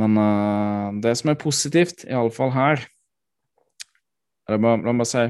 men 0.00 0.16
uh, 0.16 0.88
det 1.04 1.14
som 1.20 1.32
er 1.32 1.40
positivt, 1.40 2.06
iallfall 2.08 2.54
her 2.56 2.86
La 4.50 4.58
meg 4.58 4.82
bare 4.82 5.06
si 5.06 5.22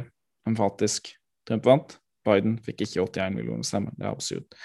emfatisk 0.49 1.11
Trump 1.47 1.67
vant. 1.69 1.99
Biden 2.27 2.55
fikk 2.65 2.81
ikke 2.87 3.03
81 3.05 3.35
millioner 3.37 3.67
stemmer. 3.67 3.93
Det 3.99 4.07
er 4.07 4.15
absurd. 4.15 4.57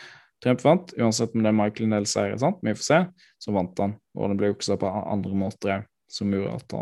Trump 0.43 0.61
vant, 0.63 0.93
uansett 1.01 1.33
om 1.35 1.43
det 1.43 1.49
er 1.51 1.57
Michael 1.57 1.89
Nell 1.91 2.07
seier, 2.09 2.37
sant? 2.39 2.61
vi 2.63 2.75
får 2.77 2.85
se. 2.85 2.99
Så 3.41 3.53
vant 3.55 3.81
han. 3.81 3.97
Og 4.17 4.31
det 4.31 4.39
ble 4.39 4.51
juksa 4.53 4.77
på 4.79 4.89
andre 5.01 5.37
måter 5.37 5.73
òg, 5.75 5.87
som 6.13 6.33
gjorde 6.33 6.55
at 6.59 6.75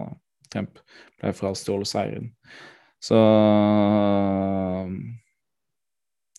Trump 0.54 0.82
ble 1.22 1.34
frastjålet 1.36 1.90
seieren. 1.90 2.30
Så 3.04 3.18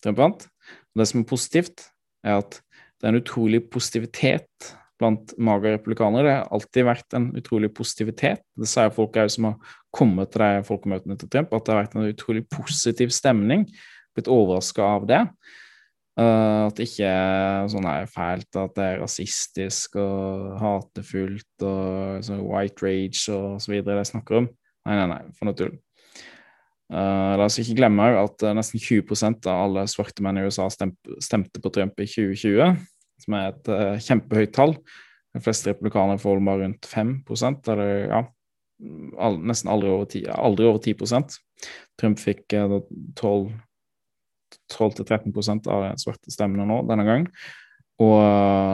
Trump 0.03 0.19
vant. 0.21 0.47
Og 0.93 1.01
det 1.01 1.07
som 1.09 1.21
er 1.21 1.29
positivt, 1.29 1.87
er 2.25 2.41
at 2.41 2.59
det 2.97 3.07
er 3.07 3.13
en 3.13 3.21
utrolig 3.21 3.61
positivitet 3.69 4.71
blant 4.97 5.33
maga-republikanere. 5.37 6.25
Det 6.25 6.33
har 6.33 6.47
alltid 6.57 6.87
vært 6.87 7.15
en 7.17 7.27
utrolig 7.37 7.69
positivitet. 7.77 8.41
Det 8.57 8.69
sier 8.69 8.93
folk 8.93 9.17
òg 9.21 9.29
som 9.33 9.51
har 9.51 9.75
kommet 9.93 10.33
til 10.33 10.41
de 10.41 10.65
folkemøtene 10.67 11.17
til 11.21 11.29
Trump, 11.33 11.53
at 11.53 11.65
det 11.65 11.73
har 11.73 11.83
vært 11.83 11.95
en 11.97 12.09
utrolig 12.09 12.43
positiv 12.49 13.13
stemning. 13.13 13.67
Blitt 14.17 14.31
overraska 14.33 14.85
av 14.97 15.07
det. 15.09 15.21
Uh, 16.17 16.65
at 16.65 16.79
det 16.79 16.87
ikke 16.87 17.09
er 17.13 17.67
sånn 17.69 17.85
her 17.85 18.07
fælt, 18.09 18.49
at 18.57 18.73
det 18.73 18.85
er 18.87 19.03
rasistisk 19.03 19.99
og 20.01 20.55
hatefullt 20.57 21.65
og 21.67 22.23
sånn 22.25 22.41
white 22.41 22.81
rage 22.81 23.27
og 23.35 23.59
så 23.61 23.75
videre 23.75 23.99
det 24.01 24.09
snakker 24.09 24.41
om. 24.41 24.47
Nei, 24.87 24.95
nei, 24.97 25.05
nei, 25.13 25.19
for 25.37 25.45
noe 25.45 25.59
tull. 25.59 25.75
Uh, 26.87 27.35
la 27.35 27.49
oss 27.49 27.57
ikke 27.59 27.81
glemme 27.81 28.05
at 28.15 28.45
uh, 28.47 28.53
nesten 28.55 28.79
20% 28.79 29.49
av 29.51 29.65
alle 29.65 29.83
svarte 29.91 30.23
menn 30.23 30.39
i 30.39 30.45
USA 30.47 30.69
stemte, 30.71 31.59
på 31.59 31.71
Trump 31.75 31.99
i 31.99 32.07
2020, 32.07 32.77
som 33.25 33.35
er 33.35 33.49
et 33.51 33.69
uh, 33.73 33.99
kjempehøyt 34.05 34.55
tall. 34.55 34.77
De 35.35 35.43
fleste 35.43 35.73
republikanere 35.73 36.21
får 36.21 36.39
bare 36.47 36.63
rundt 36.63 36.87
5% 36.87 37.71
eller 37.73 38.07
ja, 38.07 38.21
all, 39.19 39.39
nesten 39.43 39.71
aldri 39.73 39.91
over 39.91 40.07
10, 40.07 40.25
aldri 40.31 40.69
over 40.69 40.79
10 40.85 41.39
Trump 41.99 42.21
fikk 42.21 42.55
12 42.55 43.49
12-13% 44.71 45.67
av 45.71 45.89
svarte 45.99 46.31
stemmene 46.31 46.65
nå 46.67 46.81
denne 46.87 47.05
gang. 47.07 47.25
Og 48.03 48.19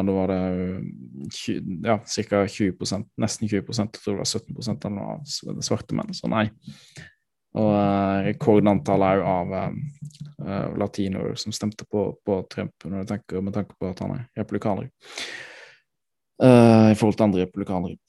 da 0.03 0.13
var 0.13 0.31
det 0.33 0.39
ja, 1.87 1.95
ca. 2.03 2.41
20% 2.51 3.07
nesten 3.23 3.49
20 3.49 3.71
jeg 3.79 3.91
tror 3.95 4.17
det 4.17 4.19
var 4.19 4.29
17 4.29 4.89
eller 4.89 5.03
av 5.05 5.63
svarte 5.63 5.97
menn. 5.97 6.11
Så 6.13 6.29
nei. 6.31 6.49
Og 7.53 7.69
uh, 7.69 8.23
rekordantall 8.25 9.05
òg 9.05 9.23
av 9.29 9.51
uh, 9.53 10.69
latinoer 10.79 11.35
som 11.39 11.53
stemte 11.53 11.85
på, 11.85 12.07
på 12.25 12.39
Trump, 12.49 12.73
tenker, 13.09 13.41
med 13.41 13.53
tanke 13.53 13.77
på 13.77 13.91
at 13.91 14.01
han 14.01 14.15
er 14.17 14.23
republikaner. 14.41 14.89
Uh, 16.41 16.89
I 16.91 16.97
forhold 16.97 17.19
til 17.19 17.27
andre 17.27 17.45
republikanere. 17.45 17.99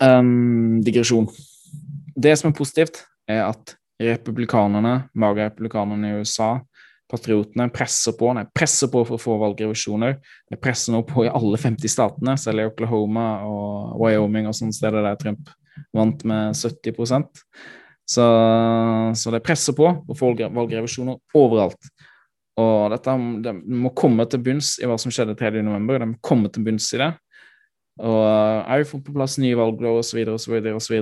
Um, 0.00 0.80
digresjon. 0.84 1.28
Det 2.16 2.36
som 2.36 2.50
er 2.50 2.56
positivt, 2.56 3.02
er 3.28 3.46
at 3.46 3.76
republikanerne, 4.00 5.06
maga-republikanerne 5.16 6.10
i 6.10 6.20
USA, 6.20 6.58
patriotene 7.10 7.68
presser 7.74 8.14
på. 8.18 8.30
De 8.36 8.44
presser 8.54 8.90
på 8.92 9.02
for 9.06 9.16
å 9.16 9.20
få 9.20 9.36
valgrevisjoner. 9.40 10.16
De 10.50 10.58
presser 10.60 10.94
nå 10.94 11.02
på 11.08 11.24
i 11.26 11.32
alle 11.32 11.58
50 11.60 11.92
statene, 11.92 12.36
selv 12.40 12.62
i 12.62 12.68
Oklahoma 12.70 13.26
og 13.48 14.00
Wyoming 14.00 14.48
og 14.48 14.56
sånne 14.56 14.76
steder 14.76 15.04
der 15.06 15.18
Trump 15.20 15.50
vant 15.96 16.24
med 16.28 16.56
70 16.56 16.94
så, 18.10 18.26
så 19.14 19.30
det 19.30 19.42
presser 19.46 19.76
på 19.78 19.90
på 20.08 20.30
valgrevisjoner 20.42 21.18
overalt. 21.38 21.90
Og 22.60 22.90
dette 22.92 23.16
de 23.44 23.52
må 23.80 23.92
komme 23.96 24.26
til 24.28 24.42
bunns 24.44 24.74
i 24.82 24.88
hva 24.88 24.96
som 25.00 25.12
skjedde 25.14 25.36
3.11. 25.38 25.62
De 25.62 26.08
må 26.10 26.18
komme 26.24 26.50
til 26.52 26.66
bunns 26.66 26.88
i 26.96 27.00
det. 27.00 27.12
Og 28.00 28.24
òg 28.74 28.86
få 28.88 29.00
på 29.04 29.14
plass 29.14 29.38
nye 29.40 29.58
valglov 29.58 30.00
osv. 30.02 30.24
osv. 30.34 30.96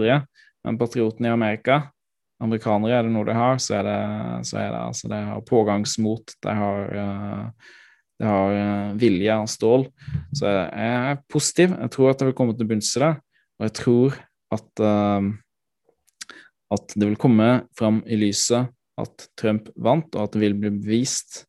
Men 0.67 0.79
patriotene 0.81 1.31
i 1.31 1.33
Amerika 1.33 1.87
amerikanere, 2.43 2.95
er 2.95 3.07
det 3.07 3.15
noe 3.15 3.27
de 3.27 3.35
har, 3.35 3.59
så 3.63 3.81
er 3.81 3.89
det, 3.89 3.99
så 4.47 4.61
er 4.61 4.71
det 4.71 4.79
altså 4.85 5.11
de 5.11 5.19
har 5.27 5.43
pågangsmot, 5.47 6.37
de 6.45 6.55
har, 6.55 6.93
uh, 6.95 7.73
de 8.21 8.29
har 8.29 8.55
uh, 8.55 8.93
vilje 9.01 9.39
og 9.43 9.51
stål. 9.51 9.89
Så 10.39 10.47
jeg 10.53 10.69
er 10.77 11.19
positiv. 11.31 11.75
Jeg 11.75 11.93
tror 11.95 12.13
at 12.13 12.21
det 12.21 12.31
vil 12.31 12.39
komme 12.39 12.55
til 12.59 12.69
bunns 12.71 12.93
i 12.95 13.03
det, 13.03 13.13
og 13.59 13.67
jeg 13.67 13.77
tror 13.81 14.19
at 14.55 14.85
at 16.75 16.95
det 16.95 17.07
vil 17.07 17.21
komme 17.21 17.49
fram 17.79 18.03
i 18.07 18.19
lyset 18.21 18.69
at 18.99 19.29
Trump 19.39 19.71
vant, 19.79 20.11
og 20.17 20.27
at 20.27 20.35
det 20.35 20.43
vil 20.43 20.57
bli 20.59 20.73
bevist 20.75 21.45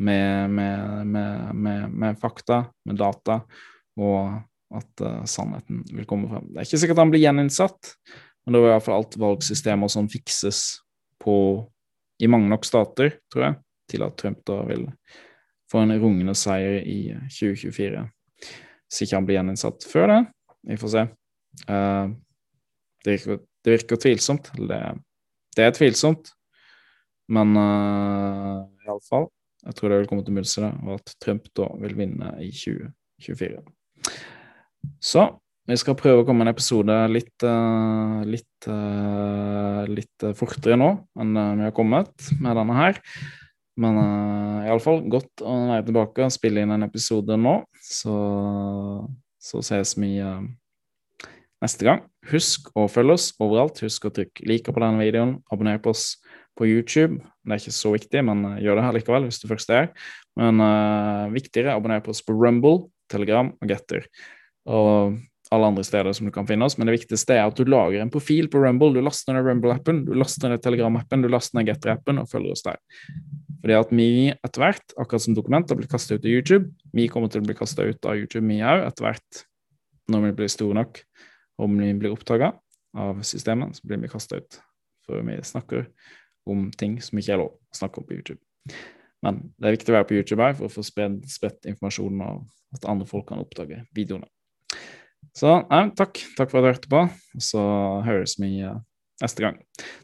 med, 0.00 0.50
med, 0.54 1.06
med, 1.06 1.88
med 1.90 2.20
fakta, 2.20 2.62
med 2.88 3.00
data, 3.00 3.40
og 4.00 4.38
at 4.72 5.02
sannheten 5.28 5.82
vil 5.92 6.06
komme 6.08 6.30
frem. 6.30 6.46
Det 6.48 6.62
er 6.62 6.68
ikke 6.68 6.80
sikkert 6.80 7.02
han 7.02 7.12
blir 7.12 7.24
gjeninnsatt, 7.26 7.90
men 8.46 8.54
da 8.54 8.62
vil 8.62 8.72
iallfall 8.72 9.02
alt 9.02 9.18
valgsystemet 9.20 9.90
og 9.90 9.92
sånn 9.92 10.08
fikses 10.10 10.62
på 11.22 11.36
i 12.22 12.30
mange 12.30 12.48
nok 12.50 12.66
stater, 12.66 13.18
tror 13.32 13.46
jeg, 13.48 13.58
til 13.90 14.06
at 14.06 14.16
Trump 14.18 14.42
da 14.48 14.62
vil 14.68 14.86
få 15.72 15.82
en 15.82 15.94
rungende 15.98 16.34
seier 16.38 16.82
i 16.86 17.14
2024. 17.32 18.04
Hvis 18.88 19.04
ikke 19.04 19.18
han 19.18 19.28
blir 19.28 19.38
gjeninnsatt 19.38 19.86
før 19.88 20.10
det. 20.10 20.20
Vi 20.68 20.78
får 20.78 20.92
se. 20.92 21.04
Uh, 21.68 22.12
det, 23.02 23.16
virker, 23.16 23.40
det, 23.62 23.76
virker, 23.76 24.00
tvilsomt. 24.00 24.50
Det, 24.58 24.80
er 25.62 25.76
tvilsomt, 25.76 26.32
men 27.32 27.54
uh, 27.56 28.64
iallfall 28.86 29.28
Jeg 29.62 29.76
tror 29.78 29.92
det 29.92 30.00
vil 30.00 30.08
komme 30.10 30.24
til 30.26 30.34
det, 30.42 30.72
og 30.82 30.96
at 30.96 31.14
Trump 31.22 31.46
da 31.54 31.68
vil 31.84 31.94
vinne 31.96 32.32
i 32.42 32.50
2024. 32.50 33.62
Så 34.98 35.28
vi 35.70 35.76
skal 35.78 35.94
prøve 35.94 36.24
å 36.24 36.26
komme 36.26 36.42
en 36.42 36.50
episode 36.50 36.96
litt, 37.12 37.36
uh, 37.46 38.24
litt, 38.26 38.66
uh, 38.66 39.86
litt 39.86 40.26
fortere 40.34 40.74
nå 40.80 40.90
enn 41.22 41.38
vi 41.60 41.68
har 41.68 41.76
kommet 41.76 42.32
med 42.42 42.58
denne 42.58 42.80
her. 42.80 42.98
Men 43.80 43.96
uh, 43.96 44.66
iallfall 44.66 45.00
godt 45.10 45.44
å 45.44 45.54
være 45.70 45.86
tilbake 45.86 46.26
og 46.26 46.34
spille 46.34 46.64
inn 46.64 46.74
en 46.74 46.84
episode 46.84 47.38
nå. 47.40 47.60
Så, 47.80 48.16
så 49.40 49.62
ses 49.64 49.94
vi 49.96 50.16
uh, 50.20 50.42
neste 51.62 51.86
gang. 51.86 52.04
Husk 52.32 52.68
å 52.78 52.88
følge 52.90 53.16
oss 53.16 53.30
overalt. 53.42 53.80
Husk 53.86 54.08
å 54.08 54.12
trykke 54.14 54.46
like 54.50 54.74
på 54.74 54.82
denne 54.82 55.00
videoen. 55.00 55.36
Abonner 55.54 55.80
på 55.82 55.94
oss 55.94 56.16
på 56.58 56.68
YouTube. 56.68 57.22
Det 57.42 57.54
er 57.54 57.62
ikke 57.62 57.74
så 57.78 57.94
viktig, 57.94 58.22
men 58.28 58.44
gjør 58.60 58.78
det 58.78 58.86
her 58.86 58.96
likevel 58.98 59.26
hvis 59.28 59.40
du 59.42 59.48
først 59.50 59.72
er. 59.72 59.90
Men 60.38 60.60
viktigere, 61.32 61.74
abonner 61.76 62.02
på 62.04 62.12
oss 62.12 62.22
på 62.24 62.36
Rumble, 62.36 62.88
Telegram 63.12 63.50
og 63.52 63.70
Getter. 63.70 64.06
Og 64.70 65.18
alle 65.52 65.68
andre 65.68 65.84
steder 65.84 66.14
som 66.16 66.28
du 66.28 66.32
kan 66.32 66.46
finne 66.48 66.64
oss, 66.64 66.78
men 66.78 66.88
det 66.88 66.94
viktigste 66.94 67.34
er 67.36 67.44
at 67.44 67.58
du 67.58 67.68
lager 67.68 68.00
en 68.00 68.12
profil 68.12 68.46
på 68.48 68.62
Rumble. 68.62 68.94
Du 68.94 69.02
laster 69.04 69.36
ned 69.36 69.44
Rumble-appen, 69.44 70.04
du 70.06 70.14
laster 70.16 70.48
ned 70.48 70.62
Telegram-appen, 70.64 71.24
du 71.24 71.28
laster 71.28 71.58
ned 71.58 71.68
Getter-appen 71.68 72.22
og 72.22 72.30
følger 72.30 72.54
oss 72.54 72.64
der. 72.64 72.78
Fordi 73.62 73.76
at 73.76 73.92
vi 73.92 74.06
etter 74.32 74.62
hvert, 74.64 74.94
akkurat 74.96 75.24
som 75.26 75.36
dokumenter, 75.36 75.76
blir 75.78 75.90
kastet 75.92 76.22
ut 76.22 76.24
av 76.24 76.32
YouTube. 76.32 76.72
Vi 76.96 77.04
kommer 77.12 77.28
til 77.32 77.42
å 77.42 77.46
bli 77.46 77.56
kasta 77.58 77.84
ut 77.84 78.08
av 78.08 78.16
YouTube, 78.16 78.46
vi 78.48 78.62
òg, 78.64 78.86
etter 78.88 79.06
hvert. 79.06 79.42
Når 80.10 80.24
vi 80.24 80.32
blir 80.40 80.50
store 80.50 80.78
nok, 80.80 81.02
om 81.64 81.78
vi 81.78 81.92
blir 81.98 82.14
oppdaga 82.14 82.52
av 82.98 83.22
systemet, 83.26 83.76
så 83.76 83.86
blir 83.86 84.02
vi 84.02 84.10
kasta 84.12 84.40
ut. 84.42 84.58
For 85.06 85.22
vi 85.26 85.38
snakker 85.42 85.86
om 86.48 86.70
ting 86.78 86.98
som 87.02 87.18
ikke 87.18 87.36
er 87.36 87.42
lov 87.42 87.54
å 87.54 87.76
snakke 87.76 88.00
om 88.00 88.06
på 88.06 88.18
YouTube. 88.18 88.40
Men 89.22 89.40
det 89.56 89.68
er 89.68 89.76
viktig 89.76 89.92
å 89.92 89.96
være 90.00 90.08
på 90.08 90.16
YouTube 90.18 90.42
her 90.42 90.54
for 90.58 90.66
å 90.66 90.72
få 90.72 90.84
spredt 90.86 91.68
informasjon 91.70 92.22
og 92.26 92.76
at 92.76 92.86
andre 92.90 93.06
folk 93.06 93.28
kan 93.30 93.42
oppdage 93.42 93.84
videoene. 93.94 94.26
Så 95.36 95.60
nei, 95.70 95.84
takk. 95.96 96.18
Takk 96.36 96.50
for 96.50 96.58
at 96.58 96.64
du 96.64 96.70
hørte 96.72 96.90
på. 96.90 97.02
Så 97.40 97.62
høres 98.04 98.34
vi 98.40 98.56
uh, 98.66 98.80
neste 99.22 99.44
gang. 99.44 99.60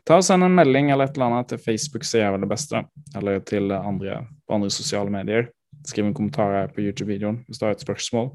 Ta 0.07 0.21
og 0.21 0.25
Send 0.25 0.47
en 0.47 0.55
melding 0.57 0.93
eller 0.95 1.09
et 1.09 1.19
eller 1.19 1.33
annet 1.33 1.51
til 1.53 1.61
Facebook, 1.61 2.07
så 2.07 2.23
gjør 2.23 2.37
vel 2.37 2.47
det 2.47 2.53
beste. 2.55 2.85
Eller 3.19 3.43
til 3.49 3.75
andre 3.75 4.23
på 4.47 4.57
andre 4.57 4.71
sosiale 4.73 5.13
medier. 5.13 5.51
Skriv 5.89 6.07
en 6.07 6.17
kommentar 6.17 6.55
her 6.55 6.73
på 6.75 6.85
YouTube-videoen 6.87 7.43
hvis 7.47 7.61
du 7.61 7.67
har 7.67 7.75
et 7.75 7.85
spørsmål 7.85 8.33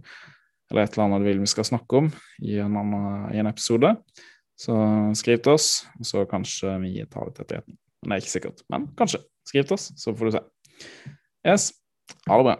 eller 0.71 0.85
et 0.85 0.95
eller 0.95 1.05
annet 1.07 1.23
du 1.23 1.29
vil 1.29 1.41
vi 1.43 1.51
skal 1.51 1.67
snakke 1.67 2.01
om 2.03 2.09
i 2.41 2.57
en, 2.63 2.77
annen, 2.79 3.29
i 3.35 3.41
en 3.41 3.49
episode. 3.49 3.95
Så 4.59 4.75
skriv 5.17 5.41
til 5.43 5.57
oss, 5.57 5.69
og 5.99 6.07
så 6.07 6.25
kanskje 6.29 6.75
vi 6.83 6.95
tar 7.11 7.29
det 7.29 7.35
til 7.37 7.47
etterretning. 7.47 7.79
Men 8.03 8.11
det 8.11 8.15
er 8.15 8.25
ikke 8.25 8.35
sikkert. 8.35 8.65
Men 8.73 8.89
kanskje. 8.99 9.23
Skriv 9.47 9.65
til 9.67 9.75
oss, 9.75 9.89
så 9.99 10.13
får 10.15 10.29
du 10.29 10.37
se. 10.37 10.43
Yes. 11.43 11.71
Ha 12.29 12.37
det 12.39 12.47
bra. 12.47 12.59